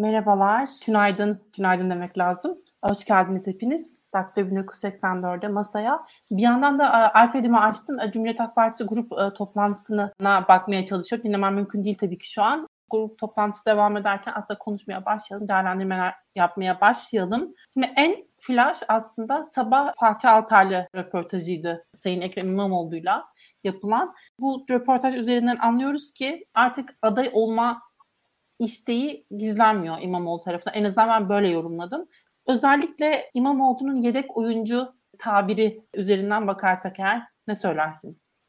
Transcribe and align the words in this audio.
Merhabalar, 0.00 0.68
günaydın, 0.86 1.40
günaydın 1.56 1.90
demek 1.90 2.18
lazım. 2.18 2.58
Hoş 2.84 3.04
geldiniz 3.04 3.46
hepiniz. 3.46 3.96
Daktilo 4.14 4.46
1984'de 4.46 5.48
masaya. 5.48 6.06
Bir 6.30 6.42
yandan 6.42 6.78
da 6.78 6.84
e, 6.86 7.26
iPad'imi 7.26 7.58
açtım. 7.58 8.00
E, 8.00 8.12
Cumhuriyet 8.12 8.40
Halk 8.40 8.54
Partisi 8.54 8.84
grup 8.84 9.12
e, 9.12 9.34
toplantısına 9.34 10.12
bakmaya 10.48 10.86
çalışıyor. 10.86 11.22
Dinlemem 11.22 11.54
mümkün 11.54 11.84
değil 11.84 11.98
tabii 12.00 12.18
ki 12.18 12.30
şu 12.30 12.42
an. 12.42 12.68
Grup 12.90 13.18
toplantısı 13.18 13.66
devam 13.66 13.96
ederken 13.96 14.32
aslında 14.36 14.58
konuşmaya 14.58 15.04
başlayalım, 15.04 15.48
değerlendirmeler 15.48 16.14
yapmaya 16.36 16.80
başlayalım. 16.80 17.54
Şimdi 17.72 17.92
en 17.96 18.16
flash 18.40 18.82
aslında 18.88 19.44
sabah 19.44 19.92
Fatih 20.00 20.32
Altaylı 20.32 20.88
röportajıydı 20.94 21.86
Sayın 21.94 22.20
Ekrem 22.20 22.48
İmamoğlu'yla 22.48 23.24
yapılan. 23.64 24.14
Bu 24.40 24.64
röportaj 24.70 25.14
üzerinden 25.14 25.56
anlıyoruz 25.56 26.12
ki 26.12 26.46
artık 26.54 26.94
aday 27.02 27.30
olma 27.32 27.89
isteği 28.60 29.26
gizlenmiyor 29.36 29.96
İmamoğlu 30.00 30.40
tarafından. 30.40 30.74
En 30.74 30.84
azından 30.84 31.08
ben 31.08 31.28
böyle 31.28 31.50
yorumladım. 31.50 32.08
Özellikle 32.46 33.30
İmamoğlu'nun 33.34 33.96
yedek 33.96 34.36
oyuncu 34.36 34.88
tabiri 35.18 35.80
üzerinden 35.94 36.46
bakarsak 36.46 36.98
eğer 36.98 37.22
ne 37.48 37.54
söylersiniz? 37.54 38.40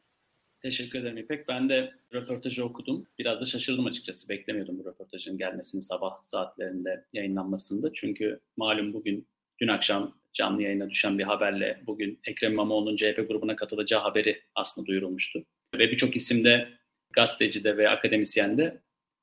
Teşekkür 0.61 0.99
ederim 0.99 1.17
İpek. 1.17 1.47
Ben 1.47 1.69
de 1.69 1.91
röportajı 2.13 2.65
okudum. 2.65 3.07
Biraz 3.19 3.41
da 3.41 3.45
şaşırdım 3.45 3.85
açıkçası. 3.85 4.29
Beklemiyordum 4.29 4.79
bu 4.79 4.85
röportajın 4.85 5.37
gelmesini 5.37 5.81
sabah 5.81 6.21
saatlerinde 6.21 7.05
yayınlanmasında. 7.13 7.93
Çünkü 7.93 8.39
malum 8.57 8.93
bugün, 8.93 9.27
dün 9.61 9.67
akşam 9.67 10.17
canlı 10.33 10.61
yayına 10.61 10.89
düşen 10.89 11.19
bir 11.19 11.23
haberle 11.23 11.81
bugün 11.87 12.19
Ekrem 12.27 12.51
İmamoğlu'nun 12.51 12.95
CHP 12.95 13.27
grubuna 13.27 13.55
katılacağı 13.55 14.01
haberi 14.01 14.41
aslında 14.55 14.87
duyurulmuştu. 14.87 15.45
Ve 15.75 15.91
birçok 15.91 16.15
isimde, 16.15 16.69
gazetecide 17.13 17.77
ve 17.77 17.89
akademisyende 17.89 18.81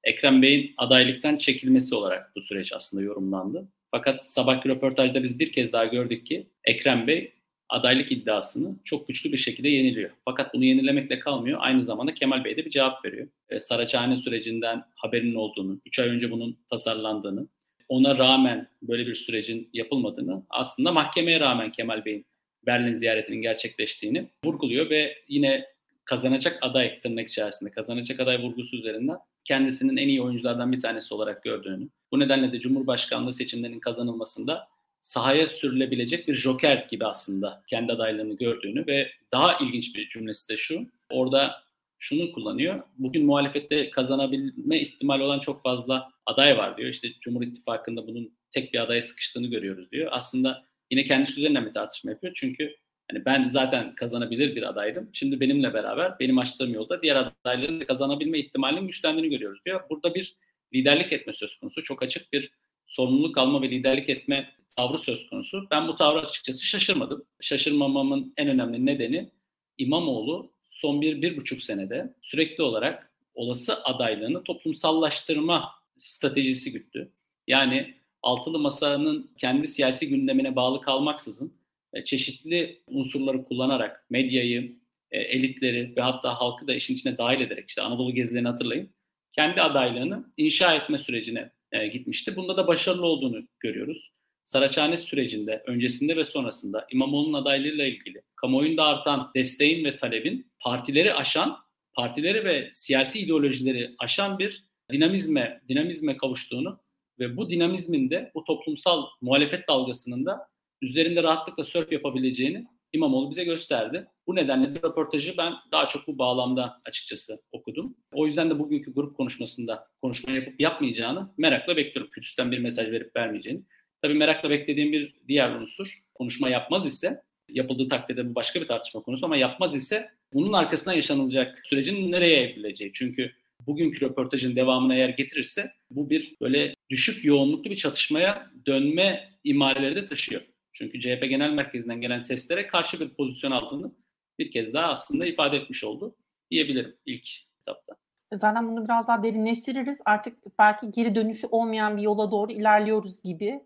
Ekrem 0.09 0.43
Bey'in 0.43 0.75
adaylıktan 0.77 1.37
çekilmesi 1.37 1.95
olarak 1.95 2.33
bu 2.37 2.41
süreç 2.41 2.73
aslında 2.73 3.03
yorumlandı. 3.03 3.69
Fakat 3.91 4.27
sabahki 4.27 4.69
röportajda 4.69 5.23
biz 5.23 5.39
bir 5.39 5.53
kez 5.53 5.73
daha 5.73 5.85
gördük 5.85 6.27
ki 6.27 6.47
Ekrem 6.65 7.07
Bey 7.07 7.33
adaylık 7.69 8.13
iddiasını 8.13 8.77
çok 8.85 9.09
güçlü 9.09 9.33
bir 9.33 9.39
şekilde 9.39 9.69
yeniliyor. 9.69 10.11
Fakat 10.25 10.55
bunu 10.55 10.65
yenilemekle 10.65 11.19
kalmıyor. 11.19 11.59
Aynı 11.63 11.83
zamanda 11.83 12.15
Kemal 12.15 12.45
Bey 12.45 12.57
de 12.57 12.65
bir 12.65 12.71
cevap 12.71 13.05
veriyor. 13.05 13.29
E, 13.51 13.59
Saraçhane 13.59 14.17
sürecinden 14.17 14.85
haberinin 14.95 15.35
olduğunu, 15.35 15.81
3 15.87 15.99
ay 15.99 16.09
önce 16.09 16.31
bunun 16.31 16.59
tasarlandığını, 16.71 17.49
ona 17.89 18.19
rağmen 18.19 18.69
böyle 18.83 19.07
bir 19.07 19.15
sürecin 19.15 19.71
yapılmadığını, 19.73 20.43
aslında 20.51 20.93
mahkemeye 20.93 21.41
rağmen 21.41 21.73
Kemal 21.73 22.05
Bey'in 22.05 22.27
Berlin 22.67 22.95
ziyaretinin 22.95 23.43
gerçekleştiğini 23.43 24.29
vurguluyor 24.45 24.91
ve 24.91 25.17
yine 25.29 25.67
kazanacak 26.05 26.59
aday 26.63 27.01
tırnak 27.01 27.29
içerisinde 27.29 27.71
kazanacak 27.71 28.21
aday 28.21 28.43
vurgusu 28.43 28.77
üzerinden 28.77 29.17
kendisinin 29.49 29.97
en 29.97 30.09
iyi 30.09 30.23
oyunculardan 30.23 30.73
bir 30.73 30.81
tanesi 30.81 31.15
olarak 31.15 31.43
gördüğünü, 31.43 31.89
bu 32.13 32.21
nedenle 32.21 32.53
de 32.53 32.61
Cumhurbaşkanlığı 32.61 33.33
seçimlerinin 33.33 33.81
kazanılmasında 33.81 34.69
sahaya 35.03 35.47
sürülebilecek 35.47 36.29
bir 36.29 36.35
joker 36.35 36.87
gibi 36.91 37.07
aslında 37.07 37.63
kendi 37.67 37.93
adaylığını 37.93 38.37
gördüğünü 38.37 38.87
ve 38.87 39.11
daha 39.33 39.59
ilginç 39.59 39.95
bir 39.95 40.09
cümlesi 40.09 40.49
de 40.49 40.57
şu. 40.57 40.87
Orada 41.11 41.63
şunu 41.99 42.33
kullanıyor. 42.33 42.83
Bugün 42.99 43.27
muhalefette 43.27 43.91
kazanabilme 43.91 44.81
ihtimali 44.81 45.23
olan 45.23 45.41
çok 45.41 45.63
fazla 45.63 46.11
aday 46.27 46.57
var 46.57 46.77
diyor. 46.77 46.91
İşte 46.91 47.09
Cumhur 47.21 47.43
İttifakı'nda 47.43 48.07
bunun 48.07 48.33
tek 48.51 48.73
bir 48.73 48.79
adaya 48.79 49.03
sıkıştığını 49.03 49.47
görüyoruz 49.47 49.91
diyor. 49.93 50.09
Aslında 50.13 50.65
yine 50.91 51.05
kendisi 51.05 51.41
üzerinden 51.41 51.67
bir 51.67 51.75
tartışma 51.75 52.11
yapıyor. 52.11 52.33
Çünkü 52.37 52.77
hani 53.11 53.25
ben 53.25 53.49
zaten 53.49 53.95
kazanabilir 53.95 54.57
bir 54.57 54.69
adaydım. 54.69 55.11
Şimdi 55.13 55.41
benimle 55.41 55.75
beraber 55.75 56.19
benim 56.21 56.39
açtığım 56.39 56.75
yolda 56.75 57.03
diğer 57.03 57.17
adayların 57.17 57.81
da 57.81 57.87
kazanabilme 57.87 58.39
ihtimalinin 58.39 58.87
güçlendiğini 58.87 59.31
görüyoruz 59.31 59.65
diyor. 59.65 59.81
Burada 59.91 60.15
bir 60.15 60.37
liderlik 60.75 61.13
etme 61.13 61.33
söz 61.33 61.57
konusu. 61.57 61.83
Çok 61.83 62.03
açık 62.03 62.33
bir 62.33 62.53
sorumluluk 62.87 63.39
alma 63.39 63.63
ve 63.63 63.71
liderlik 63.71 64.09
etme 64.09 64.51
tavrı 64.77 64.99
söz 64.99 65.31
konusu. 65.31 65.67
Ben 65.71 65.89
bu 65.89 65.95
tavrı 65.95 66.21
açıkçası 66.21 66.67
şaşırmadım. 66.67 67.25
Şaşırmamamın 67.41 68.33
en 68.37 68.49
önemli 68.49 68.87
nedeni 68.87 69.31
İmamoğlu 69.79 70.53
son 70.71 71.01
bir, 71.01 71.23
bir 71.23 71.37
buçuk 71.37 71.63
senede 71.63 72.15
sürekli 72.23 72.63
olarak 72.63 73.13
olası 73.35 73.85
adaylığını 73.85 74.45
toplumsallaştırma 74.45 75.71
stratejisi 75.99 76.73
güttü. 76.73 77.13
Yani 77.47 77.95
altılı 78.23 78.59
masanın 78.59 79.31
kendi 79.39 79.67
siyasi 79.67 80.09
gündemine 80.09 80.57
bağlı 80.57 80.81
kalmaksızın 80.81 81.58
çeşitli 82.05 82.83
unsurları 82.87 83.45
kullanarak 83.45 84.07
medyayı, 84.11 84.77
e, 85.11 85.19
elitleri 85.19 85.97
ve 85.97 86.01
hatta 86.01 86.41
halkı 86.41 86.69
da 86.69 86.75
işin 86.75 86.95
içine 86.95 87.19
dahil 87.19 87.41
ederek 87.41 87.69
işte 87.69 87.83
Anadolu 87.83 88.15
gezilerini 88.15 88.49
hatırlayın. 88.49 88.91
Kendi 89.33 89.63
adaylığını 89.63 90.33
inşa 90.37 90.75
etme 90.75 90.99
sürecine 90.99 91.51
e, 91.73 91.87
gitmişti. 91.87 92.37
Bunda 92.37 92.57
da 92.57 92.67
başarılı 92.67 93.07
olduğunu 93.07 93.49
görüyoruz. 93.61 94.11
Saraçhane 94.43 94.97
sürecinde, 94.97 95.63
öncesinde 95.67 96.17
ve 96.17 96.25
sonrasında 96.25 96.87
İmamoğlu'nun 96.93 97.43
adaylığıyla 97.43 97.87
ilgili 97.87 98.23
kamuoyunda 98.37 98.85
artan 98.85 99.31
desteğin 99.35 99.85
ve 99.85 99.97
talebin 99.97 100.53
partileri 100.61 101.15
aşan, 101.15 101.57
partileri 101.95 102.45
ve 102.45 102.71
siyasi 102.73 103.21
ideolojileri 103.21 103.95
aşan 103.99 104.39
bir 104.39 104.65
dinamizme, 104.93 105.61
dinamizme 105.69 106.17
kavuştuğunu 106.17 106.81
ve 107.19 107.37
bu 107.37 107.51
dinamizmin 107.51 108.11
de 108.11 108.31
bu 108.35 108.45
toplumsal 108.45 109.07
muhalefet 109.21 109.69
dalgasının 109.69 110.27
da 110.27 110.49
üzerinde 110.83 111.23
rahatlıkla 111.23 111.65
sörf 111.65 111.93
yapabileceğini 111.93 112.67
İmamoğlu 112.93 113.31
bize 113.31 113.45
gösterdi. 113.45 114.07
Bu 114.27 114.37
nedenle 114.37 114.75
de 114.75 114.79
röportajı 114.79 115.35
ben 115.39 115.53
daha 115.73 115.89
çok 115.89 116.07
bu 116.07 116.19
bağlamda 116.19 116.81
açıkçası 116.85 117.43
okudum. 117.53 117.97
O 118.13 118.27
yüzden 118.27 118.51
de 118.51 118.59
bugünkü 118.59 118.95
grup 118.95 119.17
konuşmasında 119.17 119.87
konuşma 120.03 120.33
yapıp 120.33 120.61
yapmayacağını 120.61 121.35
merakla 121.39 121.77
bekliyorum. 121.77 122.11
Küçüsten 122.11 122.53
bir 122.53 122.59
mesaj 122.59 122.91
verip 122.91 123.17
vermeyeceğini. 123.17 123.63
Tabii 124.03 124.15
merakla 124.15 124.51
beklediğim 124.51 124.93
bir 124.93 125.15
diğer 125.29 125.51
unsur 125.51 125.89
konuşma 126.15 126.49
yapmaz 126.49 126.87
ise 126.87 127.23
yapıldığı 127.49 127.89
takdirde 127.89 128.31
bu 128.31 128.35
başka 128.35 128.61
bir 128.61 128.67
tartışma 128.67 129.03
konusu 129.03 129.27
ama 129.27 129.37
yapmaz 129.37 129.75
ise 129.75 130.11
bunun 130.33 130.53
arkasından 130.53 130.97
yaşanılacak 130.97 131.61
sürecin 131.65 132.13
nereye 132.13 132.41
evrileceği. 132.41 132.93
Çünkü 132.95 133.33
bugünkü 133.67 134.01
röportajın 134.01 134.57
devamına 134.57 134.95
eğer 134.95 135.09
getirirse 135.09 135.73
bu 135.91 136.11
bir 136.11 136.35
böyle 136.41 136.75
düşük 136.91 137.25
yoğunluklu 137.25 137.71
bir 137.71 137.77
çatışmaya 137.77 138.51
dönme 138.67 139.29
imareleri 139.45 139.97
de 139.97 140.05
taşıyor. 140.05 140.43
Çünkü 140.79 141.01
CHP 141.01 141.29
Genel 141.29 141.51
Merkezi'nden 141.51 142.01
gelen 142.01 142.19
seslere 142.19 142.67
karşı 142.67 143.01
bir 143.01 143.15
pozisyon 143.15 143.51
aldığını 143.51 143.93
bir 144.39 144.51
kez 144.51 144.75
daha 144.75 144.87
aslında 144.87 145.27
ifade 145.27 145.57
etmiş 145.57 145.85
oldu 145.85 146.17
diyebilirim 146.51 146.97
ilk 147.07 147.29
etapta. 147.61 147.95
Zaten 148.35 148.69
bunu 148.69 148.85
biraz 148.85 149.09
daha 149.09 149.23
derinleştiririz. 149.23 150.01
Artık 150.05 150.39
belki 150.59 150.91
geri 150.91 151.15
dönüşü 151.15 151.47
olmayan 151.47 151.97
bir 151.97 152.03
yola 152.03 152.31
doğru 152.31 152.53
ilerliyoruz 152.53 153.23
gibi. 153.23 153.61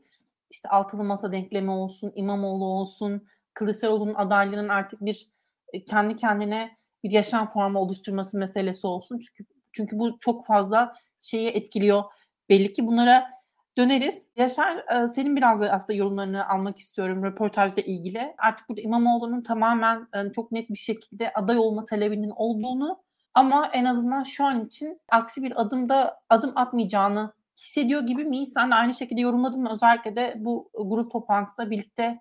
İşte 0.50 0.68
altılı 0.68 1.04
masa 1.04 1.32
denklemi 1.32 1.70
olsun, 1.70 2.12
İmamoğlu 2.14 2.64
olsun, 2.64 3.28
Kılıçdaroğlu'nun 3.54 4.14
adaylığının 4.14 4.68
artık 4.68 5.00
bir 5.00 5.26
e, 5.72 5.84
kendi 5.84 6.16
kendine 6.16 6.76
bir 7.04 7.10
yaşam 7.10 7.50
formu 7.50 7.78
oluşturması 7.78 8.38
meselesi 8.38 8.86
olsun. 8.86 9.20
Çünkü 9.20 9.52
çünkü 9.72 9.98
bu 9.98 10.18
çok 10.18 10.46
fazla 10.46 10.96
şeyi 11.20 11.48
etkiliyor. 11.48 12.04
Belli 12.48 12.72
ki 12.72 12.86
bunlara 12.86 13.41
döneriz. 13.76 14.26
Yaşar 14.36 14.84
senin 15.08 15.36
biraz 15.36 15.60
da 15.60 15.70
aslında 15.70 15.96
yorumlarını 15.96 16.48
almak 16.48 16.78
istiyorum 16.78 17.24
röportajla 17.24 17.82
ilgili. 17.82 18.34
Artık 18.38 18.68
burada 18.68 18.80
İmamoğlu'nun 18.80 19.42
tamamen 19.42 20.08
çok 20.34 20.52
net 20.52 20.70
bir 20.70 20.78
şekilde 20.78 21.32
aday 21.32 21.58
olma 21.58 21.84
talebinin 21.84 22.32
olduğunu 22.36 23.02
ama 23.34 23.66
en 23.72 23.84
azından 23.84 24.22
şu 24.22 24.44
an 24.44 24.66
için 24.66 25.00
aksi 25.08 25.42
bir 25.42 25.60
adımda 25.60 26.20
adım 26.28 26.52
atmayacağını 26.56 27.32
hissediyor 27.56 28.02
gibi 28.02 28.24
miyiz? 28.24 28.52
Sen 28.54 28.70
de 28.70 28.74
aynı 28.74 28.94
şekilde 28.94 29.20
yorumladın 29.20 29.60
mı? 29.60 29.70
Özellikle 29.72 30.16
de 30.16 30.34
bu 30.36 30.70
grup 30.74 31.12
toplantısında 31.12 31.70
birlikte 31.70 32.18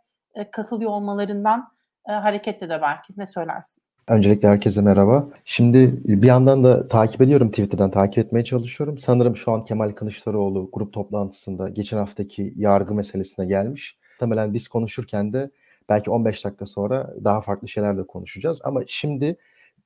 katılıyor 0.52 0.92
olmalarından 0.92 1.68
hareketle 2.04 2.70
de 2.70 2.82
belki 2.82 3.14
ne 3.18 3.28
söylersin? 3.28 3.84
Öncelikle 4.08 4.48
herkese 4.48 4.82
merhaba. 4.82 5.30
Şimdi 5.46 6.00
bir 6.06 6.28
yandan 6.28 6.64
da 6.64 6.88
takip 6.88 7.22
ediyorum 7.22 7.50
Twitter'dan 7.50 7.92
takip 7.92 8.18
etmeye 8.18 8.44
çalışıyorum. 8.44 8.98
Sanırım 8.98 9.38
şu 9.38 9.52
an 9.52 9.64
Kemal 9.64 9.92
Kılıçdaroğlu 9.92 10.70
grup 10.74 10.94
toplantısında 10.94 11.70
geçen 11.70 11.98
haftaki 11.98 12.54
yargı 12.58 12.94
meselesine 12.94 13.46
gelmiş. 13.46 13.98
Muhtemelen 14.12 14.54
biz 14.54 14.68
konuşurken 14.68 15.34
de 15.34 15.52
belki 15.90 16.10
15 16.10 16.46
dakika 16.46 16.66
sonra 16.66 17.14
daha 17.24 17.42
farklı 17.42 17.68
şeyler 17.68 17.98
de 17.98 18.04
konuşacağız. 18.04 18.62
Ama 18.64 18.82
şimdi 18.88 19.26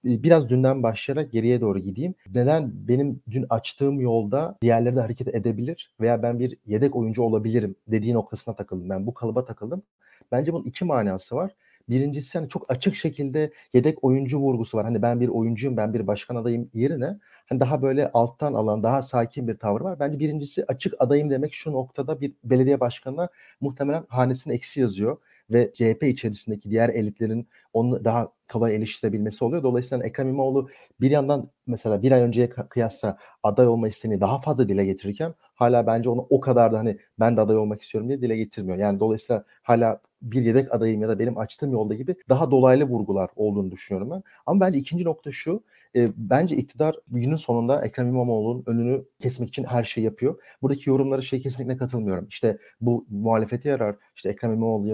e, 0.10 0.24
biraz 0.24 0.50
dünden 0.50 0.84
başlayarak 0.84 1.32
geriye 1.32 1.62
doğru 1.62 1.80
gideyim. 1.80 2.16
Neden 2.36 2.72
benim 2.88 3.22
dün 3.32 3.46
açtığım 3.50 4.00
yolda 4.00 4.58
diğerleri 4.62 4.96
de 4.96 5.02
hareket 5.02 5.28
edebilir 5.28 5.94
veya 6.02 6.24
ben 6.24 6.40
bir 6.40 6.58
yedek 6.66 6.96
oyuncu 6.96 7.22
olabilirim 7.24 7.76
dediği 7.88 8.14
noktasına 8.14 8.56
takıldım. 8.56 8.90
Ben 8.90 9.08
bu 9.08 9.14
kalıba 9.14 9.46
takıldım. 9.46 9.84
Bence 10.32 10.54
bunun 10.54 10.64
iki 10.64 10.86
manası 10.86 11.36
var. 11.36 11.52
Birincisi 11.90 12.38
hani 12.38 12.50
çok 12.50 12.66
açık 12.72 12.96
şekilde 12.96 13.52
yedek 13.74 14.04
oyuncu 14.04 14.40
vurgusu 14.40 14.78
var. 14.78 14.86
Hani 14.86 15.02
ben 15.02 15.20
bir 15.22 15.28
oyuncuyum, 15.28 15.78
ben 15.78 15.94
bir 15.94 16.08
başkan 16.08 16.36
adayım 16.36 16.70
yerine 16.74 17.20
hani 17.46 17.60
daha 17.60 17.82
böyle 17.82 18.12
alttan 18.12 18.54
alan, 18.54 18.84
daha 18.84 19.02
sakin 19.02 19.48
bir 19.48 19.58
tavır 19.58 19.82
var. 19.82 20.00
Bence 20.00 20.20
birincisi 20.20 20.66
açık 20.68 20.94
adayım 21.00 21.30
demek 21.30 21.54
şu 21.54 21.72
noktada 21.72 22.22
bir 22.22 22.34
belediye 22.44 22.80
başkanına 22.80 23.30
muhtemelen 23.62 24.06
hanesinin 24.10 24.54
eksi 24.56 24.82
yazıyor 24.82 25.18
ve 25.52 25.72
CHP 25.74 26.04
içerisindeki 26.04 26.70
diğer 26.70 26.90
elitlerin 26.90 27.48
onu 27.74 28.06
daha 28.06 28.32
kolay 28.54 28.76
eleştirebilmesi 28.76 29.44
oluyor. 29.46 29.64
Dolayısıyla 29.64 30.06
Ekrem 30.06 30.28
İmamoğlu 30.28 30.70
bir 31.02 31.12
yandan 31.12 31.50
mesela 31.68 32.02
bir 32.02 32.12
ay 32.12 32.22
önceye 32.22 32.50
kıyasla 32.50 33.18
aday 33.44 33.68
olma 33.68 33.88
isteğini 33.88 34.22
daha 34.22 34.40
fazla 34.40 34.70
dile 34.70 34.86
getirirken 34.86 35.34
hala 35.56 35.88
bence 35.88 36.10
onu 36.10 36.28
o 36.30 36.40
kadar 36.40 36.74
da 36.74 36.80
hani 36.80 36.98
ben 37.20 37.38
de 37.38 37.42
aday 37.42 37.58
olmak 37.58 37.82
istiyorum 37.82 38.10
diye 38.10 38.22
dile 38.22 38.38
getirmiyor. 38.38 38.78
Yani 38.78 39.00
dolayısıyla 39.00 39.44
hala 39.64 40.02
bir 40.22 40.42
yedek 40.42 40.74
adayım 40.74 41.02
ya 41.02 41.10
da 41.10 41.20
benim 41.20 41.38
açtığım 41.38 41.72
yolda 41.72 41.96
gibi 41.96 42.16
daha 42.30 42.52
dolaylı 42.52 42.84
vurgular 42.86 43.30
olduğunu 43.36 43.72
düşünüyorum 43.72 44.12
ben. 44.12 44.24
Ama 44.46 44.60
bence 44.60 44.80
ikinci 44.80 45.06
nokta 45.06 45.32
şu. 45.32 45.64
E, 45.96 46.12
bence 46.18 46.56
iktidar 46.56 46.96
günün 47.08 47.36
sonunda 47.36 47.86
Ekrem 47.86 48.08
İmamoğlu'nun 48.08 48.64
önünü 48.68 49.06
kesmek 49.20 49.50
için 49.50 49.64
her 49.64 49.84
şeyi 49.84 50.06
yapıyor. 50.06 50.40
Buradaki 50.62 50.90
yorumlara 50.90 51.22
şey 51.22 51.42
kesinlikle 51.42 51.78
katılmıyorum. 51.78 52.28
İşte 52.30 52.58
bu 52.82 53.06
muhalefete 53.10 53.70
yarar. 53.70 53.96
İşte 54.16 54.30
Ekrem 54.30 54.54
İmamoğlu 54.54 54.88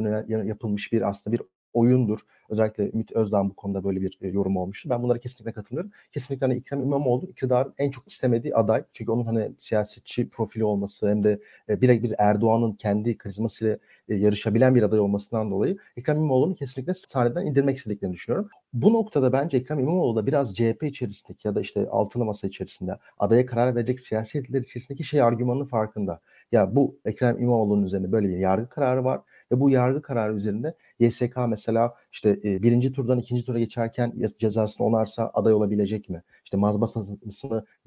yapılmış 0.48 0.94
bir 0.94 1.09
aslında 1.09 1.38
bir 1.38 1.42
oyundur. 1.73 2.19
Özellikle 2.50 2.91
Ümit 2.91 3.12
Özdağ 3.12 3.50
bu 3.50 3.53
konuda 3.53 3.83
böyle 3.83 4.01
bir 4.01 4.18
e, 4.21 4.27
yorum 4.27 4.57
olmuştu. 4.57 4.89
Ben 4.89 5.03
bunlara 5.03 5.19
kesinlikle 5.19 5.51
katılıyorum. 5.51 5.91
Kesinlikle 6.13 6.45
hani 6.45 6.57
İkrem 6.57 6.81
İmamoğlu 6.81 7.25
iktidarın 7.25 7.73
en 7.77 7.91
çok 7.91 8.07
istemediği 8.07 8.56
aday. 8.56 8.83
Çünkü 8.94 9.12
onun 9.12 9.25
hani 9.25 9.51
siyasetçi 9.59 10.29
profili 10.29 10.63
olması 10.63 11.09
hem 11.09 11.23
de 11.23 11.39
e, 11.69 11.81
bir 11.81 12.15
Erdoğan'ın 12.18 12.73
kendi 12.73 13.18
karizmasıyla 13.18 13.77
e, 14.09 14.15
yarışabilen 14.15 14.75
bir 14.75 14.83
aday 14.83 15.00
olmasından 15.00 15.51
dolayı 15.51 15.77
Ekrem 15.97 16.18
İmamoğlu'nu 16.18 16.56
kesinlikle 16.56 16.94
sahneden 16.94 17.45
indirmek 17.45 17.77
istediklerini 17.77 18.13
düşünüyorum. 18.15 18.50
Bu 18.74 18.94
noktada 18.94 19.33
bence 19.33 19.57
Ekrem 19.57 19.79
İmamoğlu 19.79 20.15
da 20.15 20.27
biraz 20.27 20.56
CHP 20.56 20.83
içerisindeki 20.83 21.47
ya 21.47 21.56
da 21.56 21.62
işte 21.62 21.89
altılı 21.89 22.25
masa 22.25 22.47
içerisinde 22.47 22.97
adaya 23.19 23.45
karar 23.45 23.75
verecek 23.75 24.00
siyasi 24.00 24.39
etkiler 24.39 24.62
içerisindeki 24.62 25.03
şey 25.03 25.21
argümanının 25.21 25.65
farkında. 25.65 26.19
Ya 26.51 26.75
bu 26.75 27.00
Ekrem 27.06 27.41
İmamoğlu'nun 27.41 27.85
üzerinde 27.85 28.12
böyle 28.12 28.29
bir 28.29 28.38
yargı 28.38 28.69
kararı 28.69 29.03
var 29.03 29.21
ve 29.51 29.59
bu 29.59 29.69
yargı 29.69 30.01
kararı 30.01 30.35
üzerinde 30.35 30.74
YSK 31.01 31.38
mesela 31.48 31.94
işte 32.12 32.39
e, 32.44 32.63
birinci 32.63 32.92
turdan 32.92 33.19
ikinci 33.19 33.45
tura 33.45 33.59
geçerken 33.59 34.13
cezasını 34.39 34.88
onarsa 34.88 35.31
aday 35.33 35.53
olabilecek 35.53 36.09
mi? 36.09 36.24
İşte 36.44 36.57
mazbasını 36.57 37.18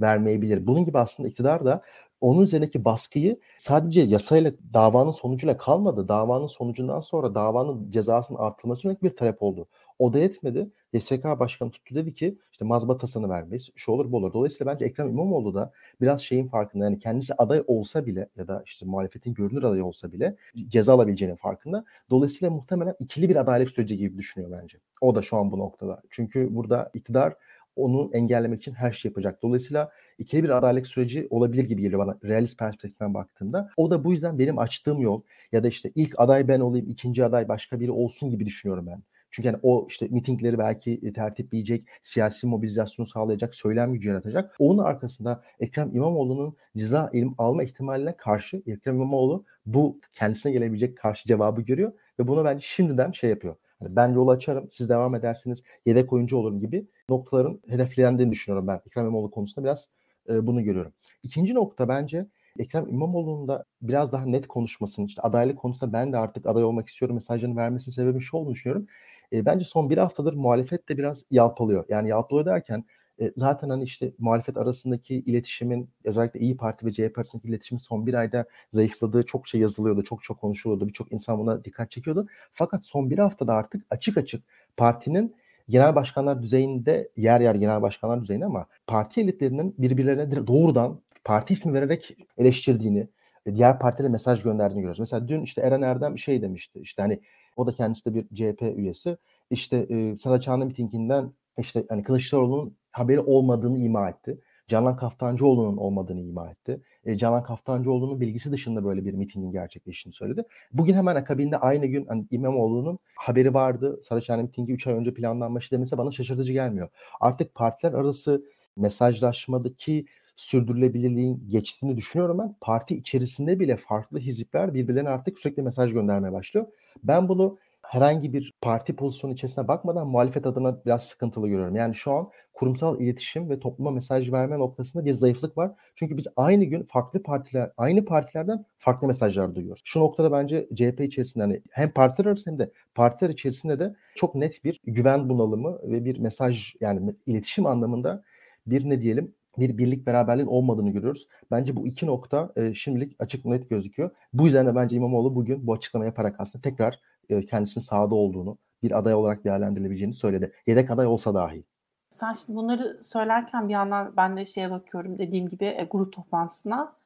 vermeyebilir. 0.01 0.67
Bunun 0.67 0.85
gibi 0.85 0.99
aslında 0.99 1.29
iktidar 1.29 1.65
da 1.65 1.83
onun 2.21 2.43
üzerindeki 2.43 2.85
baskıyı 2.85 3.41
sadece 3.57 4.01
yasayla 4.01 4.53
davanın 4.75 5.11
sonucuyla 5.11 5.57
kalmadı. 5.57 6.09
Davanın 6.09 6.47
sonucundan 6.47 7.01
sonra 7.01 7.35
davanın 7.35 7.91
cezasının 7.91 8.39
artırılması 8.39 8.87
yönelik 8.87 9.03
bir 9.03 9.17
talep 9.17 9.43
oldu. 9.43 9.69
O 9.99 10.13
da 10.13 10.19
yetmedi. 10.19 10.71
YSK 10.93 11.25
Başkanı 11.25 11.71
tuttu 11.71 11.95
dedi 11.95 12.15
ki 12.15 12.39
işte 12.53 12.65
mazbatasını 12.65 13.29
vermeyiz. 13.29 13.71
Şu 13.77 13.93
olur 13.93 14.13
bu 14.13 14.17
olur. 14.17 14.33
Dolayısıyla 14.33 14.73
bence 14.73 14.85
Ekrem 14.85 15.09
İmamoğlu 15.09 15.55
da 15.55 15.73
biraz 16.01 16.21
şeyin 16.21 16.49
farkında. 16.49 16.85
Yani 16.85 16.99
kendisi 16.99 17.35
aday 17.35 17.63
olsa 17.67 18.07
bile 18.07 18.29
ya 18.37 18.49
da 18.49 18.63
işte 18.67 18.87
muhalefetin 18.87 19.35
görünür 19.35 19.63
adayı 19.63 19.85
olsa 19.85 20.13
bile 20.13 20.37
ceza 20.69 20.95
alabileceğinin 20.95 21.37
farkında. 21.37 21.85
Dolayısıyla 22.11 22.51
muhtemelen 22.51 22.95
ikili 22.99 23.29
bir 23.29 23.37
adaylık 23.37 23.71
süreci 23.71 23.97
gibi 23.97 24.19
düşünüyor 24.19 24.53
bence. 24.63 24.79
O 25.01 25.15
da 25.15 25.23
şu 25.23 25.37
an 25.37 25.53
bu 25.53 25.59
noktada. 25.59 26.03
Çünkü 26.11 26.55
burada 26.55 26.91
iktidar 26.95 27.35
onu 27.77 28.11
engellemek 28.13 28.59
için 28.61 28.73
her 28.73 28.93
şey 28.93 29.09
yapacak. 29.09 29.43
Dolayısıyla 29.43 29.91
ikili 30.19 30.45
bir 30.45 30.59
adaylık 30.59 30.87
süreci 30.87 31.27
olabilir 31.31 31.65
gibi 31.65 31.83
geliyor 31.83 32.01
bana 32.01 32.19
realist 32.25 32.59
perspektiften 32.59 33.15
baktığımda. 33.15 33.71
O 33.77 33.91
da 33.91 34.05
bu 34.05 34.13
yüzden 34.13 34.39
benim 34.39 34.59
açtığım 34.59 35.01
yol 35.01 35.23
ya 35.53 35.65
da 35.65 35.69
işte 35.69 35.93
ilk 35.95 36.21
aday 36.21 36.49
ben 36.49 36.61
olayım, 36.61 36.89
ikinci 36.89 37.25
aday 37.25 37.49
başka 37.49 37.81
biri 37.81 37.91
olsun 37.91 38.31
gibi 38.31 38.47
düşünüyorum 38.47 38.87
ben. 38.87 39.03
Çünkü 39.35 39.47
yani 39.47 39.59
o 39.63 39.87
işte 39.89 40.09
mitingleri 40.11 40.59
belki 40.59 41.01
e, 41.03 41.13
tertipleyecek, 41.13 41.89
siyasi 42.03 42.47
mobilizasyonu 42.47 43.07
sağlayacak, 43.09 43.55
söylem 43.55 43.93
gücü 43.93 44.09
yaratacak. 44.09 44.57
Onun 44.59 44.79
arkasında 44.79 45.43
Ekrem 45.61 45.97
İmamoğlu'nun 45.97 46.57
ceza 46.77 47.11
ilim 47.13 47.35
alma 47.39 47.63
ihtimaline 47.63 48.17
karşı 48.17 48.63
Ekrem 48.67 48.95
İmamoğlu 48.95 49.45
bu 49.67 50.01
kendisine 50.13 50.53
gelebilecek 50.53 50.99
karşı 50.99 51.29
cevabı 51.29 51.63
görüyor 51.63 51.93
ve 52.19 52.29
bunu 52.29 52.45
bence 52.45 52.67
şimdiden 52.67 53.13
şey 53.13 53.31
yapıyor. 53.31 53.57
Yani 53.81 53.97
ben 53.97 54.09
yol 54.09 54.29
açarım, 54.29 54.69
siz 54.71 54.89
devam 54.89 55.15
edersiniz, 55.15 55.63
yedek 55.87 56.13
oyuncu 56.13 56.37
olurum 56.37 56.61
gibi 56.61 56.87
noktaların 57.09 57.61
hedeflendiğini 57.69 58.33
düşünüyorum 58.33 58.69
ben. 58.69 58.81
Ekrem 58.87 59.05
İmamoğlu 59.05 59.31
konusunda 59.31 59.67
biraz 59.67 59.89
e, 60.29 60.47
bunu 60.47 60.65
görüyorum. 60.65 60.93
İkinci 61.23 61.55
nokta 61.55 61.89
bence 61.89 62.27
Ekrem 62.59 62.89
İmamoğlu'nun 62.89 63.49
da 63.49 63.65
biraz 63.83 64.13
daha 64.13 64.27
net 64.27 64.49
konuşmasını, 64.49 65.07
işte 65.07 65.23
adaylık 65.23 65.59
konusunda 65.59 65.93
ben 65.93 66.13
de 66.13 66.19
artık 66.19 66.47
aday 66.47 66.65
olmak 66.65 66.89
istiyorum 66.89 67.15
mesajını 67.15 67.57
vermesinin 67.57 67.95
sebebi 67.95 68.21
şu 68.21 68.37
olduğunu 68.37 68.55
düşünüyorum. 68.55 68.87
E, 69.33 69.47
bence 69.47 69.65
son 69.65 69.91
bir 69.91 69.99
haftadır 69.99 70.33
muhalefet 70.35 70.89
de 70.89 70.99
biraz 70.99 71.25
yalpalıyor. 71.31 71.85
Yani 71.89 72.09
yalpalıyor 72.09 72.47
derken 72.47 72.85
e, 73.21 73.33
zaten 73.37 73.69
hani 73.69 73.85
işte 73.85 74.13
muhalefet 74.19 74.57
arasındaki 74.57 75.15
iletişimin 75.15 75.91
özellikle 76.05 76.41
İyi 76.41 76.57
Parti 76.57 76.87
ve 76.87 76.93
CHP 76.93 77.19
arasındaki 77.19 77.49
iletişimin 77.49 77.79
son 77.79 78.07
bir 78.07 78.15
ayda 78.15 78.47
zayıfladığı 78.73 79.23
çok 79.23 79.49
şey 79.49 79.61
yazılıyordu, 79.61 80.05
çok 80.05 80.23
çok 80.23 80.41
konuşuluyordu. 80.41 80.89
Birçok 80.89 81.13
insan 81.13 81.39
buna 81.39 81.65
dikkat 81.65 81.91
çekiyordu. 81.91 82.27
Fakat 82.53 82.87
son 82.87 83.11
bir 83.11 83.19
haftada 83.19 83.55
artık 83.55 83.87
açık 83.91 84.19
açık 84.19 84.45
partinin 84.77 85.37
genel 85.69 85.95
başkanlar 85.95 86.43
düzeyinde 86.43 87.11
yer 87.17 87.41
yer 87.41 87.55
genel 87.55 87.83
başkanlar 87.83 88.23
düzeyinde 88.23 88.45
ama 88.45 88.67
parti 88.87 89.21
elitlerinin 89.21 89.75
birbirlerine 89.79 90.47
doğrudan 90.47 91.01
parti 91.25 91.53
ismi 91.53 91.75
vererek 91.75 92.17
eleştirdiğini, 92.39 93.09
diğer 93.55 93.79
partilere 93.79 94.13
mesaj 94.13 94.43
gönderdiğini 94.43 94.81
görüyoruz. 94.81 95.01
Mesela 95.01 95.29
dün 95.29 95.43
işte 95.43 95.61
Eren 95.61 95.83
Erdem 95.83 96.19
şey 96.19 96.43
demişti. 96.43 96.81
İşte 96.81 97.03
hani 97.03 97.21
o 97.57 97.67
da 97.67 97.73
kendisi 97.73 98.05
de 98.05 98.15
bir 98.15 98.29
CHP 98.35 98.63
üyesi. 98.63 99.17
İşte 99.51 99.87
e, 99.91 100.19
Saraçhane 100.19 100.65
mitinginden 100.65 101.33
işte 101.59 101.85
hani 101.89 102.03
Kılıçdaroğlu'nun 102.03 102.77
haberi 102.91 103.21
olmadığını 103.21 103.79
ima 103.79 104.09
etti. 104.09 104.39
Canan 104.69 104.97
Kaftancıoğlu'nun 104.97 105.77
olmadığını 105.77 106.21
ima 106.21 106.51
etti. 106.51 106.81
E, 107.05 107.19
Canan 107.19 107.43
Kaftancıoğlu'nun 107.43 108.21
bilgisi 108.21 108.53
dışında 108.53 108.85
böyle 108.85 109.05
bir 109.05 109.15
mitingin 109.15 109.53
gerçekleştiğini 109.53 110.15
söyledi. 110.15 110.45
Bugün 110.73 110.95
hemen 110.95 111.17
akabinde 111.17 111.59
aynı 111.59 111.87
gün 111.87 112.07
hani 112.07 112.27
İmamoğlu'nun 112.31 112.99
haberi 113.17 113.55
vardı. 113.55 114.01
Saraçhane 114.09 114.43
mitingi 114.43 114.73
3 114.73 114.87
ay 114.87 114.95
önce 114.95 115.15
planlanmış 115.15 115.73
demesi 115.73 115.99
bana 115.99 116.11
şaşırtıcı 116.11 116.53
gelmiyor. 116.53 116.89
Artık 117.21 117.55
partiler 117.55 117.93
arası 117.93 118.45
mesajlaşmadaki 118.77 120.07
sürdürülebilirliğin 120.37 121.49
geçtiğini 121.49 121.97
düşünüyorum 121.97 122.39
ben. 122.39 122.57
Parti 122.61 122.97
içerisinde 122.97 123.61
bile 123.61 123.77
farklı 123.77 124.19
hizipler 124.19 124.75
birbirlerine 124.75 125.09
artık 125.09 125.41
sürekli 125.41 125.63
mesaj 125.63 125.93
göndermeye 125.93 126.33
başlıyor. 126.33 126.67
Ben 127.03 127.29
bunu 127.29 127.59
herhangi 127.83 128.33
bir 128.33 128.53
parti 128.61 128.97
pozisyonu 128.97 129.33
içerisine 129.33 129.69
bakmadan 129.69 130.09
muhalefet 130.09 130.47
adına 130.47 130.85
biraz 130.85 131.05
sıkıntılı 131.05 131.49
görüyorum. 131.49 131.77
Yani 131.77 131.95
şu 131.95 132.13
an 132.13 132.31
kurumsal 132.53 133.01
iletişim 133.01 133.51
ve 133.51 133.61
topluma 133.61 133.91
mesaj 133.91 134.33
verme 134.33 134.59
noktasında 134.59 135.05
bir 135.05 135.13
zayıflık 135.13 135.59
var. 135.59 135.73
Çünkü 135.95 136.17
biz 136.17 136.27
aynı 136.37 136.65
gün 136.65 136.83
farklı 136.83 137.23
partiler, 137.23 137.71
aynı 137.77 138.05
partilerden 138.05 138.65
farklı 138.79 139.07
mesajlar 139.07 139.55
duyuyoruz. 139.55 139.83
Şu 139.85 140.01
noktada 140.01 140.33
bence 140.33 140.69
CHP 140.75 141.01
içerisinde 141.01 141.45
hani 141.45 141.63
hem 141.71 141.91
partiler 141.91 142.27
arasında 142.27 142.53
hem 142.53 142.59
de 142.59 142.73
partiler 142.95 143.31
içerisinde 143.31 143.79
de 143.79 143.95
çok 144.15 144.35
net 144.35 144.65
bir 144.65 144.81
güven 144.85 145.29
bunalımı 145.29 145.79
ve 145.83 146.05
bir 146.05 146.19
mesaj 146.19 146.75
yani 146.81 147.15
iletişim 147.27 147.67
anlamında 147.67 148.23
bir 148.67 148.91
ne 148.91 149.01
diyelim 149.01 149.35
bir 149.59 149.79
birlik 149.79 150.07
beraberliğin 150.07 150.49
olmadığını 150.49 150.91
görüyoruz. 150.91 151.29
Bence 151.51 151.77
bu 151.77 151.87
iki 151.87 152.07
nokta 152.07 152.53
e, 152.57 152.75
şimdilik 152.75 153.17
açık 153.19 153.45
net 153.45 153.71
gözüküyor. 153.71 154.11
Bu 154.33 154.45
yüzden 154.45 154.67
de 154.67 154.75
bence 154.75 154.97
İmamoğlu 154.97 155.35
bugün 155.35 155.67
bu 155.67 155.73
açıklama 155.73 156.05
yaparak 156.05 156.37
aslında 156.39 156.63
tekrar 156.63 157.01
e, 157.29 157.47
kendisinin 157.47 157.85
sahada 157.85 158.15
olduğunu, 158.15 158.59
bir 158.83 158.99
aday 158.99 159.15
olarak 159.15 159.45
değerlendirilebileceğini 159.45 160.15
söyledi. 160.15 160.53
Yedek 160.67 160.91
aday 160.91 161.07
olsa 161.07 161.35
dahi. 161.35 161.65
Sen 162.11 162.33
şimdi 162.33 162.57
bunları 162.57 163.01
söylerken 163.03 163.69
bir 163.69 163.73
yandan 163.73 164.17
ben 164.17 164.37
de 164.37 164.45
şeye 164.45 164.71
bakıyorum 164.71 165.19
dediğim 165.19 165.49
gibi 165.49 165.65
e, 165.65 165.89
grup 165.91 166.13
toplantısına. 166.13 166.97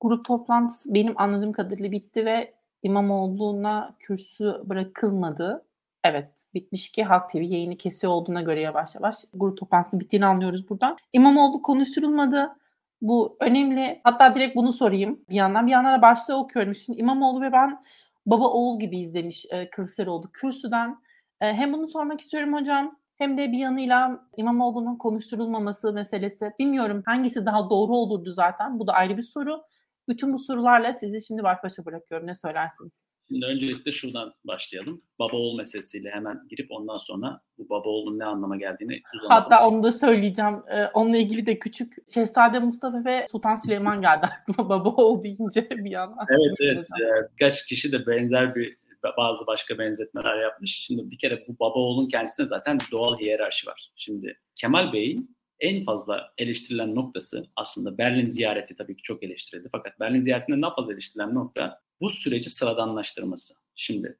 Grup 0.00 0.24
toplantısı 0.24 0.94
benim 0.94 1.20
anladığım 1.20 1.52
kadarıyla 1.52 1.92
bitti 1.92 2.26
ve 2.26 2.54
İmamoğlu'na 2.82 3.96
kürsü 3.98 4.62
bırakılmadı. 4.64 5.64
Evet 6.04 6.41
bitmiş 6.54 6.92
ki 6.92 7.04
Halk 7.04 7.30
TV 7.30 7.36
yayını 7.36 7.76
kesiyor 7.76 8.12
olduğuna 8.12 8.42
göre 8.42 8.60
yavaş 8.60 8.94
yavaş 8.94 9.16
grup 9.34 9.58
toplantısı 9.58 10.00
bittiğini 10.00 10.26
anlıyoruz 10.26 10.68
buradan. 10.68 10.96
İmamoğlu 11.12 11.62
konuşturulmadı. 11.62 12.56
Bu 13.02 13.36
önemli. 13.40 14.00
Hatta 14.04 14.34
direkt 14.34 14.56
bunu 14.56 14.72
sorayım 14.72 15.20
bir 15.30 15.34
yandan. 15.34 15.66
Bir 15.66 15.72
yandan 15.72 15.98
da 15.98 16.02
başlığı 16.02 16.36
okuyorum. 16.36 16.74
Şimdi 16.74 17.00
İmamoğlu 17.00 17.40
ve 17.40 17.52
ben 17.52 17.84
baba 18.26 18.48
oğul 18.48 18.78
gibi 18.80 18.98
izlemiş 18.98 19.46
e, 19.50 19.70
Kılıçdaroğlu 19.70 20.30
kürsüden. 20.32 20.96
E, 21.40 21.52
hem 21.52 21.72
bunu 21.72 21.88
sormak 21.88 22.20
istiyorum 22.20 22.54
hocam 22.54 22.96
hem 23.18 23.38
de 23.38 23.52
bir 23.52 23.58
yanıyla 23.58 24.20
İmamoğlu'nun 24.36 24.96
konuşturulmaması 24.96 25.92
meselesi. 25.92 26.52
Bilmiyorum 26.58 27.02
hangisi 27.06 27.46
daha 27.46 27.70
doğru 27.70 27.96
olurdu 27.96 28.30
zaten. 28.30 28.78
Bu 28.78 28.86
da 28.86 28.92
ayrı 28.92 29.16
bir 29.16 29.22
soru. 29.22 29.62
Bütün 30.08 30.32
bu 30.32 30.38
sorularla 30.38 30.94
sizi 30.94 31.26
şimdi 31.26 31.42
baş 31.42 31.58
başa 31.64 31.84
bırakıyorum. 31.84 32.26
Ne 32.26 32.34
söylersiniz? 32.34 33.12
Şimdi 33.28 33.46
öncelikle 33.46 33.92
şuradan 33.92 34.34
başlayalım. 34.44 35.02
Baba 35.18 35.36
oğul 35.36 35.56
meselesiyle 35.56 36.10
hemen 36.10 36.40
girip 36.48 36.66
ondan 36.70 36.98
sonra 36.98 37.40
bu 37.58 37.68
baba 37.68 37.88
oğlun 37.88 38.18
ne 38.18 38.24
anlama 38.24 38.56
geldiğini 38.56 39.00
Hatta 39.28 39.68
onu 39.68 39.82
da 39.82 39.92
söyleyeceğim. 39.92 40.62
Ee, 40.70 40.86
onunla 40.86 41.16
ilgili 41.16 41.46
de 41.46 41.58
küçük 41.58 42.10
Şehzade 42.14 42.58
Mustafa 42.58 43.04
ve 43.04 43.26
Sultan 43.32 43.54
Süleyman 43.54 44.00
geldi 44.00 44.26
aklıma 44.40 44.68
baba 44.68 44.88
oğul 44.88 45.22
deyince 45.22 45.70
bir 45.70 45.90
yandan. 45.90 46.26
Evet 46.30 46.56
evet. 46.60 46.88
Ee, 47.02 47.32
birkaç 47.32 47.66
kişi 47.66 47.92
de 47.92 48.06
benzer 48.06 48.54
bir 48.54 48.76
bazı 49.16 49.46
başka 49.46 49.78
benzetmeler 49.78 50.42
yapmış. 50.42 50.84
Şimdi 50.86 51.10
bir 51.10 51.18
kere 51.18 51.44
bu 51.48 51.58
baba 51.60 51.78
oğlun 51.78 52.08
kendisine 52.08 52.46
zaten 52.46 52.78
doğal 52.92 53.18
hiyerarşi 53.18 53.66
var. 53.66 53.90
Şimdi 53.96 54.38
Kemal 54.56 54.92
Bey'in 54.92 55.36
en 55.62 55.84
fazla 55.84 56.32
eleştirilen 56.38 56.94
noktası 56.94 57.46
aslında 57.56 57.98
Berlin 57.98 58.26
ziyareti 58.26 58.74
tabii 58.74 58.96
ki 58.96 59.02
çok 59.02 59.22
eleştirildi. 59.22 59.68
Fakat 59.72 60.00
Berlin 60.00 60.20
ziyaretinde 60.20 60.62
daha 60.62 60.74
fazla 60.74 60.92
eleştirilen 60.92 61.34
nokta 61.34 61.80
bu 62.00 62.10
süreci 62.10 62.50
sıradanlaştırması. 62.50 63.54
Şimdi 63.74 64.18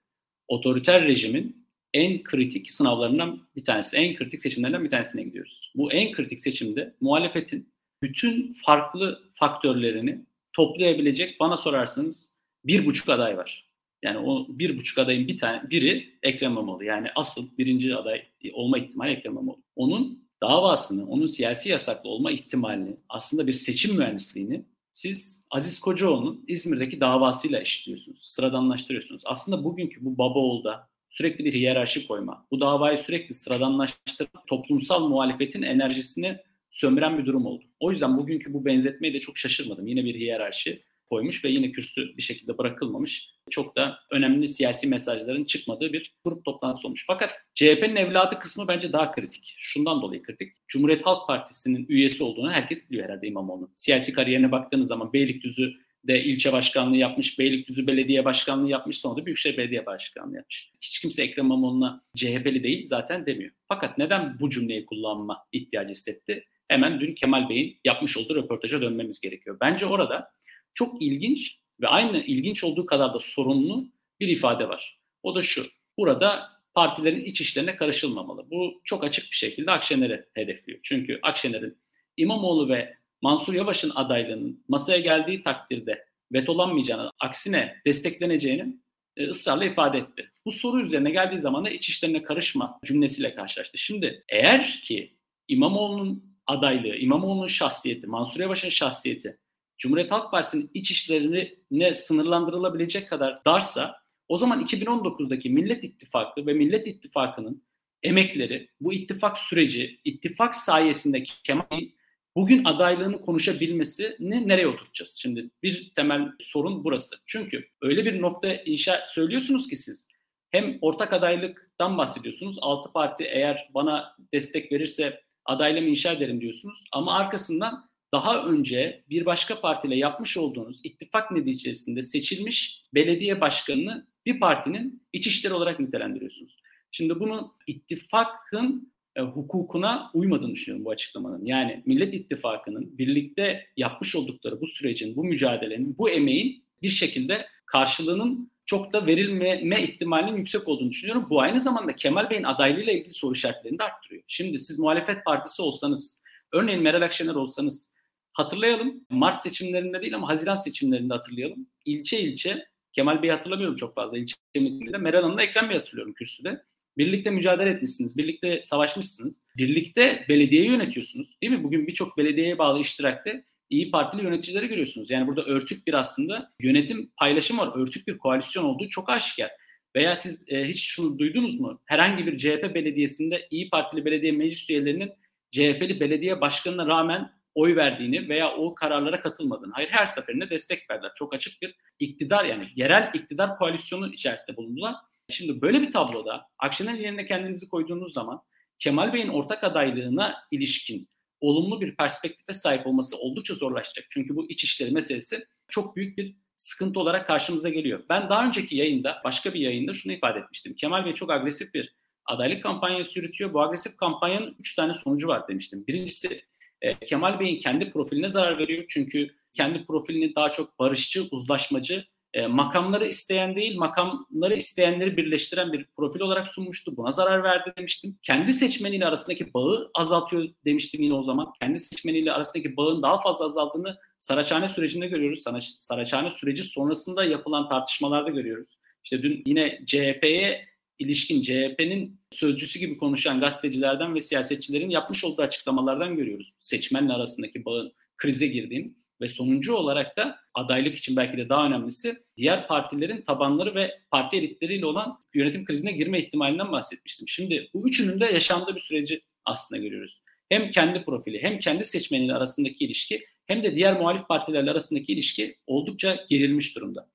otoriter 0.48 1.04
rejimin 1.04 1.66
en 1.94 2.22
kritik 2.22 2.70
sınavlarından 2.70 3.40
bir 3.56 3.64
tanesi, 3.64 3.96
en 3.96 4.16
kritik 4.16 4.40
seçimlerden 4.40 4.84
bir 4.84 4.90
tanesine 4.90 5.22
gidiyoruz. 5.22 5.72
Bu 5.74 5.92
en 5.92 6.12
kritik 6.12 6.40
seçimde 6.40 6.94
muhalefetin 7.00 7.72
bütün 8.02 8.52
farklı 8.52 9.22
faktörlerini 9.34 10.26
toplayabilecek 10.52 11.40
bana 11.40 11.56
sorarsanız 11.56 12.34
bir 12.64 12.86
buçuk 12.86 13.08
aday 13.08 13.36
var. 13.36 13.68
Yani 14.02 14.18
o 14.18 14.46
bir 14.48 14.78
buçuk 14.78 14.98
adayın 14.98 15.28
bir 15.28 15.38
tane 15.38 15.70
biri 15.70 16.18
Ekrem 16.22 16.52
İmamoğlu. 16.52 16.84
Yani 16.84 17.08
asıl 17.14 17.58
birinci 17.58 17.96
aday 17.96 18.22
olma 18.52 18.78
ihtimali 18.78 19.12
Ekrem 19.12 19.32
İmamoğlu. 19.32 19.62
Onun 19.76 20.28
davasını, 20.42 21.06
onun 21.06 21.26
siyasi 21.26 21.70
yasaklı 21.70 22.10
olma 22.10 22.30
ihtimalini, 22.30 22.96
aslında 23.08 23.46
bir 23.46 23.52
seçim 23.52 23.96
mühendisliğini 23.96 24.64
siz 24.92 25.44
Aziz 25.50 25.80
Kocaoğlu'nun 25.80 26.44
İzmir'deki 26.48 27.00
davasıyla 27.00 27.60
eşitliyorsunuz, 27.60 28.20
sıradanlaştırıyorsunuz. 28.22 29.22
Aslında 29.24 29.64
bugünkü 29.64 30.04
bu 30.04 30.18
Babaoğlu'da 30.18 30.88
sürekli 31.08 31.44
bir 31.44 31.54
hiyerarşi 31.54 32.06
koyma, 32.06 32.46
bu 32.50 32.60
davayı 32.60 32.98
sürekli 32.98 33.34
sıradanlaştırma, 33.34 34.42
toplumsal 34.46 35.08
muhalefetin 35.08 35.62
enerjisini 35.62 36.38
sömüren 36.70 37.18
bir 37.18 37.26
durum 37.26 37.46
oldu. 37.46 37.64
O 37.80 37.90
yüzden 37.90 38.18
bugünkü 38.18 38.52
bu 38.52 38.64
benzetmeye 38.64 39.14
de 39.14 39.20
çok 39.20 39.38
şaşırmadım. 39.38 39.86
Yine 39.86 40.04
bir 40.04 40.14
hiyerarşi 40.14 40.82
koymuş 41.12 41.44
ve 41.44 41.48
yine 41.48 41.72
kürsü 41.72 42.16
bir 42.16 42.22
şekilde 42.22 42.58
bırakılmamış. 42.58 43.30
Çok 43.50 43.76
da 43.76 43.98
önemli 44.10 44.48
siyasi 44.48 44.86
mesajların 44.86 45.44
çıkmadığı 45.44 45.92
bir 45.92 46.14
grup 46.24 46.44
toplantısı 46.44 46.86
olmuş. 46.86 47.04
Fakat 47.06 47.30
CHP'nin 47.54 47.96
evladı 47.96 48.38
kısmı 48.38 48.68
bence 48.68 48.92
daha 48.92 49.12
kritik. 49.12 49.54
Şundan 49.58 50.02
dolayı 50.02 50.22
kritik. 50.22 50.52
Cumhuriyet 50.68 51.06
Halk 51.06 51.26
Partisi'nin 51.26 51.86
üyesi 51.88 52.24
olduğunu 52.24 52.52
herkes 52.52 52.90
biliyor 52.90 53.08
herhalde 53.08 53.26
İmamoğlu'nun. 53.26 53.72
Siyasi 53.76 54.12
kariyerine 54.12 54.52
baktığınız 54.52 54.88
zaman 54.88 55.12
Beylikdüzü 55.12 55.74
de 56.06 56.24
ilçe 56.24 56.52
başkanlığı 56.52 56.96
yapmış, 56.96 57.38
Beylikdüzü 57.38 57.86
belediye 57.86 58.24
başkanlığı 58.24 58.70
yapmış, 58.70 58.98
sonra 58.98 59.20
da 59.20 59.26
Büyükşehir 59.26 59.56
Belediye 59.56 59.86
Başkanlığı 59.86 60.36
yapmış. 60.36 60.70
Hiç 60.80 60.98
kimse 60.98 61.22
Ekrem 61.22 61.44
İmamoğlu'na 61.44 62.02
CHP'li 62.16 62.62
değil 62.62 62.84
zaten 62.84 63.26
demiyor. 63.26 63.50
Fakat 63.68 63.98
neden 63.98 64.40
bu 64.40 64.50
cümleyi 64.50 64.86
kullanma 64.86 65.44
ihtiyacı 65.52 65.90
hissetti? 65.90 66.44
Hemen 66.68 67.00
dün 67.00 67.14
Kemal 67.14 67.48
Bey'in 67.48 67.80
yapmış 67.84 68.16
olduğu 68.16 68.34
röportaja 68.34 68.82
dönmemiz 68.82 69.20
gerekiyor. 69.20 69.56
Bence 69.60 69.86
orada 69.86 70.30
çok 70.74 71.02
ilginç 71.02 71.58
ve 71.80 71.88
aynı 71.88 72.18
ilginç 72.18 72.64
olduğu 72.64 72.86
kadar 72.86 73.14
da 73.14 73.18
sorunlu 73.18 73.86
bir 74.20 74.28
ifade 74.28 74.68
var. 74.68 74.98
O 75.22 75.34
da 75.34 75.42
şu. 75.42 75.66
Burada 75.98 76.48
partilerin 76.74 77.24
iç 77.24 77.40
işlerine 77.40 77.76
karışılmamalı. 77.76 78.50
Bu 78.50 78.80
çok 78.84 79.04
açık 79.04 79.30
bir 79.30 79.36
şekilde 79.36 79.70
Akşener'i 79.70 80.24
hedefliyor. 80.34 80.80
Çünkü 80.82 81.18
Akşener'in 81.22 81.78
İmamoğlu 82.16 82.68
ve 82.68 82.96
Mansur 83.22 83.54
Yavaş'ın 83.54 83.92
adaylığının 83.94 84.64
masaya 84.68 84.98
geldiği 84.98 85.42
takdirde 85.42 86.06
vetolanmayacağını, 86.32 87.10
aksine 87.20 87.76
destekleneceğini 87.86 88.76
e, 89.16 89.28
ısrarla 89.28 89.64
ifade 89.64 89.98
etti. 89.98 90.30
Bu 90.46 90.52
soru 90.52 90.80
üzerine 90.80 91.10
geldiği 91.10 91.38
zaman 91.38 91.64
da 91.64 91.70
iç 91.70 91.88
işlerine 91.88 92.22
karışma 92.22 92.80
cümlesiyle 92.84 93.34
karşılaştı. 93.34 93.78
Şimdi 93.78 94.24
eğer 94.28 94.80
ki 94.84 95.16
İmamoğlu'nun 95.48 96.24
adaylığı, 96.46 96.96
İmamoğlu'nun 96.96 97.46
şahsiyeti, 97.46 98.06
Mansur 98.06 98.40
Yavaş'ın 98.40 98.68
şahsiyeti 98.68 99.38
Cumhuriyet 99.78 100.10
Halk 100.10 100.30
Partisi'nin 100.30 100.70
iç 100.74 100.90
işlerine 100.90 101.94
sınırlandırılabilecek 101.94 103.10
kadar 103.10 103.44
darsa 103.44 104.02
o 104.28 104.36
zaman 104.36 104.64
2019'daki 104.64 105.50
Millet 105.50 105.84
İttifakı 105.84 106.46
ve 106.46 106.52
Millet 106.52 106.86
İttifakı'nın 106.86 107.62
emekleri, 108.02 108.68
bu 108.80 108.92
ittifak 108.92 109.38
süreci, 109.38 110.00
ittifak 110.04 110.54
sayesinde 110.54 111.22
Kemal'in 111.22 111.94
bugün 112.36 112.64
adaylığını 112.64 113.20
konuşabilmesini 113.20 114.48
nereye 114.48 114.66
oturtacağız? 114.66 115.18
Şimdi 115.22 115.50
bir 115.62 115.92
temel 115.94 116.28
sorun 116.40 116.84
burası. 116.84 117.16
Çünkü 117.26 117.68
öyle 117.82 118.04
bir 118.04 118.20
nokta 118.20 118.54
inşa 118.54 119.04
söylüyorsunuz 119.08 119.68
ki 119.68 119.76
siz 119.76 120.08
hem 120.50 120.78
ortak 120.80 121.12
adaylıktan 121.12 121.98
bahsediyorsunuz. 121.98 122.56
Altı 122.60 122.92
parti 122.92 123.24
eğer 123.24 123.68
bana 123.74 124.16
destek 124.34 124.72
verirse 124.72 125.22
adaylığımı 125.44 125.88
inşa 125.88 126.12
ederim 126.12 126.40
diyorsunuz. 126.40 126.84
Ama 126.92 127.14
arkasından 127.14 127.90
daha 128.12 128.44
önce 128.44 129.04
bir 129.10 129.26
başka 129.26 129.60
partiyle 129.60 129.96
yapmış 129.96 130.36
olduğunuz 130.36 130.80
ittifak 130.84 131.30
neticesinde 131.30 132.02
seçilmiş 132.02 132.82
belediye 132.94 133.40
başkanını 133.40 134.06
bir 134.26 134.40
partinin 134.40 135.02
iç 135.12 135.26
işleri 135.26 135.54
olarak 135.54 135.80
nitelendiriyorsunuz. 135.80 136.56
Şimdi 136.90 137.20
bunu 137.20 137.54
ittifakın 137.66 138.92
e, 139.16 139.20
hukukuna 139.20 140.10
uymadığını 140.14 140.52
düşünüyorum 140.52 140.84
bu 140.84 140.90
açıklamanın. 140.90 141.44
Yani 141.44 141.82
Millet 141.86 142.14
İttifakı'nın 142.14 142.98
birlikte 142.98 143.66
yapmış 143.76 144.16
oldukları 144.16 144.60
bu 144.60 144.66
sürecin, 144.66 145.16
bu 145.16 145.24
mücadelenin, 145.24 145.98
bu 145.98 146.10
emeğin 146.10 146.64
bir 146.82 146.88
şekilde 146.88 147.46
karşılığının 147.66 148.52
çok 148.66 148.92
da 148.92 149.06
verilmeme 149.06 149.82
ihtimalinin 149.82 150.36
yüksek 150.36 150.68
olduğunu 150.68 150.90
düşünüyorum. 150.90 151.26
Bu 151.30 151.40
aynı 151.40 151.60
zamanda 151.60 151.96
Kemal 151.96 152.30
Bey'in 152.30 152.42
adaylığıyla 152.42 152.92
ilgili 152.92 153.12
soru 153.12 153.32
işaretlerini 153.32 153.78
de 153.78 153.82
arttırıyor. 153.82 154.22
Şimdi 154.26 154.58
siz 154.58 154.78
muhalefet 154.78 155.24
partisi 155.24 155.62
olsanız, 155.62 156.22
örneğin 156.52 156.82
Meral 156.82 157.02
Akşener 157.02 157.34
olsanız, 157.34 157.91
hatırlayalım. 158.32 159.06
Mart 159.10 159.40
seçimlerinde 159.40 160.02
değil 160.02 160.14
ama 160.14 160.28
Haziran 160.28 160.54
seçimlerinde 160.54 161.14
hatırlayalım. 161.14 161.66
İlçe 161.84 162.20
ilçe, 162.20 162.66
Kemal 162.92 163.22
Bey'i 163.22 163.32
hatırlamıyorum 163.32 163.76
çok 163.76 163.94
fazla 163.94 164.18
ilçe 164.18 164.34
mitinginde. 164.54 164.98
Meral 164.98 165.22
Hanım'la 165.22 165.42
Ekrem 165.42 165.68
Bey'i 165.68 165.78
hatırlıyorum 165.78 166.14
kürsüde. 166.14 166.62
Birlikte 166.98 167.30
mücadele 167.30 167.70
etmişsiniz, 167.70 168.16
birlikte 168.16 168.62
savaşmışsınız, 168.62 169.42
birlikte 169.56 170.24
belediyeyi 170.28 170.70
yönetiyorsunuz. 170.70 171.36
Değil 171.42 171.52
mi? 171.52 171.64
Bugün 171.64 171.86
birçok 171.86 172.18
belediyeye 172.18 172.58
bağlı 172.58 172.80
iştirakte 172.80 173.44
İyi 173.70 173.90
Partili 173.90 174.22
yöneticileri 174.22 174.66
görüyorsunuz. 174.68 175.10
Yani 175.10 175.26
burada 175.26 175.44
örtük 175.44 175.86
bir 175.86 175.94
aslında 175.94 176.52
yönetim 176.60 177.10
paylaşım 177.16 177.58
var. 177.58 177.70
Örtük 177.74 178.08
bir 178.08 178.18
koalisyon 178.18 178.64
olduğu 178.64 178.88
çok 178.88 179.10
aşikar. 179.10 179.50
Veya 179.96 180.16
siz 180.16 180.44
e, 180.48 180.64
hiç 180.64 180.82
şunu 180.84 181.18
duydunuz 181.18 181.60
mu? 181.60 181.80
Herhangi 181.84 182.26
bir 182.26 182.38
CHP 182.38 182.74
belediyesinde 182.74 183.46
İyi 183.50 183.70
Partili 183.70 184.04
belediye 184.04 184.32
meclis 184.32 184.70
üyelerinin 184.70 185.12
CHP'li 185.50 186.00
belediye 186.00 186.40
başkanına 186.40 186.86
rağmen 186.86 187.30
oy 187.54 187.76
verdiğini 187.76 188.28
veya 188.28 188.56
o 188.56 188.74
kararlara 188.74 189.20
katılmadığını. 189.20 189.72
Hayır 189.72 189.88
her 189.88 190.06
seferinde 190.06 190.50
destek 190.50 190.90
verdiler. 190.90 191.12
Çok 191.14 191.34
açık 191.34 191.62
bir 191.62 191.74
iktidar 191.98 192.44
yani 192.44 192.68
yerel 192.76 193.10
iktidar 193.14 193.58
koalisyonu 193.58 194.12
içerisinde 194.12 194.56
bulundular. 194.56 194.94
Şimdi 195.30 195.62
böyle 195.62 195.82
bir 195.82 195.92
tabloda 195.92 196.46
Akşener 196.58 196.94
yerine 196.94 197.26
kendinizi 197.26 197.68
koyduğunuz 197.68 198.12
zaman 198.12 198.42
Kemal 198.78 199.12
Bey'in 199.12 199.28
ortak 199.28 199.64
adaylığına 199.64 200.36
ilişkin 200.50 201.08
olumlu 201.40 201.80
bir 201.80 201.96
perspektife 201.96 202.52
sahip 202.52 202.86
olması 202.86 203.18
oldukça 203.18 203.54
zorlaşacak. 203.54 204.06
Çünkü 204.10 204.36
bu 204.36 204.50
iç 204.50 204.64
işleri 204.64 204.90
meselesi 204.90 205.46
çok 205.68 205.96
büyük 205.96 206.18
bir 206.18 206.36
sıkıntı 206.56 207.00
olarak 207.00 207.26
karşımıza 207.26 207.68
geliyor. 207.68 208.04
Ben 208.08 208.28
daha 208.28 208.46
önceki 208.46 208.76
yayında, 208.76 209.20
başka 209.24 209.54
bir 209.54 209.60
yayında 209.60 209.94
şunu 209.94 210.12
ifade 210.12 210.38
etmiştim. 210.38 210.74
Kemal 210.74 211.04
Bey 211.04 211.14
çok 211.14 211.30
agresif 211.30 211.74
bir 211.74 211.94
adaylık 212.26 212.62
kampanyası 212.62 213.18
yürütüyor. 213.18 213.54
Bu 213.54 213.62
agresif 213.62 213.96
kampanyanın 213.96 214.56
üç 214.60 214.74
tane 214.74 214.94
sonucu 214.94 215.28
var 215.28 215.48
demiştim. 215.48 215.86
Birincisi 215.86 216.42
e, 216.82 216.94
Kemal 216.94 217.40
Bey'in 217.40 217.60
kendi 217.60 217.90
profiline 217.90 218.28
zarar 218.28 218.58
veriyor. 218.58 218.84
Çünkü 218.88 219.30
kendi 219.54 219.86
profilini 219.86 220.34
daha 220.34 220.52
çok 220.52 220.78
barışçı, 220.78 221.28
uzlaşmacı, 221.30 222.04
e, 222.34 222.46
makamları 222.46 223.06
isteyen 223.06 223.56
değil, 223.56 223.76
makamları 223.76 224.54
isteyenleri 224.56 225.16
birleştiren 225.16 225.72
bir 225.72 225.86
profil 225.96 226.20
olarak 226.20 226.48
sunmuştu. 226.48 226.96
Buna 226.96 227.12
zarar 227.12 227.42
verdi 227.42 227.72
demiştim. 227.78 228.18
Kendi 228.22 228.52
seçmeniyle 228.52 229.06
arasındaki 229.06 229.54
bağı 229.54 229.90
azaltıyor 229.94 230.48
demiştim 230.64 231.02
yine 231.02 231.14
o 231.14 231.22
zaman. 231.22 231.52
Kendi 231.60 231.80
seçmeniyle 231.80 232.32
arasındaki 232.32 232.76
bağın 232.76 233.02
daha 233.02 233.20
fazla 233.20 233.44
azaldığını 233.44 233.98
Saraçhane 234.18 234.68
sürecinde 234.68 235.06
görüyoruz. 235.06 235.44
Saraçhane 235.78 236.30
süreci 236.30 236.64
sonrasında 236.64 237.24
yapılan 237.24 237.68
tartışmalarda 237.68 238.30
görüyoruz. 238.30 238.78
İşte 239.04 239.22
dün 239.22 239.42
yine 239.46 239.80
CHP'ye 239.86 240.71
ilişkin 241.02 241.42
CHP'nin 241.42 242.20
sözcüsü 242.30 242.78
gibi 242.78 242.96
konuşan 242.96 243.40
gazetecilerden 243.40 244.14
ve 244.14 244.20
siyasetçilerin 244.20 244.90
yapmış 244.90 245.24
olduğu 245.24 245.42
açıklamalardan 245.42 246.16
görüyoruz. 246.16 246.52
Seçmenle 246.60 247.12
arasındaki 247.12 247.64
bağın 247.64 247.92
krize 248.16 248.46
girdiğini 248.46 248.92
ve 249.20 249.28
sonuncu 249.28 249.74
olarak 249.74 250.16
da 250.16 250.38
adaylık 250.54 250.98
için 250.98 251.16
belki 251.16 251.36
de 251.36 251.48
daha 251.48 251.66
önemlisi 251.66 252.22
diğer 252.36 252.68
partilerin 252.68 253.22
tabanları 253.22 253.74
ve 253.74 253.98
parti 254.10 254.36
elitleriyle 254.36 254.86
olan 254.86 255.18
yönetim 255.34 255.64
krizine 255.64 255.92
girme 255.92 256.20
ihtimalinden 256.22 256.72
bahsetmiştim. 256.72 257.28
Şimdi 257.28 257.70
bu 257.74 257.88
üçünün 257.88 258.20
de 258.20 258.24
yaşandığı 258.24 258.74
bir 258.74 258.80
süreci 258.80 259.20
aslında 259.44 259.82
görüyoruz. 259.82 260.22
Hem 260.48 260.70
kendi 260.70 261.04
profili 261.04 261.42
hem 261.42 261.58
kendi 261.58 261.84
seçmeniyle 261.84 262.34
arasındaki 262.34 262.84
ilişki 262.84 263.26
hem 263.46 263.62
de 263.62 263.76
diğer 263.76 264.00
muhalif 264.00 264.28
partilerle 264.28 264.70
arasındaki 264.70 265.12
ilişki 265.12 265.56
oldukça 265.66 266.24
gerilmiş 266.28 266.76
durumda. 266.76 267.08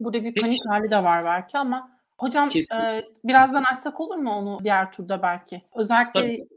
Burada 0.00 0.24
bir 0.24 0.34
panik 0.34 0.58
Peki. 0.64 0.68
hali 0.68 0.90
de 0.90 1.04
var 1.04 1.24
belki 1.24 1.58
ama 1.58 1.97
Hocam 2.18 2.50
e, 2.82 3.04
birazdan 3.24 3.64
açsak 3.72 4.00
olur 4.00 4.16
mu 4.16 4.30
onu 4.30 4.58
diğer 4.64 4.92
turda 4.92 5.22
belki? 5.22 5.62
Özellikle 5.74 6.20
Tabii. 6.20 6.48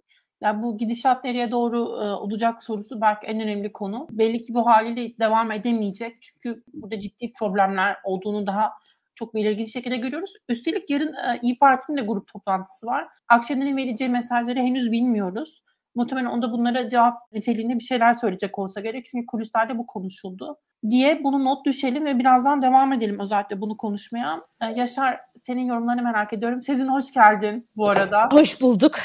ya 0.42 0.64
bu 0.64 0.78
gidişat 0.78 1.24
nereye 1.24 1.52
doğru 1.52 1.78
e, 1.78 2.12
olacak 2.12 2.64
sorusu 2.64 3.02
belki 3.02 3.28
en 3.28 3.42
önemli 3.42 3.74
konu. 3.74 4.08
Belli 4.12 4.44
ki 4.44 4.54
bu 4.54 4.66
haliyle 4.66 5.18
devam 5.20 5.52
edemeyecek. 5.52 6.18
Çünkü 6.22 6.64
burada 6.74 7.00
ciddi 7.00 7.34
problemler 7.34 7.98
olduğunu 8.04 8.48
daha 8.48 8.72
çok 9.16 9.34
belirgin 9.34 9.66
şekilde 9.66 9.98
görüyoruz. 9.98 10.34
Üstelik 10.50 10.90
yarın 10.90 11.14
e, 11.14 11.40
İyi 11.42 11.60
Parti'nin 11.60 11.98
de 11.98 12.02
grup 12.02 12.28
toplantısı 12.28 12.88
var. 12.88 13.08
Akşener'in 13.30 13.78
vereceği 13.78 14.10
mesajları 14.10 14.60
henüz 14.60 14.92
bilmiyoruz. 14.92 15.64
Muhtemelen 15.96 16.30
onda 16.30 16.52
bunlara 16.52 16.90
cevap 16.90 17.14
niteliğinde 17.32 17.76
bir 17.76 17.84
şeyler 17.84 18.14
söyleyecek 18.14 18.60
olsa 18.60 18.82
gerek. 18.82 19.06
Çünkü 19.06 19.26
kulislerde 19.26 19.78
bu 19.78 19.86
konuşuldu. 19.86 20.58
Diye 20.90 21.24
bunu 21.24 21.46
not 21.46 21.66
düşelim 21.66 22.06
ve 22.06 22.20
birazdan 22.20 22.62
devam 22.62 22.94
edelim 22.94 23.20
özellikle 23.20 23.62
bunu 23.62 23.78
konuşmaya. 23.78 24.42
Ee, 24.62 24.66
Yaşar 24.66 25.20
senin 25.38 25.66
yorumlarını 25.66 26.02
merak 26.02 26.34
ediyorum. 26.34 26.64
Sizin 26.64 26.88
hoş 26.88 27.14
geldin 27.14 27.70
bu 27.76 27.90
arada. 27.90 28.30
Hoş 28.32 28.62
bulduk. 28.62 28.96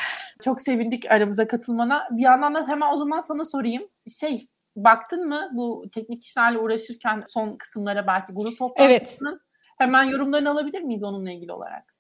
Çok 0.45 0.63
sevindik 0.63 1.11
aramıza 1.11 1.47
katılmana. 1.49 2.09
Bir 2.11 2.23
yandan 2.23 2.55
da 2.55 2.69
hemen 2.69 2.93
o 2.93 2.97
zaman 2.97 3.21
sana 3.21 3.45
sorayım. 3.45 3.89
Şey 4.21 4.47
baktın 4.77 5.29
mı 5.29 5.51
bu 5.53 5.85
teknik 5.95 6.25
işlerle 6.25 6.59
uğraşırken 6.59 7.21
son 7.27 7.57
kısımlara 7.57 8.07
belki 8.07 8.33
grup 8.33 8.59
toplantısının? 8.59 9.31
Evet. 9.31 9.41
Hemen 9.79 10.05
yorumlarını 10.05 10.51
alabilir 10.51 10.81
miyiz 10.81 11.03
onunla 11.03 11.31
ilgili 11.31 11.53
olarak? 11.53 11.97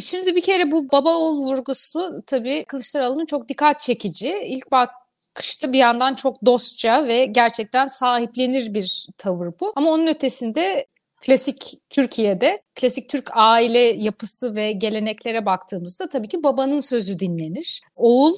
Şimdi 0.00 0.36
bir 0.36 0.42
kere 0.42 0.70
bu 0.70 0.92
baba 0.92 1.16
oğul 1.16 1.36
vurgusu 1.36 2.22
tabii 2.26 2.64
Kılıçdaroğlu'nun 2.64 3.26
çok 3.26 3.48
dikkat 3.48 3.80
çekici. 3.80 4.34
İlk 4.44 4.70
bak 4.70 4.90
bakışta 5.38 5.72
bir 5.72 5.78
yandan 5.78 6.14
çok 6.14 6.46
dostça 6.46 7.06
ve 7.06 7.24
gerçekten 7.24 7.86
sahiplenir 7.86 8.74
bir 8.74 9.08
tavır 9.18 9.52
bu. 9.60 9.72
Ama 9.76 9.90
onun 9.90 10.06
ötesinde 10.06 10.86
klasik 11.20 11.74
Türkiye'de 11.90 12.62
klasik 12.74 13.08
Türk 13.08 13.30
aile 13.32 13.78
yapısı 13.78 14.56
ve 14.56 14.72
geleneklere 14.72 15.46
baktığımızda 15.46 16.08
tabii 16.08 16.28
ki 16.28 16.42
babanın 16.42 16.80
sözü 16.80 17.18
dinlenir. 17.18 17.80
Oğul 17.96 18.34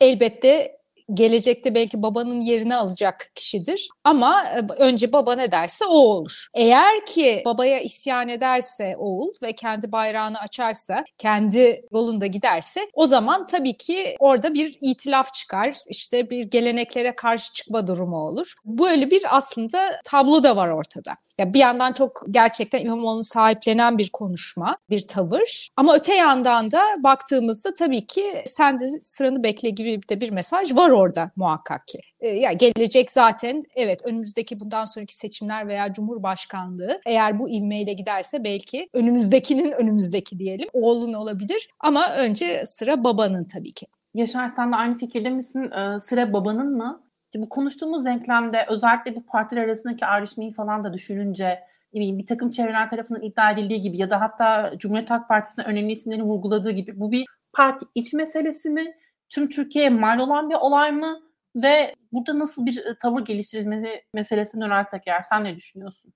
elbette 0.00 0.76
gelecekte 1.14 1.74
belki 1.74 2.02
babanın 2.02 2.40
yerini 2.40 2.76
alacak 2.76 3.30
kişidir. 3.34 3.88
Ama 4.04 4.44
e, 4.44 4.60
önce 4.78 5.12
baba 5.12 5.34
ne 5.34 5.52
derse 5.52 5.84
o 5.86 5.94
olur. 5.94 6.46
Eğer 6.54 7.06
ki 7.06 7.42
babaya 7.44 7.80
isyan 7.80 8.28
ederse 8.28 8.94
oğul 8.98 9.32
ve 9.42 9.52
kendi 9.52 9.92
bayrağını 9.92 10.38
açarsa, 10.38 11.04
kendi 11.18 11.82
yolunda 11.92 12.26
giderse 12.26 12.80
o 12.94 13.06
zaman 13.06 13.46
tabii 13.46 13.76
ki 13.76 14.16
orada 14.18 14.54
bir 14.54 14.78
itilaf 14.80 15.34
çıkar. 15.34 15.76
İşte 15.88 16.30
bir 16.30 16.44
geleneklere 16.44 17.16
karşı 17.16 17.52
çıkma 17.52 17.86
durumu 17.86 18.16
olur. 18.16 18.54
Böyle 18.64 19.10
bir 19.10 19.36
aslında 19.36 20.00
tablo 20.04 20.42
da 20.42 20.56
var 20.56 20.68
ortada. 20.68 21.16
Ya 21.38 21.54
bir 21.54 21.58
yandan 21.58 21.92
çok 21.92 22.22
gerçekten 22.30 22.78
İmamoğlu'nu 22.78 23.22
sahiplenen 23.22 23.98
bir 23.98 24.10
konuşma, 24.12 24.76
bir 24.90 25.06
tavır. 25.06 25.68
Ama 25.76 25.94
öte 25.94 26.14
yandan 26.14 26.70
da 26.70 26.82
baktığımızda 26.98 27.74
tabii 27.74 28.06
ki 28.06 28.42
sen 28.46 28.78
de 28.78 28.84
sıranı 29.00 29.42
bekle 29.42 29.70
gibi 29.70 30.00
de 30.08 30.20
bir 30.20 30.30
mesaj 30.30 30.76
var 30.76 30.90
orada 30.90 31.30
muhakkak 31.36 31.86
ki. 31.86 32.00
Ee, 32.20 32.28
ya 32.28 32.52
gelecek 32.52 33.10
zaten 33.10 33.62
evet 33.76 34.00
önümüzdeki 34.04 34.60
bundan 34.60 34.84
sonraki 34.84 35.16
seçimler 35.16 35.68
veya 35.68 35.92
Cumhurbaşkanlığı 35.92 37.00
eğer 37.06 37.38
bu 37.38 37.50
ivmeyle 37.50 37.92
giderse 37.92 38.44
belki 38.44 38.88
önümüzdekinin 38.92 39.72
önümüzdeki 39.72 40.38
diyelim 40.38 40.68
oğlun 40.72 41.12
olabilir. 41.12 41.68
Ama 41.80 42.14
önce 42.14 42.64
sıra 42.64 43.04
babanın 43.04 43.44
tabii 43.44 43.72
ki. 43.72 43.86
Yaşar 44.14 44.48
sen 44.48 44.72
de 44.72 44.76
aynı 44.76 44.98
fikirde 44.98 45.30
misin? 45.30 45.70
Ee, 45.70 46.00
sıra 46.00 46.32
babanın 46.32 46.76
mı? 46.76 47.02
Bu 47.34 47.48
konuştuğumuz 47.48 48.04
denklemde 48.04 48.66
özellikle 48.68 49.16
bu 49.16 49.26
partiler 49.26 49.64
arasındaki 49.64 50.06
ayrışmayı 50.06 50.52
falan 50.52 50.84
da 50.84 50.92
düşününce 50.92 51.60
bir 51.94 52.26
takım 52.26 52.50
çevreler 52.50 52.88
tarafından 52.88 53.22
iddia 53.22 53.50
edildiği 53.50 53.80
gibi 53.80 53.98
ya 53.98 54.10
da 54.10 54.20
hatta 54.20 54.72
Cumhuriyet 54.78 55.10
Halk 55.10 55.28
Partisi'nin 55.28 55.66
önemli 55.66 55.92
isimlerini 55.92 56.24
vurguladığı 56.24 56.70
gibi 56.70 57.00
bu 57.00 57.12
bir 57.12 57.24
parti 57.52 57.86
iç 57.94 58.12
meselesi 58.12 58.70
mi? 58.70 58.94
Tüm 59.28 59.48
Türkiye'ye 59.48 59.90
mal 59.90 60.18
olan 60.18 60.50
bir 60.50 60.54
olay 60.54 60.92
mı? 60.92 61.20
Ve 61.56 61.94
burada 62.12 62.38
nasıl 62.38 62.66
bir 62.66 62.84
tavır 63.02 63.24
geliştirilmesi 63.24 64.02
meselesine 64.14 64.64
dönersek 64.64 65.02
eğer 65.06 65.22
sen 65.22 65.44
ne 65.44 65.56
düşünüyorsun? 65.56 66.12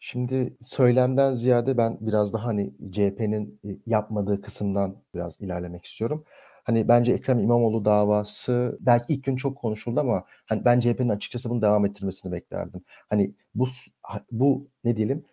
Şimdi 0.00 0.56
söylemden 0.60 1.32
ziyade 1.32 1.76
ben 1.76 1.96
biraz 2.00 2.32
daha 2.32 2.46
hani 2.46 2.74
CHP'nin 2.92 3.60
yapmadığı 3.86 4.42
kısımdan 4.42 4.96
biraz 5.14 5.40
ilerlemek 5.40 5.84
istiyorum. 5.84 6.24
Hani 6.64 6.88
bence 6.88 7.12
Ekrem 7.12 7.40
İmamoğlu 7.40 7.84
davası 7.84 8.78
belki 8.80 9.14
ilk 9.14 9.24
gün 9.24 9.36
çok 9.36 9.56
konuşuldu 9.58 10.00
ama 10.00 10.24
hani 10.46 10.64
ben 10.64 10.80
CHP'nin 10.80 11.08
açıkçası 11.08 11.50
bunu 11.50 11.62
devam 11.62 11.86
ettirmesini 11.86 12.32
beklerdim. 12.32 12.82
Hani 13.10 13.34
bu 13.54 13.66
bu 14.30 14.68
ne 14.84 14.96
diyelim 14.96 15.24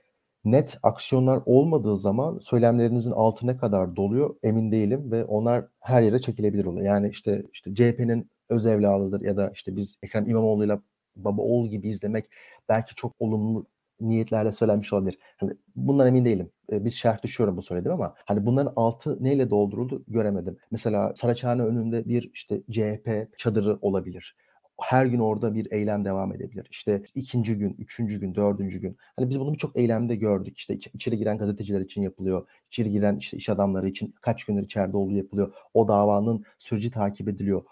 net 0.45 0.77
aksiyonlar 0.83 1.41
olmadığı 1.45 1.97
zaman 1.97 2.39
söylemlerinizin 2.39 3.11
altı 3.11 3.47
ne 3.47 3.57
kadar 3.57 3.95
doluyor 3.95 4.35
emin 4.43 4.71
değilim 4.71 5.11
ve 5.11 5.25
onlar 5.25 5.65
her 5.79 6.01
yere 6.01 6.21
çekilebilir 6.21 6.65
oluyor. 6.65 6.85
Yani 6.85 7.09
işte 7.09 7.43
işte 7.53 7.75
CHP'nin 7.75 8.29
öz 8.49 8.65
evladıdır 8.65 9.21
ya 9.21 9.37
da 9.37 9.51
işte 9.53 9.75
biz 9.75 9.97
Ekrem 10.03 10.29
İmamoğlu'yla 10.29 10.81
baba 11.15 11.41
oğul 11.41 11.67
gibi 11.69 11.89
izlemek 11.89 12.25
belki 12.69 12.95
çok 12.95 13.13
olumlu 13.19 13.65
niyetlerle 13.99 14.51
söylenmiş 14.51 14.93
olabilir. 14.93 15.17
Hani 15.37 15.53
bundan 15.75 16.07
emin 16.07 16.25
değilim. 16.25 16.51
E, 16.71 16.85
biz 16.85 16.93
şerh 16.93 17.23
düşüyorum 17.23 17.57
bu 17.57 17.61
söyledim 17.61 17.91
ama 17.91 18.15
hani 18.25 18.45
bunların 18.45 18.73
altı 18.75 19.23
neyle 19.23 19.49
dolduruldu 19.49 20.03
göremedim. 20.07 20.57
Mesela 20.71 21.13
Saraçhane 21.15 21.61
önünde 21.61 22.05
bir 22.05 22.31
işte 22.33 22.61
CHP 22.71 23.37
çadırı 23.37 23.77
olabilir 23.81 24.35
her 24.81 25.05
gün 25.05 25.19
orada 25.19 25.53
bir 25.53 25.71
eylem 25.71 26.05
devam 26.05 26.33
edebilir. 26.33 26.67
İşte 26.71 27.03
ikinci 27.15 27.55
gün, 27.57 27.75
üçüncü 27.79 28.19
gün, 28.19 28.35
dördüncü 28.35 28.79
gün. 28.79 28.97
Hani 29.15 29.29
biz 29.29 29.39
bunu 29.39 29.53
birçok 29.53 29.77
eylemde 29.77 30.15
gördük. 30.15 30.57
İşte 30.57 30.75
içeri 30.93 31.17
giren 31.17 31.37
gazeteciler 31.37 31.81
için 31.81 32.01
yapılıyor. 32.01 32.47
İçeri 32.67 32.91
giren 32.91 33.17
işte 33.17 33.37
iş 33.37 33.49
adamları 33.49 33.89
için 33.89 34.15
kaç 34.21 34.43
gündür 34.43 34.63
içeride 34.63 34.97
olduğu 34.97 35.15
yapılıyor. 35.15 35.53
O 35.73 35.87
davanın 35.87 36.43
süreci 36.59 36.91
takip 36.91 37.29
ediliyor. 37.29 37.63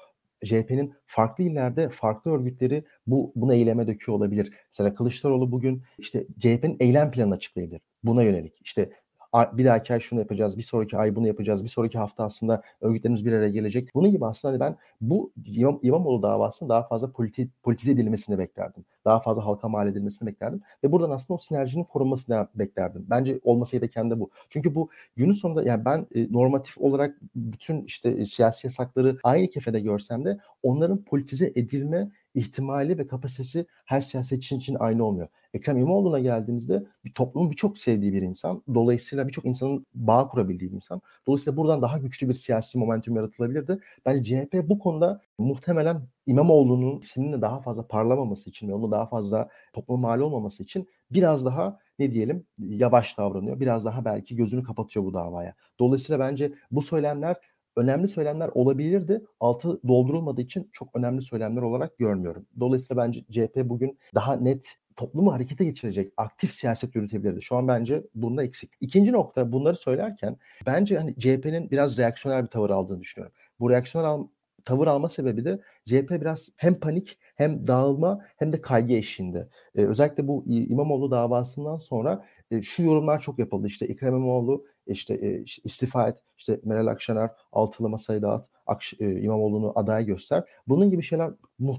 CHP'nin 0.46 0.94
farklı 1.06 1.44
illerde 1.44 1.90
farklı 1.90 2.32
örgütleri 2.32 2.84
bu 3.08 3.34
bunu 3.36 3.54
eyleme 3.54 3.88
döküyor 3.88 4.18
olabilir. 4.18 4.54
Mesela 4.74 4.96
Kılıçdaroğlu 4.96 5.52
bugün 5.52 5.84
işte 5.98 6.28
CHP'nin 6.40 6.78
eylem 6.80 7.12
planını 7.12 7.34
açıklayabilir. 7.34 7.82
Buna 8.04 8.24
yönelik. 8.24 8.62
İşte 8.64 8.90
bir 9.34 9.66
dahaki 9.66 9.94
ay 9.94 10.00
şunu 10.00 10.20
yapacağız, 10.20 10.58
bir 10.58 10.64
sonraki 10.64 10.98
ay 10.98 11.16
bunu 11.16 11.28
yapacağız, 11.28 11.64
bir 11.64 11.70
sonraki 11.70 11.98
hafta 11.98 12.24
aslında 12.24 12.62
örgütlerimiz 12.82 13.26
bir 13.26 13.34
araya 13.34 13.50
gelecek. 13.50 13.90
Bunun 13.96 14.12
gibi 14.12 14.26
aslında 14.26 14.52
hani 14.52 14.60
ben 14.60 14.78
bu 15.02 15.32
İmam, 15.46 15.80
İmamoğlu 15.84 16.22
davasının 16.22 16.70
daha 16.70 16.84
fazla 16.84 17.12
politi, 17.12 17.50
politize 17.64 17.92
edilmesini 17.92 18.38
beklerdim. 18.38 18.86
Daha 19.06 19.20
fazla 19.20 19.46
halka 19.46 19.70
mal 19.70 19.88
edilmesini 19.88 20.28
beklerdim. 20.28 20.62
Ve 20.84 20.92
buradan 20.92 21.12
aslında 21.12 21.34
o 21.34 21.38
sinerjinin 21.38 21.84
korunmasını 21.84 22.48
beklerdim. 22.56 23.06
Bence 23.10 23.40
olması 23.44 23.78
gereken 23.78 24.12
de 24.12 24.20
bu. 24.20 24.30
Çünkü 24.50 24.76
bu 24.76 24.90
günün 25.16 25.34
sonunda 25.34 25.64
yani 25.64 25.86
ben 25.86 26.08
e, 26.16 26.34
normatif 26.34 26.78
olarak 26.78 27.18
bütün 27.36 27.84
işte 27.84 28.10
e, 28.10 28.26
siyasi 28.26 28.68
yasakları 28.68 29.18
aynı 29.24 29.48
kefede 29.50 29.80
görsem 29.80 30.26
de 30.26 30.38
onların 30.64 31.04
politize 31.04 31.54
edilme 31.56 32.12
ihtimali 32.34 32.98
ve 32.98 33.08
kapasitesi 33.08 33.66
her 33.86 34.02
siyasetçi 34.02 34.56
için 34.56 34.78
aynı 34.80 35.06
olmuyor. 35.06 35.28
Ekrem 35.54 35.78
İmamoğlu'na 35.78 36.20
geldiğimizde 36.20 36.84
bir 37.06 37.14
toplumun 37.14 37.52
birçok 37.52 37.78
sevdiği 37.78 38.14
bir 38.14 38.22
insan. 38.22 38.64
Dolayısıyla 38.74 39.28
birçok 39.28 39.46
insanın 39.46 39.86
bağ 39.94 40.28
kurabildiği 40.28 40.72
bir 40.72 40.76
insan. 40.76 41.02
Dolayısıyla 41.28 41.58
buradan 41.58 41.82
daha 41.82 41.98
güçlü 41.98 42.30
bir 42.30 42.34
siyasi 42.34 42.78
momentum 42.78 43.16
yaratılabilirdi. 43.16 43.80
Bence 44.06 44.48
CHP 44.52 44.70
bu 44.70 44.80
konuda 44.80 45.22
muhtemelen 45.38 46.02
İmamoğlu'nun 46.26 47.00
isminin 47.00 47.42
daha 47.42 47.60
fazla 47.62 47.88
parlamaması 47.88 48.50
için 48.50 48.70
ve 48.70 48.74
onu 48.74 48.92
daha 48.92 49.06
fazla 49.06 49.50
topluma 49.74 50.08
mal 50.08 50.20
olmaması 50.20 50.64
için 50.64 50.88
biraz 51.12 51.46
daha 51.46 51.80
ne 52.00 52.12
diyelim 52.12 52.46
yavaş 52.60 53.18
davranıyor. 53.18 53.60
Biraz 53.60 53.86
daha 53.86 54.06
belki 54.06 54.36
gözünü 54.36 54.64
kapatıyor 54.64 55.06
bu 55.06 55.14
davaya. 55.14 55.54
Dolayısıyla 55.80 56.20
bence 56.20 56.54
bu 56.72 56.82
söylemler 56.82 57.36
önemli 57.80 58.08
söylemler 58.08 58.50
olabilirdi. 58.54 59.22
Altı 59.40 59.80
doldurulmadığı 59.88 60.42
için 60.42 60.70
çok 60.74 60.96
önemli 60.96 61.22
söylemler 61.22 61.62
olarak 61.62 61.98
görmüyorum. 61.98 62.46
Dolayısıyla 62.60 63.04
bence 63.04 63.24
CHP 63.32 63.56
bugün 63.56 64.00
daha 64.16 64.36
net 64.36 64.76
toplumu 64.96 65.34
harekete 65.34 65.66
geçirecek 65.66 66.14
aktif 66.18 66.54
siyaset 66.54 66.96
yürütebilirdi. 66.96 67.42
Şu 67.42 67.56
an 67.56 67.68
bence 67.68 68.04
bunda 68.16 68.44
eksik. 68.44 68.72
İkinci 68.82 69.12
nokta 69.12 69.52
bunları 69.52 69.76
söylerken 69.76 70.38
bence 70.66 70.98
hani 70.98 71.16
CHP'nin 71.20 71.72
biraz 71.72 71.98
reaksiyoner 71.98 72.44
bir 72.44 72.50
tavır 72.50 72.70
aldığını 72.70 73.02
düşünüyorum. 73.02 73.36
Bu 73.60 73.70
reaksiyoner 73.70 74.08
al, 74.08 74.28
tavır 74.66 74.88
alma 74.88 75.10
sebebi 75.10 75.46
de 75.46 75.60
CHP 75.86 76.12
biraz 76.12 76.50
hem 76.56 76.80
panik 76.80 77.18
hem 77.36 77.68
dağılma 77.68 78.26
hem 78.38 78.54
de 78.54 78.62
kaygı 78.62 78.94
eşiğinde. 78.94 79.48
Ee, 79.76 79.82
özellikle 79.86 80.28
bu 80.28 80.44
İmamoğlu 80.48 81.12
davasından 81.12 81.78
sonra 81.78 82.26
e, 82.52 82.62
şu 82.62 82.84
yorumlar 82.84 83.22
çok 83.22 83.40
yapıldı. 83.40 83.68
İşte 83.68 83.86
Ekrem 83.86 84.16
İmamoğlu 84.16 84.66
işte 84.92 85.14
e, 85.14 85.44
istifa 85.64 86.08
et, 86.10 86.18
işte 86.38 86.60
Meral 86.64 86.88
Akşener 86.88 87.30
altılı 87.52 87.90
masayı 87.90 88.22
dağıt, 88.22 88.46
Akş, 88.70 88.94
e, 89.00 89.22
İmamoğlu'nu 89.22 89.72
aday 89.76 90.06
göster. 90.06 90.44
Bunun 90.68 90.90
gibi 90.90 91.04
şeyler 91.04 91.32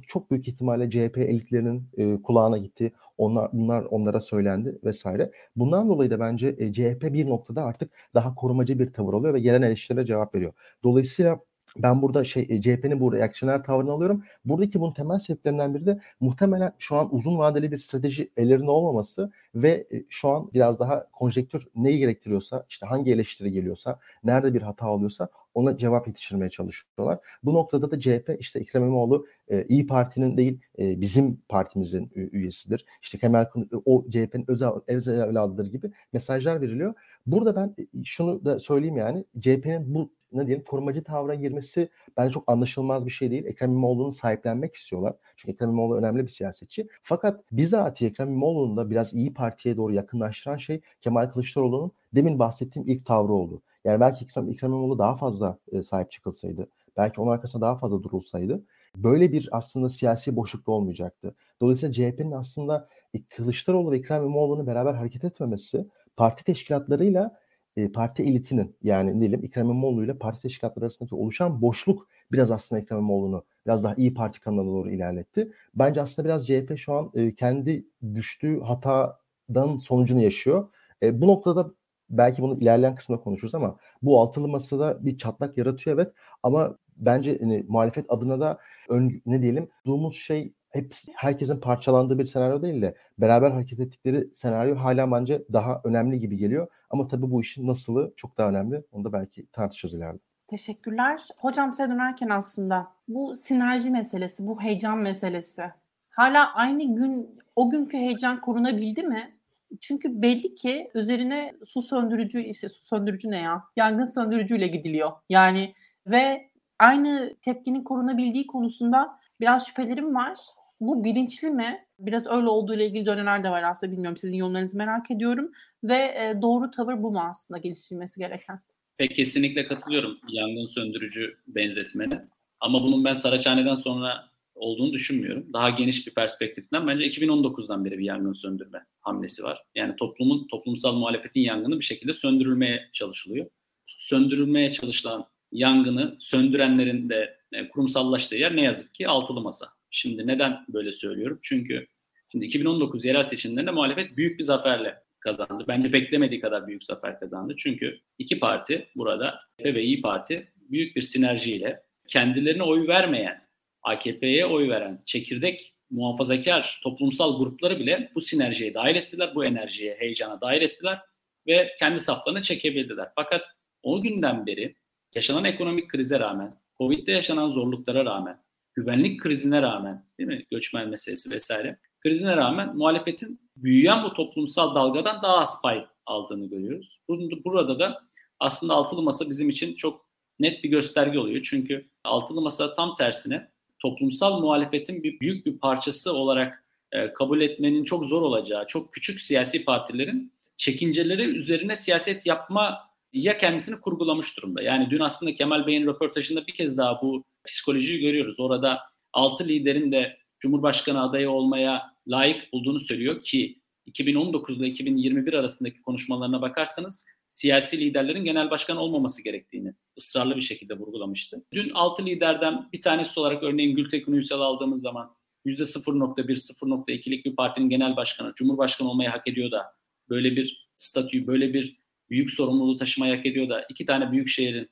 çok 0.06 0.30
büyük 0.30 0.48
ihtimalle 0.48 0.90
CHP 0.90 1.18
elitlerinin 1.18 1.88
e, 1.96 2.22
kulağına 2.22 2.58
gitti. 2.58 2.92
Onlar 3.18 3.52
bunlar 3.52 3.84
onlara 3.84 4.20
söylendi 4.20 4.78
vesaire. 4.84 5.30
Bundan 5.56 5.88
dolayı 5.88 6.10
da 6.10 6.20
bence 6.20 6.72
CHP 6.72 7.12
bir 7.12 7.28
noktada 7.28 7.64
artık 7.64 7.92
daha 8.14 8.34
korumacı 8.34 8.78
bir 8.78 8.92
tavır 8.92 9.14
alıyor 9.14 9.34
ve 9.34 9.40
gelen 9.40 9.62
eleştirilere 9.62 10.06
cevap 10.06 10.34
veriyor. 10.34 10.52
Dolayısıyla 10.84 11.40
ben 11.76 12.02
burada 12.02 12.24
şey 12.24 12.46
e, 12.48 12.62
CHP'nin 12.62 13.00
bu 13.00 13.12
reaksiyoner 13.12 13.64
tavrını 13.64 13.92
alıyorum. 13.92 14.24
Buradaki 14.44 14.80
bunun 14.80 14.92
temel 14.92 15.18
sebeplerinden 15.18 15.74
biri 15.74 15.86
de 15.86 16.00
muhtemelen 16.20 16.72
şu 16.78 16.96
an 16.96 17.14
uzun 17.14 17.38
vadeli 17.38 17.72
bir 17.72 17.78
strateji 17.78 18.30
ellerinde 18.36 18.70
olmaması 18.70 19.32
ve 19.54 19.86
e, 19.92 20.04
şu 20.08 20.28
an 20.28 20.50
biraz 20.54 20.78
daha 20.78 21.06
konjektür 21.12 21.68
neyi 21.74 21.98
gerektiriyorsa 21.98 22.66
işte 22.68 22.86
hangi 22.86 23.12
eleştiri 23.12 23.52
geliyorsa 23.52 23.98
nerede 24.24 24.54
bir 24.54 24.62
hata 24.62 24.90
oluyorsa 24.90 25.28
ona 25.54 25.78
cevap 25.78 26.06
yetiştirmeye 26.06 26.50
çalışıyorlar. 26.50 27.18
Bu 27.42 27.54
noktada 27.54 27.90
da 27.90 28.00
CHP 28.00 28.36
işte 28.38 28.58
Ekrem 28.60 28.82
İmamoğlu 28.82 29.26
e, 29.48 29.64
İyi 29.64 29.86
Parti'nin 29.86 30.36
değil 30.36 30.60
e, 30.78 31.00
bizim 31.00 31.40
partimizin 31.48 32.10
üyesidir. 32.14 32.86
İşte 33.02 33.18
Kemal 33.18 33.46
o 33.84 34.04
CHP'nin 34.10 34.44
özel, 34.48 34.70
özel 34.86 35.20
evladıdır 35.20 35.66
gibi 35.66 35.90
mesajlar 36.12 36.60
veriliyor. 36.60 36.94
Burada 37.26 37.56
ben 37.56 37.74
e, 37.78 38.04
şunu 38.04 38.44
da 38.44 38.58
söyleyeyim 38.58 38.96
yani 38.96 39.24
CHP'nin 39.40 39.94
bu 39.94 40.10
ne 40.32 40.46
diyelim 40.46 40.64
korumacı 40.64 41.04
tavra 41.04 41.34
girmesi 41.34 41.88
bence 42.16 42.32
çok 42.32 42.44
anlaşılmaz 42.46 43.06
bir 43.06 43.10
şey 43.10 43.30
değil. 43.30 43.44
Ekrem 43.44 43.70
İmamoğlu'nu 43.70 44.12
sahiplenmek 44.12 44.74
istiyorlar. 44.74 45.14
Çünkü 45.36 45.52
Ekrem 45.52 45.68
İmamoğlu 45.68 45.96
önemli 45.96 46.22
bir 46.22 46.28
siyasetçi. 46.28 46.88
Fakat 47.02 47.44
bizatihi 47.52 48.10
Ekrem 48.10 48.28
İmamoğlu'nu 48.28 48.76
da 48.76 48.90
biraz 48.90 49.14
iyi 49.14 49.34
Parti'ye 49.34 49.76
doğru 49.76 49.92
yakınlaştıran 49.92 50.56
şey 50.56 50.80
Kemal 51.02 51.30
Kılıçdaroğlu'nun 51.30 51.92
demin 52.14 52.38
bahsettiğim 52.38 52.88
ilk 52.88 53.06
tavrı 53.06 53.32
oldu. 53.32 53.62
Yani 53.84 54.00
belki 54.00 54.24
Ekrem, 54.24 54.50
Ekrem 54.50 54.70
İmamoğlu 54.70 54.98
daha 54.98 55.16
fazla 55.16 55.58
e, 55.72 55.82
sahip 55.82 56.10
çıkılsaydı, 56.10 56.68
belki 56.96 57.20
onun 57.20 57.30
arkasında 57.30 57.66
daha 57.66 57.76
fazla 57.76 58.02
durulsaydı 58.02 58.64
böyle 58.96 59.32
bir 59.32 59.48
aslında 59.52 59.90
siyasi 59.90 60.36
boşlukta 60.36 60.72
olmayacaktı. 60.72 61.34
Dolayısıyla 61.60 61.92
CHP'nin 61.92 62.32
aslında 62.32 62.88
e, 63.14 63.22
Kılıçdaroğlu 63.22 63.90
ve 63.92 63.96
Ekrem 63.96 64.22
İmamoğlu'nun 64.22 64.66
beraber 64.66 64.94
hareket 64.94 65.24
etmemesi 65.24 65.86
parti 66.16 66.44
teşkilatlarıyla 66.44 67.40
e, 67.76 67.92
parti 67.92 68.22
elitinin 68.22 68.76
yani 68.82 69.20
diyelim 69.20 69.44
Ekrem 69.44 69.64
İmamoğlu 69.64 70.04
ile 70.04 70.18
parti 70.18 70.42
teşkilatları 70.42 70.84
arasındaki 70.84 71.14
oluşan 71.14 71.62
boşluk 71.62 72.08
biraz 72.32 72.50
aslında 72.50 72.82
Ekrem 72.82 72.98
İmamoğlu'nu 72.98 73.44
biraz 73.66 73.84
daha 73.84 73.94
iyi 73.94 74.14
parti 74.14 74.40
kanalına 74.40 74.70
doğru 74.70 74.90
ilerletti. 74.90 75.52
Bence 75.74 76.02
aslında 76.02 76.28
biraz 76.28 76.46
CHP 76.46 76.78
şu 76.78 76.94
an 76.94 77.10
e, 77.14 77.34
kendi 77.34 77.86
düştüğü 78.14 78.60
hatadan 78.60 79.76
sonucunu 79.78 80.22
yaşıyor. 80.22 80.68
E, 81.02 81.20
bu 81.20 81.26
noktada 81.26 81.70
belki 82.10 82.42
bunu 82.42 82.58
ilerleyen 82.58 82.94
kısımda 82.94 83.20
konuşuruz 83.20 83.54
ama 83.54 83.76
bu 84.02 84.20
altılı 84.20 84.48
masada 84.48 85.04
bir 85.04 85.18
çatlak 85.18 85.58
yaratıyor 85.58 85.96
evet 85.96 86.12
ama 86.42 86.76
bence 86.96 87.38
hani, 87.40 87.64
muhalefet 87.68 88.06
adına 88.08 88.40
da 88.40 88.58
ön, 88.88 89.22
ne 89.26 89.42
diyelimduğumuz 89.42 90.16
şey 90.16 90.52
hepsi 90.70 91.12
herkesin 91.16 91.60
parçalandığı 91.60 92.18
bir 92.18 92.26
senaryo 92.26 92.62
değil 92.62 92.82
de 92.82 92.94
beraber 93.18 93.50
hareket 93.50 93.80
ettikleri 93.80 94.34
senaryo 94.34 94.76
hala 94.76 95.12
bence 95.12 95.44
daha 95.52 95.80
önemli 95.84 96.20
gibi 96.20 96.36
geliyor. 96.36 96.68
Ama 96.90 97.08
tabii 97.08 97.30
bu 97.30 97.40
işin 97.40 97.66
nasılı 97.66 98.12
çok 98.16 98.38
daha 98.38 98.48
önemli. 98.48 98.82
Onu 98.92 99.04
da 99.04 99.12
belki 99.12 99.46
tartışırız 99.46 99.94
ileride. 99.94 100.18
Teşekkürler. 100.46 101.22
Hocam 101.36 101.72
size 101.72 101.88
dönerken 101.88 102.28
aslında 102.28 102.88
bu 103.08 103.36
sinerji 103.36 103.90
meselesi, 103.90 104.46
bu 104.46 104.62
heyecan 104.62 104.98
meselesi 104.98 105.62
hala 106.10 106.54
aynı 106.54 106.96
gün 106.96 107.38
o 107.56 107.70
günkü 107.70 107.96
heyecan 107.96 108.40
korunabildi 108.40 109.02
mi? 109.02 109.39
Çünkü 109.80 110.22
belli 110.22 110.54
ki 110.54 110.90
üzerine 110.94 111.54
su 111.66 111.82
söndürücü 111.82 112.42
işte 112.42 112.68
su 112.68 112.84
söndürücü 112.84 113.30
ne 113.30 113.38
ya? 113.38 113.64
Yangın 113.76 114.04
söndürücüyle 114.04 114.66
gidiliyor. 114.66 115.12
Yani 115.28 115.74
ve 116.06 116.50
aynı 116.78 117.34
tepkinin 117.42 117.84
korunabildiği 117.84 118.46
konusunda 118.46 119.18
biraz 119.40 119.66
şüphelerim 119.66 120.14
var. 120.14 120.38
Bu 120.80 121.04
bilinçli 121.04 121.50
mi? 121.50 121.84
Biraz 121.98 122.26
öyle 122.26 122.48
olduğu 122.48 122.74
ile 122.74 122.86
ilgili 122.86 123.06
dönemler 123.06 123.44
de 123.44 123.50
var 123.50 123.62
aslında 123.62 123.92
bilmiyorum. 123.92 124.16
Sizin 124.16 124.36
yorumlarınızı 124.36 124.76
merak 124.76 125.10
ediyorum. 125.10 125.52
Ve 125.84 125.94
e, 125.96 126.42
doğru 126.42 126.70
tavır 126.70 127.02
bu 127.02 127.10
mu 127.10 127.20
aslında 127.30 127.58
geliştirilmesi 127.58 128.20
gereken? 128.20 128.60
Pek 128.96 129.16
kesinlikle 129.16 129.66
katılıyorum 129.66 130.18
yangın 130.28 130.66
söndürücü 130.66 131.36
benzetmene. 131.46 132.24
Ama 132.60 132.82
bunun 132.82 133.04
ben 133.04 133.12
Saraçhane'den 133.12 133.76
sonra 133.76 134.29
olduğunu 134.60 134.92
düşünmüyorum. 134.92 135.52
Daha 135.52 135.70
geniş 135.70 136.06
bir 136.06 136.14
perspektiften 136.14 136.86
bence 136.86 137.06
2019'dan 137.06 137.84
beri 137.84 137.98
bir 137.98 138.04
yangın 138.04 138.32
söndürme 138.32 138.84
hamlesi 139.00 139.44
var. 139.44 139.62
Yani 139.74 139.96
toplumun, 139.96 140.46
toplumsal 140.46 140.94
muhalefetin 140.94 141.40
yangını 141.40 141.80
bir 141.80 141.84
şekilde 141.84 142.14
söndürülmeye 142.14 142.90
çalışılıyor. 142.92 143.46
Söndürülmeye 143.86 144.72
çalışılan 144.72 145.26
yangını 145.52 146.16
söndürenlerin 146.20 147.08
de 147.08 147.36
e, 147.52 147.68
kurumsallaştığı 147.68 148.36
yer 148.36 148.56
ne 148.56 148.62
yazık 148.62 148.94
ki 148.94 149.08
altılı 149.08 149.40
masa. 149.40 149.66
Şimdi 149.90 150.26
neden 150.26 150.64
böyle 150.68 150.92
söylüyorum? 150.92 151.38
Çünkü 151.42 151.86
şimdi 152.32 152.44
2019 152.44 153.04
yerel 153.04 153.22
seçimlerinde 153.22 153.70
muhalefet 153.70 154.16
büyük 154.16 154.38
bir 154.38 154.44
zaferle 154.44 154.94
kazandı. 155.20 155.64
Bence 155.68 155.92
beklemediği 155.92 156.40
kadar 156.40 156.66
büyük 156.66 156.84
zafer 156.84 157.20
kazandı. 157.20 157.54
Çünkü 157.58 158.00
iki 158.18 158.38
parti 158.38 158.88
burada 158.96 159.40
ve 159.64 159.82
İyi 159.82 160.02
Parti 160.02 160.48
büyük 160.70 160.96
bir 160.96 161.02
sinerjiyle 161.02 161.82
kendilerine 162.08 162.62
oy 162.62 162.88
vermeyen, 162.88 163.42
AKP'ye 163.82 164.46
oy 164.46 164.68
veren 164.68 165.02
çekirdek 165.06 165.74
muhafazakar 165.90 166.80
toplumsal 166.82 167.38
grupları 167.38 167.78
bile 167.78 168.10
bu 168.14 168.20
sinerjiye 168.20 168.74
dahil 168.74 168.96
ettiler, 168.96 169.34
bu 169.34 169.44
enerjiye, 169.44 169.96
heyecana 169.98 170.40
dahil 170.40 170.62
ettiler 170.62 170.98
ve 171.46 171.74
kendi 171.78 172.00
saflarına 172.00 172.42
çekebildiler. 172.42 173.08
Fakat 173.14 173.44
o 173.82 174.02
günden 174.02 174.46
beri 174.46 174.74
yaşanan 175.14 175.44
ekonomik 175.44 175.88
krize 175.88 176.20
rağmen, 176.20 176.56
Covid'de 176.78 177.12
yaşanan 177.12 177.50
zorluklara 177.50 178.04
rağmen, 178.04 178.42
güvenlik 178.74 179.20
krizine 179.20 179.62
rağmen, 179.62 180.06
değil 180.18 180.28
mi? 180.28 180.46
Göçmen 180.50 180.88
meselesi 180.88 181.30
vesaire. 181.30 181.78
Krizine 182.00 182.36
rağmen 182.36 182.76
muhalefetin 182.76 183.40
büyüyen 183.56 184.04
bu 184.04 184.14
toplumsal 184.14 184.74
dalgadan 184.74 185.22
daha 185.22 185.38
az 185.38 185.62
pay 185.62 185.86
aldığını 186.06 186.46
görüyoruz. 186.46 187.00
Burada 187.44 187.78
da 187.78 188.02
aslında 188.40 188.74
altılı 188.74 189.02
masa 189.02 189.30
bizim 189.30 189.48
için 189.48 189.74
çok 189.74 190.06
net 190.38 190.64
bir 190.64 190.68
gösterge 190.68 191.18
oluyor. 191.18 191.46
Çünkü 191.50 191.90
altılı 192.04 192.40
masa 192.40 192.74
tam 192.74 192.94
tersine 192.94 193.50
toplumsal 193.80 194.40
muhalefetin 194.40 195.02
bir 195.02 195.20
büyük 195.20 195.46
bir 195.46 195.58
parçası 195.58 196.12
olarak 196.12 196.64
e, 196.92 197.12
kabul 197.12 197.40
etmenin 197.40 197.84
çok 197.84 198.06
zor 198.06 198.22
olacağı, 198.22 198.66
çok 198.66 198.92
küçük 198.92 199.20
siyasi 199.20 199.64
partilerin 199.64 200.32
çekinceleri 200.56 201.22
üzerine 201.22 201.76
siyaset 201.76 202.26
yapma 202.26 202.90
ya 203.12 203.38
kendisini 203.38 203.80
kurgulamış 203.80 204.36
durumda. 204.36 204.62
Yani 204.62 204.90
dün 204.90 205.00
aslında 205.00 205.34
Kemal 205.34 205.66
Bey'in 205.66 205.86
röportajında 205.86 206.46
bir 206.46 206.54
kez 206.54 206.78
daha 206.78 207.02
bu 207.02 207.24
psikolojiyi 207.44 208.00
görüyoruz. 208.00 208.40
Orada 208.40 208.80
altı 209.12 209.48
liderin 209.48 209.92
de 209.92 210.16
Cumhurbaşkanı 210.40 211.02
adayı 211.02 211.30
olmaya 211.30 211.82
layık 212.08 212.48
olduğunu 212.52 212.80
söylüyor 212.80 213.22
ki 213.22 213.58
2019 213.86 214.60
ile 214.60 214.66
2021 214.66 215.32
arasındaki 215.32 215.82
konuşmalarına 215.82 216.42
bakarsanız 216.42 217.06
siyasi 217.30 217.80
liderlerin 217.80 218.24
genel 218.24 218.50
başkan 218.50 218.76
olmaması 218.76 219.24
gerektiğini 219.24 219.74
ısrarlı 219.98 220.36
bir 220.36 220.42
şekilde 220.42 220.74
vurgulamıştı. 220.74 221.44
Dün 221.52 221.70
altı 221.70 222.06
liderden 222.06 222.68
bir 222.72 222.80
tanesi 222.80 223.20
olarak 223.20 223.42
örneğin 223.42 223.76
Gültekin 223.76 224.12
Uysal 224.12 224.40
aldığımız 224.40 224.82
zaman 224.82 225.16
%0.1, 225.46 226.52
0.2'lik 226.52 227.24
bir 227.24 227.36
partinin 227.36 227.70
genel 227.70 227.96
başkanı, 227.96 228.32
cumhurbaşkanı 228.36 228.90
olmayı 228.90 229.08
hak 229.08 229.28
ediyor 229.28 229.50
da 229.50 229.66
böyle 230.08 230.36
bir 230.36 230.68
statüyü, 230.76 231.26
böyle 231.26 231.54
bir 231.54 231.76
büyük 232.10 232.30
sorumluluğu 232.30 232.76
taşımayı 232.76 233.16
hak 233.16 233.26
ediyor 233.26 233.48
da 233.48 233.66
iki 233.68 233.84
tane 233.84 234.12
büyük 234.12 234.28
şehrin 234.28 234.68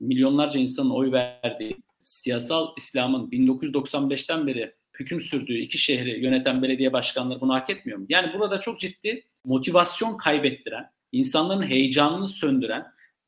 milyonlarca 0.00 0.60
insanın 0.60 0.90
oy 0.90 1.12
verdiği, 1.12 1.76
siyasal 2.02 2.68
İslam'ın 2.76 3.30
1995'ten 3.30 4.46
beri 4.46 4.74
hüküm 4.98 5.20
sürdüğü 5.20 5.58
iki 5.58 5.78
şehri 5.78 6.24
yöneten 6.24 6.62
belediye 6.62 6.92
başkanları 6.92 7.40
bunu 7.40 7.54
hak 7.54 7.70
etmiyor 7.70 7.98
mu? 7.98 8.06
Yani 8.08 8.38
burada 8.38 8.60
çok 8.60 8.80
ciddi 8.80 9.24
motivasyon 9.44 10.16
kaybettiren, 10.16 10.90
insanların 11.12 11.66
heyecanını 11.66 12.28
söndüren 12.28 12.86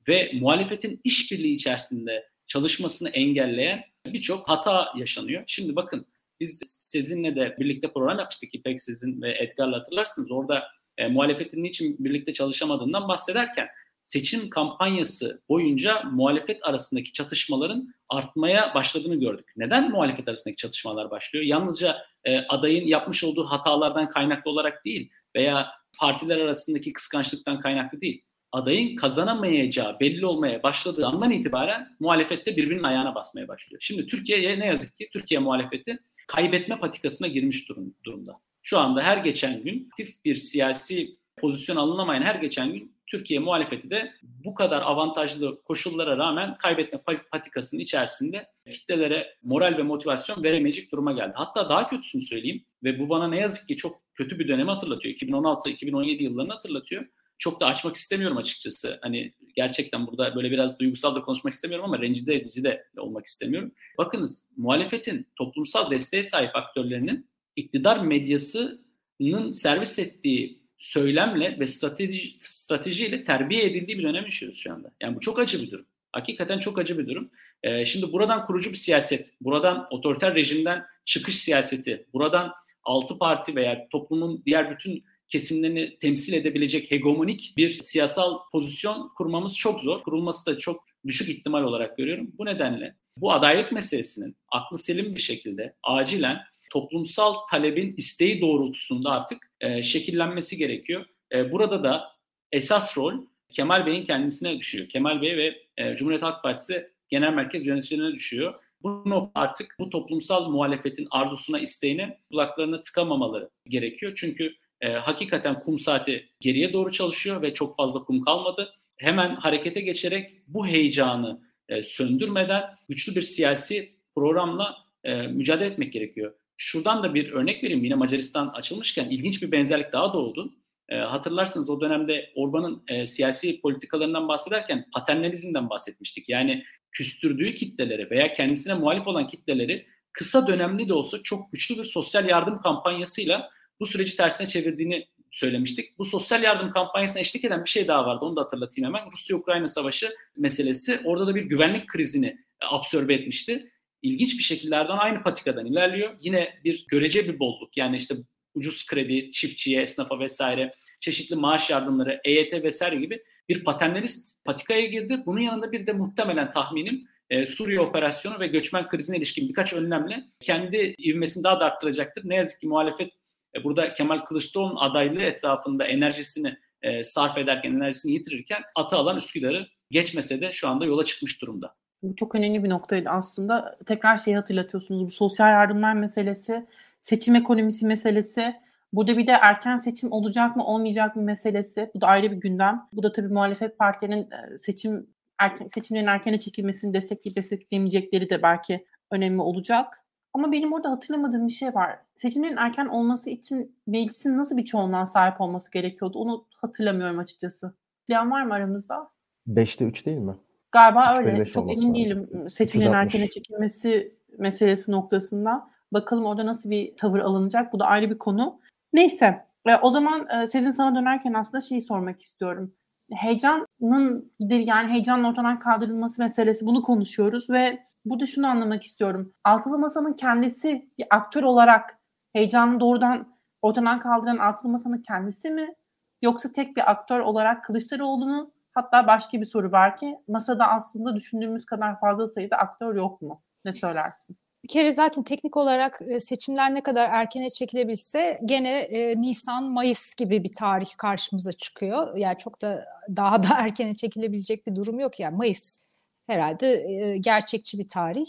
ve 0.09 0.33
muhalefetin 0.41 1.01
işbirliği 1.05 1.55
içerisinde 1.55 2.29
çalışmasını 2.47 3.09
engelleyen 3.09 3.85
birçok 4.07 4.49
hata 4.49 4.93
yaşanıyor. 4.97 5.45
Şimdi 5.47 5.77
bakın 5.77 6.07
biz 6.41 6.61
sizinle 6.67 7.37
de 7.37 7.57
birlikte 7.61 7.93
program 7.93 8.19
yapmıştık 8.19 8.55
İpek 8.55 8.83
sizin 8.83 9.23
ve 9.23 9.39
Edgar'la 9.39 9.77
hatırlarsınız. 9.77 10.31
Orada 10.31 10.63
e, 10.99 11.09
muhalefetin 11.09 11.63
niçin 11.63 11.97
birlikte 11.99 12.33
çalışamadığından 12.33 13.09
bahsederken 13.09 13.69
seçim 14.03 14.51
kampanyası 14.51 15.43
boyunca 15.49 16.03
muhalefet 16.03 16.67
arasındaki 16.67 17.13
çatışmaların 17.13 17.95
artmaya 18.09 18.75
başladığını 18.75 19.21
gördük. 19.21 19.53
Neden 19.57 19.91
muhalefet 19.91 20.29
arasındaki 20.29 20.57
çatışmalar 20.57 21.11
başlıyor? 21.11 21.45
Yalnızca 21.45 21.97
e, 22.25 22.39
adayın 22.39 22.87
yapmış 22.87 23.25
olduğu 23.25 23.45
hatalardan 23.45 24.09
kaynaklı 24.09 24.51
olarak 24.51 24.85
değil 24.85 25.11
veya 25.37 25.71
partiler 25.99 26.39
arasındaki 26.39 26.93
kıskançlıktan 26.93 27.61
kaynaklı 27.61 28.01
değil. 28.01 28.23
Adayın 28.53 28.97
kazanamayacağı 28.97 30.01
belli 30.01 30.27
olmaya 30.27 30.63
başladığı 30.63 31.07
andan 31.07 31.31
itibaren 31.31 31.97
muhalefette 32.01 32.57
birbirinin 32.57 32.83
ayağına 32.83 33.15
basmaya 33.15 33.49
başlıyor. 33.49 33.81
Şimdi 33.85 34.07
Türkiye'ye 34.07 34.61
ne 34.61 34.67
yazık 34.67 34.97
ki 34.97 35.09
Türkiye 35.13 35.41
muhalefeti 35.41 35.99
kaybetme 36.29 36.79
patikasına 36.79 37.29
girmiş 37.29 37.69
durum, 37.69 37.95
durumda. 38.05 38.33
Şu 38.63 38.79
anda 38.79 39.03
her 39.03 39.17
geçen 39.17 39.63
gün 39.63 39.89
aktif 39.91 40.25
bir 40.25 40.37
siyasi 40.37 41.17
pozisyon 41.41 41.77
alınamayan 41.77 42.23
her 42.23 42.35
geçen 42.35 42.73
gün 42.73 42.97
Türkiye 43.07 43.41
muhalefeti 43.41 43.91
de 43.91 44.13
bu 44.23 44.55
kadar 44.55 44.83
avantajlı 44.83 45.63
koşullara 45.63 46.17
rağmen 46.19 46.57
kaybetme 46.57 47.01
patikasının 47.33 47.81
içerisinde 47.81 48.47
kitlelere 48.71 49.35
moral 49.43 49.79
ve 49.79 49.83
motivasyon 49.83 50.43
veremeyecek 50.43 50.93
duruma 50.93 51.13
geldi. 51.13 51.33
Hatta 51.35 51.69
daha 51.69 51.89
kötüsünü 51.89 52.23
söyleyeyim 52.23 52.65
ve 52.85 52.99
bu 52.99 53.09
bana 53.09 53.29
ne 53.29 53.39
yazık 53.39 53.69
ki 53.69 53.77
çok 53.77 54.02
kötü 54.15 54.39
bir 54.39 54.49
dönemi 54.49 54.71
hatırlatıyor. 54.71 55.15
2016-2017 55.15 56.23
yıllarını 56.23 56.53
hatırlatıyor. 56.53 57.05
Çok 57.39 57.61
da 57.61 57.67
açmak 57.67 57.97
istemiyorum 57.97 58.37
açıkçası. 58.37 58.99
Hani 59.03 59.33
gerçekten 59.57 60.07
burada 60.07 60.37
böyle 60.37 60.51
biraz 60.51 60.79
duygusal 60.79 61.15
da 61.15 61.23
konuşmak 61.23 61.53
istemiyorum 61.53 61.85
ama 61.85 62.03
rencide 62.03 62.35
edici 62.35 62.65
de 62.65 62.87
olmak 62.99 63.27
istemiyorum. 63.27 63.73
Bakınız 63.99 64.49
muhalefetin 64.57 65.27
toplumsal 65.37 65.91
desteğe 65.91 66.23
sahip 66.23 66.57
aktörlerinin 66.57 67.31
iktidar 67.57 68.05
medyasının 68.05 69.51
servis 69.51 69.99
ettiği 69.99 70.63
söylemle 70.79 71.57
ve 71.61 71.67
strateji 71.67 72.33
stratejiyle 72.39 73.23
terbiye 73.23 73.65
edildiği 73.65 73.99
bir 73.99 74.03
dönem 74.03 74.25
yaşıyoruz 74.25 74.59
şu 74.59 74.73
anda. 74.73 74.93
Yani 75.01 75.17
bu 75.17 75.21
çok 75.21 75.39
acı 75.39 75.63
bir 75.63 75.71
durum. 75.71 75.87
Hakikaten 76.13 76.59
çok 76.59 76.79
acı 76.79 76.99
bir 76.99 77.09
durum. 77.09 77.31
E, 77.63 77.85
şimdi 77.85 78.13
buradan 78.13 78.47
kurucu 78.47 78.71
bir 78.71 78.77
siyaset, 78.77 79.31
buradan 79.41 79.87
otoriter 79.91 80.35
rejimden 80.35 80.85
çıkış 81.05 81.39
siyaseti, 81.39 82.07
buradan 82.13 82.53
altı 82.85 83.19
parti 83.19 83.57
veya 83.57 83.89
toplumun 83.91 84.43
diğer 84.47 84.71
bütün 84.71 85.05
kesimlerini 85.29 85.99
temsil 85.99 86.33
edebilecek 86.33 86.91
hegemonik 86.91 87.55
bir 87.57 87.83
siyasal 87.83 88.39
pozisyon 88.53 89.13
kurmamız 89.17 89.57
çok 89.57 89.81
zor. 89.81 90.03
Kurulması 90.03 90.47
da 90.47 90.59
çok 90.59 90.85
düşük 91.07 91.29
ihtimal 91.29 91.63
olarak 91.63 91.97
görüyorum. 91.97 92.33
Bu 92.39 92.45
nedenle 92.47 92.97
bu 93.17 93.33
adaylık 93.33 93.73
meselesinin 93.73 94.37
aklı 94.53 94.79
selim 94.79 95.15
bir 95.15 95.21
şekilde 95.21 95.75
acilen 95.83 96.39
toplumsal 96.71 97.35
talebin 97.51 97.95
isteği 97.97 98.41
doğrultusunda 98.41 99.11
artık 99.11 99.51
e, 99.61 99.83
şekillenmesi 99.83 100.57
gerekiyor. 100.57 101.05
E, 101.35 101.53
burada 101.53 101.85
da 101.85 102.13
esas 102.53 102.99
rol 102.99 103.15
Kemal 103.51 103.87
Bey'in 103.87 104.05
kendisine 104.05 104.59
düşüyor. 104.59 104.89
Kemal 104.89 105.23
Bey 105.23 105.37
ve 105.37 105.55
e, 105.77 105.97
Cumhuriyet 105.97 106.23
Halk 106.23 106.43
Partisi 106.43 106.89
Genel 107.09 107.33
Merkez 107.33 107.67
yöneticilerine 107.67 108.15
düşüyor. 108.15 108.55
Bu 108.83 109.31
artık 109.35 109.77
bu 109.79 109.91
toplumsal 109.91 110.51
muhalefetin 110.51 111.09
arzusuna, 111.11 111.61
isteğine 111.61 112.19
kulaklarını 112.31 112.83
tıkamamaları 112.83 113.51
gerekiyor. 113.69 114.13
Çünkü 114.17 114.55
e, 114.81 114.93
hakikaten 114.93 115.61
kum 115.61 115.79
saati 115.79 116.29
geriye 116.41 116.73
doğru 116.73 116.93
çalışıyor 116.93 117.43
ve 117.43 117.55
çok 117.55 117.77
fazla 117.77 118.05
kum 118.05 118.25
kalmadı. 118.25 118.75
Hemen 118.97 119.37
harekete 119.37 119.81
geçerek 119.81 120.31
bu 120.49 120.67
heyecanı 120.67 121.41
e, 121.69 121.83
söndürmeden 121.83 122.63
güçlü 122.89 123.15
bir 123.15 123.23
siyasi 123.23 123.97
programla 124.15 124.77
e, 125.05 125.15
mücadele 125.15 125.69
etmek 125.69 125.93
gerekiyor. 125.93 126.35
Şuradan 126.57 127.03
da 127.03 127.15
bir 127.15 127.33
örnek 127.33 127.65
vereyim. 127.65 127.85
Yine 127.85 127.95
Macaristan 127.95 128.49
açılmışken 128.49 129.11
ilginç 129.11 129.43
bir 129.43 129.53
benzerlik 129.53 129.93
daha 129.93 130.13
doğdu. 130.13 130.53
E, 130.93 130.97
hatırlarsınız 130.97 131.71
o 131.71 131.81
dönemde 131.81 132.33
Orban'ın 132.35 132.83
e, 132.89 133.07
siyasi 133.07 133.61
politikalarından 133.61 134.29
bahsederken 134.29 134.87
paternalizmden 134.95 135.71
bahsetmiştik. 135.71 136.29
Yani 136.29 136.65
küstürdüğü 136.91 137.55
kitleleri 137.55 138.11
veya 138.11 138.33
kendisine 138.33 138.75
muhalif 138.75 139.07
olan 139.07 139.27
kitleleri 139.27 139.87
kısa 140.13 140.47
dönemli 140.47 140.89
de 140.89 140.95
olsa 140.95 141.23
çok 141.23 141.53
güçlü 141.53 141.79
bir 141.79 141.85
sosyal 141.85 142.29
yardım 142.29 142.61
kampanyasıyla 142.61 143.51
bu 143.81 143.87
süreci 143.87 144.17
tersine 144.17 144.47
çevirdiğini 144.47 145.07
söylemiştik. 145.31 145.99
Bu 145.99 146.05
sosyal 146.05 146.43
yardım 146.43 146.73
kampanyasına 146.73 147.21
eşlik 147.21 147.45
eden 147.45 147.65
bir 147.65 147.71
şey 147.71 147.89
daha 147.89 148.07
vardı. 148.07 148.25
Onu 148.25 148.37
da 148.37 148.41
hatırlatayım 148.41 148.95
hemen. 148.95 149.13
Rusya-Ukrayna 149.13 149.69
savaşı 149.69 150.11
meselesi. 150.37 151.01
Orada 151.05 151.27
da 151.27 151.35
bir 151.35 151.43
güvenlik 151.43 151.89
krizini 151.89 152.27
e, 152.27 152.67
absorbe 152.71 153.15
etmişti. 153.15 153.73
İlginç 154.03 154.39
bir 154.39 154.43
şekilde 154.43 154.75
Erdoğan 154.75 154.99
aynı 154.99 155.23
patikadan 155.23 155.67
ilerliyor. 155.67 156.15
Yine 156.21 156.55
bir 156.65 156.87
görece 156.89 157.29
bir 157.29 157.39
bolluk. 157.39 157.77
Yani 157.77 157.97
işte 157.97 158.15
ucuz 158.55 158.87
kredi, 158.87 159.31
çiftçiye, 159.31 159.83
esnafa 159.83 160.21
vesaire, 160.21 160.75
çeşitli 161.03 161.37
maaş 161.37 161.71
yardımları, 161.71 162.21
EYT 162.25 162.53
vesaire 162.53 162.97
gibi 162.97 163.23
bir 163.49 163.65
paternalist 163.65 164.45
patikaya 164.45 164.87
girdi. 164.87 165.23
Bunun 165.27 165.41
yanında 165.41 165.73
bir 165.73 165.87
de 165.87 165.93
muhtemelen 165.93 166.51
tahminim 166.51 167.09
e, 167.31 167.47
Suriye 167.47 167.81
operasyonu 167.81 168.41
ve 168.41 168.47
göçmen 168.47 168.89
krizine 168.89 169.17
ilişkin 169.17 169.49
birkaç 169.49 169.73
önlemle 169.73 170.25
kendi 170.41 170.95
ivmesini 170.99 171.45
daha 171.45 171.61
da 171.61 171.65
arttıracaktır. 171.65 172.23
Ne 172.29 172.35
yazık 172.35 172.61
ki 172.61 172.67
muhalefet 172.67 173.13
e, 173.57 173.65
burada 173.65 173.95
Kemal 173.95 174.19
Kılıçdaroğlu'nun 174.19 174.77
adaylığı 174.77 175.23
etrafında 175.23 175.85
enerjisini 175.85 176.57
e, 176.83 177.05
sarf 177.05 177.39
ederken, 177.39 177.73
enerjisini 177.73 178.13
yitirirken 178.13 178.63
atı 178.75 178.97
alan 178.97 179.17
Üsküdar'ı 179.17 179.67
geçmese 179.91 180.41
de 180.41 180.53
şu 180.53 180.69
anda 180.69 180.85
yola 180.85 181.05
çıkmış 181.05 181.43
durumda. 181.43 181.75
Bu 182.03 182.17
çok 182.17 182.35
önemli 182.35 182.65
bir 182.65 182.69
noktaydı 182.69 183.09
aslında. 183.09 183.79
Tekrar 183.87 184.17
şeyi 184.17 184.37
hatırlatıyorsunuz. 184.37 185.05
Bu 185.05 185.11
sosyal 185.11 185.49
yardımlar 185.49 185.95
meselesi, 185.95 186.67
seçim 187.01 187.37
ekonomisi 187.37 187.87
meselesi, 187.87 188.55
Burada 188.93 189.19
bir 189.19 189.27
de 189.27 189.33
erken 189.33 189.77
seçim 189.77 190.13
olacak 190.13 190.57
mı 190.57 190.65
olmayacak 190.65 191.17
mı 191.17 191.23
meselesi. 191.23 191.91
Bu 191.95 192.01
da 192.01 192.07
ayrı 192.07 192.31
bir 192.31 192.37
gündem. 192.37 192.89
Bu 192.93 193.03
da 193.03 193.13
tabii 193.13 193.29
muhalefet 193.29 193.79
partilerinin 193.79 194.31
e, 194.31 194.59
seçim 194.59 195.07
erken, 195.39 195.69
seçimlerin 195.69 196.07
erkene 196.07 196.41
çekilmesini 196.41 196.95
destekleyip 196.95 197.37
destekleyemeyecekleri 197.37 198.31
de 198.31 198.43
belki 198.43 198.87
önemli 199.11 199.41
olacak. 199.41 199.99
Ama 200.35 200.53
benim 200.53 200.73
orada 200.73 200.91
hatırlamadığım 200.91 201.47
bir 201.47 201.53
şey 201.53 201.75
var. 201.75 201.99
Seçimlerin 202.17 202.57
erken 202.57 202.87
olması 202.87 203.31
için 203.31 203.77
meclisin 203.87 204.39
nasıl 204.39 204.57
bir 204.57 204.65
çoğunluğa 204.65 205.07
sahip 205.07 205.41
olması 205.41 205.71
gerekiyordu? 205.71 206.19
Onu 206.19 206.47
hatırlamıyorum 206.57 207.19
açıkçası. 207.19 207.75
Plan 208.09 208.31
var 208.31 208.43
mı 208.43 208.55
aramızda? 208.55 209.11
5'te 209.49 209.85
3 209.85 210.07
değil 210.07 210.19
mi? 210.19 210.35
Galiba 210.73 211.15
öyle. 211.17 211.45
Çok 211.45 211.73
emin 211.73 211.95
değilim 211.95 212.47
seçimlerin 212.51 212.93
erkene 212.93 213.29
çekilmesi 213.29 214.15
meselesi 214.39 214.93
noktasında. 214.93 215.71
Bakalım 215.93 216.27
orada 216.27 216.47
nasıl 216.47 216.71
bir 216.71 216.97
tavır 216.97 217.19
alınacak. 217.19 217.73
Bu 217.73 217.81
da 217.81 217.87
ayrı 217.87 218.11
bir 218.11 218.19
konu. 218.19 218.61
Neyse. 218.93 219.47
E, 219.67 219.77
o 219.77 219.91
zaman 219.91 220.29
e, 220.29 220.49
sizin 220.49 220.71
sana 220.71 220.95
dönerken 220.95 221.35
aslında 221.35 221.61
şeyi 221.61 221.83
sormak 221.83 222.23
istiyorum. 222.23 222.75
Heyecanın 223.13 224.33
yani 224.49 224.93
heyecanın 224.93 225.25
ortadan 225.25 225.59
kaldırılması 225.59 226.23
meselesi 226.23 226.67
bunu 226.67 226.83
konuşuyoruz 226.83 227.51
ve 227.51 227.87
burada 228.05 228.27
şunu 228.27 228.47
anlamak 228.47 228.85
istiyorum. 228.85 229.35
Altılı 229.45 229.79
Masa'nın 229.79 230.13
kendisi 230.13 230.91
bir 230.99 231.07
aktör 231.11 231.43
olarak 231.43 231.99
heyecanı 232.33 232.81
doğrudan 232.81 233.37
ortadan 233.63 234.01
kaldıran 234.01 234.37
Altılı 234.37 234.71
Masa'nın 234.73 235.03
kendisi 235.03 235.51
mi? 235.51 235.75
Yoksa 236.23 236.53
tek 236.53 236.77
bir 236.77 236.91
aktör 236.91 237.21
olarak 237.21 237.65
Kılıçdaroğlu'nu 237.65 238.53
hatta 238.73 239.07
başka 239.07 239.41
bir 239.41 239.47
soru 239.47 239.73
var 239.73 239.97
ki 239.97 240.19
masada 240.29 240.69
aslında 240.69 241.17
düşündüğümüz 241.17 241.67
kadar 241.67 242.01
fazla 242.01 242.29
sayıda 242.29 242.57
aktör 242.57 242.95
yok 242.95 243.23
mu? 243.23 243.43
Ne 243.65 243.73
söylersin? 243.73 244.37
Bir 244.65 244.69
kere 244.69 244.93
zaten 244.93 245.23
teknik 245.25 245.57
olarak 245.57 246.01
seçimler 246.19 246.75
ne 246.75 246.83
kadar 246.83 247.09
erkene 247.11 247.51
çekilebilse 247.51 248.41
gene 248.45 248.79
e, 248.79 249.21
Nisan, 249.21 249.65
Mayıs 249.65 250.15
gibi 250.15 250.45
bir 250.45 250.53
tarih 250.53 250.97
karşımıza 250.97 251.53
çıkıyor. 251.53 252.17
Yani 252.17 252.39
çok 252.39 252.63
da 252.63 252.85
daha 253.17 253.43
da 253.43 253.49
erkene 253.59 253.95
çekilebilecek 253.95 254.67
bir 254.67 254.77
durum 254.77 255.01
yok. 255.01 255.21
Yani 255.21 255.37
Mayıs 255.37 255.79
herhalde 256.27 256.67
e, 256.73 257.19
gerçekçi 257.19 257.79
bir 257.79 257.89
tarih 257.89 258.27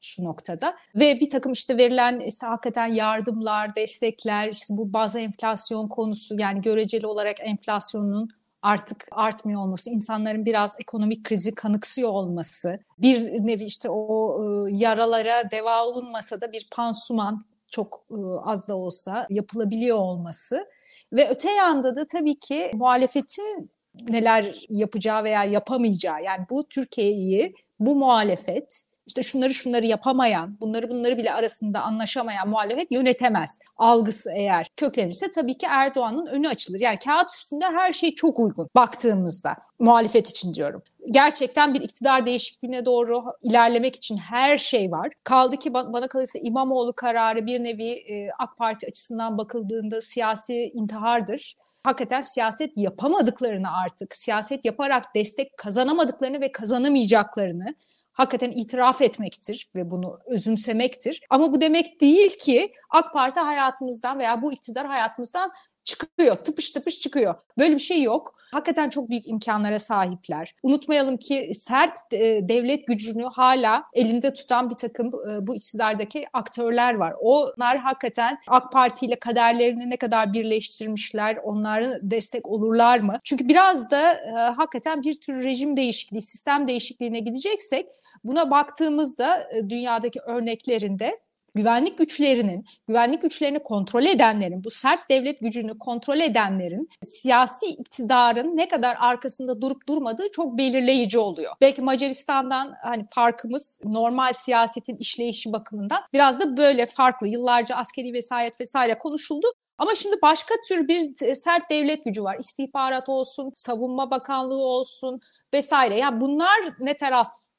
şu 0.00 0.24
noktada 0.24 0.76
ve 0.94 1.20
bir 1.20 1.28
takım 1.28 1.52
işte 1.52 1.76
verilen 1.76 2.20
işte 2.20 2.46
hakikaten 2.46 2.86
yardımlar, 2.86 3.76
destekler, 3.76 4.48
işte 4.48 4.76
bu 4.76 4.92
bazı 4.92 5.20
enflasyon 5.20 5.88
konusu 5.88 6.40
yani 6.40 6.60
göreceli 6.60 7.06
olarak 7.06 7.36
enflasyonun 7.40 8.28
artık 8.66 9.06
artmıyor 9.10 9.60
olması, 9.60 9.90
insanların 9.90 10.44
biraz 10.44 10.76
ekonomik 10.80 11.24
krizi 11.24 11.54
kanıksıyor 11.54 12.08
olması, 12.08 12.78
bir 12.98 13.46
nevi 13.46 13.64
işte 13.64 13.90
o 13.90 14.66
e, 14.68 14.72
yaralara 14.72 15.50
deva 15.50 15.84
olunmasa 15.84 16.40
da 16.40 16.52
bir 16.52 16.68
pansuman 16.72 17.40
çok 17.70 18.04
e, 18.10 18.16
az 18.44 18.68
da 18.68 18.76
olsa 18.76 19.26
yapılabiliyor 19.30 19.98
olması 19.98 20.66
ve 21.12 21.28
öte 21.28 21.50
yanda 21.50 21.96
da 21.96 22.06
tabii 22.06 22.38
ki 22.38 22.70
muhalefetin 22.74 23.70
neler 24.08 24.64
yapacağı 24.68 25.24
veya 25.24 25.44
yapamayacağı 25.44 26.22
yani 26.22 26.46
bu 26.50 26.68
Türkiye'yi 26.68 27.54
bu 27.80 27.96
muhalefet 27.96 28.82
işte 29.16 29.30
şunları 29.30 29.54
şunları 29.54 29.86
yapamayan, 29.86 30.60
bunları 30.60 30.90
bunları 30.90 31.18
bile 31.18 31.32
arasında 31.32 31.80
anlaşamayan 31.80 32.48
muhalefet 32.48 32.92
yönetemez. 32.92 33.58
Algısı 33.76 34.30
eğer 34.32 34.70
köklenirse 34.76 35.30
tabii 35.30 35.58
ki 35.58 35.66
Erdoğan'ın 35.70 36.26
önü 36.26 36.48
açılır. 36.48 36.80
Yani 36.80 36.96
kağıt 37.04 37.30
üstünde 37.30 37.64
her 37.64 37.92
şey 37.92 38.14
çok 38.14 38.38
uygun 38.38 38.68
baktığımızda 38.74 39.56
muhalefet 39.78 40.28
için 40.28 40.54
diyorum. 40.54 40.82
Gerçekten 41.10 41.74
bir 41.74 41.80
iktidar 41.80 42.26
değişikliğine 42.26 42.84
doğru 42.84 43.24
ilerlemek 43.42 43.96
için 43.96 44.16
her 44.16 44.56
şey 44.56 44.90
var. 44.92 45.12
Kaldı 45.24 45.56
ki 45.56 45.74
bana 45.74 46.08
kalırsa 46.08 46.38
İmamoğlu 46.38 46.92
kararı 46.92 47.46
bir 47.46 47.64
nevi 47.64 47.90
e, 47.90 48.28
AK 48.38 48.56
Parti 48.58 48.86
açısından 48.86 49.38
bakıldığında 49.38 50.00
siyasi 50.00 50.70
intihardır 50.74 51.56
hakikaten 51.82 52.20
siyaset 52.20 52.76
yapamadıklarını 52.76 53.72
artık, 53.72 54.16
siyaset 54.16 54.64
yaparak 54.64 55.14
destek 55.14 55.56
kazanamadıklarını 55.56 56.40
ve 56.40 56.52
kazanamayacaklarını 56.52 57.74
hakikaten 58.16 58.50
itiraf 58.50 59.02
etmektir 59.02 59.70
ve 59.76 59.90
bunu 59.90 60.18
özümsemektir. 60.26 61.22
Ama 61.30 61.52
bu 61.52 61.60
demek 61.60 62.00
değil 62.00 62.38
ki 62.38 62.72
AK 62.90 63.12
Parti 63.12 63.40
hayatımızdan 63.40 64.18
veya 64.18 64.42
bu 64.42 64.52
iktidar 64.52 64.86
hayatımızdan 64.86 65.50
çıkıyor. 65.86 66.36
Tıpış 66.36 66.70
tıpış 66.70 67.00
çıkıyor. 67.00 67.34
Böyle 67.58 67.74
bir 67.74 67.78
şey 67.78 68.02
yok. 68.02 68.36
Hakikaten 68.52 68.88
çok 68.88 69.10
büyük 69.10 69.28
imkanlara 69.28 69.78
sahipler. 69.78 70.54
Unutmayalım 70.62 71.16
ki 71.16 71.50
sert 71.54 71.98
e, 72.12 72.48
devlet 72.48 72.86
gücünü 72.86 73.24
hala 73.24 73.84
elinde 73.94 74.32
tutan 74.32 74.70
bir 74.70 74.74
takım 74.74 75.06
e, 75.06 75.46
bu 75.46 75.56
iktidardaki 75.56 76.26
aktörler 76.32 76.94
var. 76.94 77.14
Onlar 77.20 77.78
hakikaten 77.78 78.38
AK 78.48 78.72
Parti 78.72 79.06
ile 79.06 79.18
kaderlerini 79.18 79.90
ne 79.90 79.96
kadar 79.96 80.32
birleştirmişler, 80.32 81.38
onların 81.42 82.10
destek 82.10 82.46
olurlar 82.46 82.98
mı? 82.98 83.20
Çünkü 83.24 83.48
biraz 83.48 83.90
da 83.90 84.12
e, 84.12 84.30
hakikaten 84.56 85.02
bir 85.02 85.20
tür 85.20 85.44
rejim 85.44 85.76
değişikliği, 85.76 86.22
sistem 86.22 86.68
değişikliğine 86.68 87.20
gideceksek 87.20 87.86
buna 88.24 88.50
baktığımızda 88.50 89.48
e, 89.52 89.70
dünyadaki 89.70 90.20
örneklerinde 90.20 91.20
güvenlik 91.56 91.98
güçlerinin, 91.98 92.64
güvenlik 92.88 93.22
güçlerini 93.22 93.58
kontrol 93.58 94.04
edenlerin, 94.04 94.64
bu 94.64 94.70
sert 94.70 95.10
devlet 95.10 95.40
gücünü 95.40 95.78
kontrol 95.78 96.20
edenlerin 96.20 96.88
siyasi 97.02 97.66
iktidarın 97.66 98.56
ne 98.56 98.68
kadar 98.68 98.96
arkasında 99.00 99.60
durup 99.60 99.88
durmadığı 99.88 100.30
çok 100.32 100.58
belirleyici 100.58 101.18
oluyor. 101.18 101.52
Belki 101.60 101.82
Macaristan'dan 101.82 102.74
hani 102.82 103.06
farkımız 103.14 103.80
normal 103.84 104.32
siyasetin 104.32 104.96
işleyişi 104.96 105.52
bakımından 105.52 106.02
biraz 106.12 106.40
da 106.40 106.56
böyle 106.56 106.86
farklı. 106.86 107.28
Yıllarca 107.28 107.76
askeri 107.76 108.12
vesayet 108.12 108.60
vesaire 108.60 108.98
konuşuldu 108.98 109.46
ama 109.78 109.94
şimdi 109.94 110.16
başka 110.22 110.54
tür 110.68 110.88
bir 110.88 111.34
sert 111.34 111.70
devlet 111.70 112.04
gücü 112.04 112.24
var. 112.24 112.36
İstihbarat 112.40 113.08
olsun, 113.08 113.52
savunma 113.54 114.10
bakanlığı 114.10 114.66
olsun, 114.66 115.20
vesaire. 115.54 115.98
Yani 115.98 116.20
bunlar 116.20 116.58
ne 116.80 116.96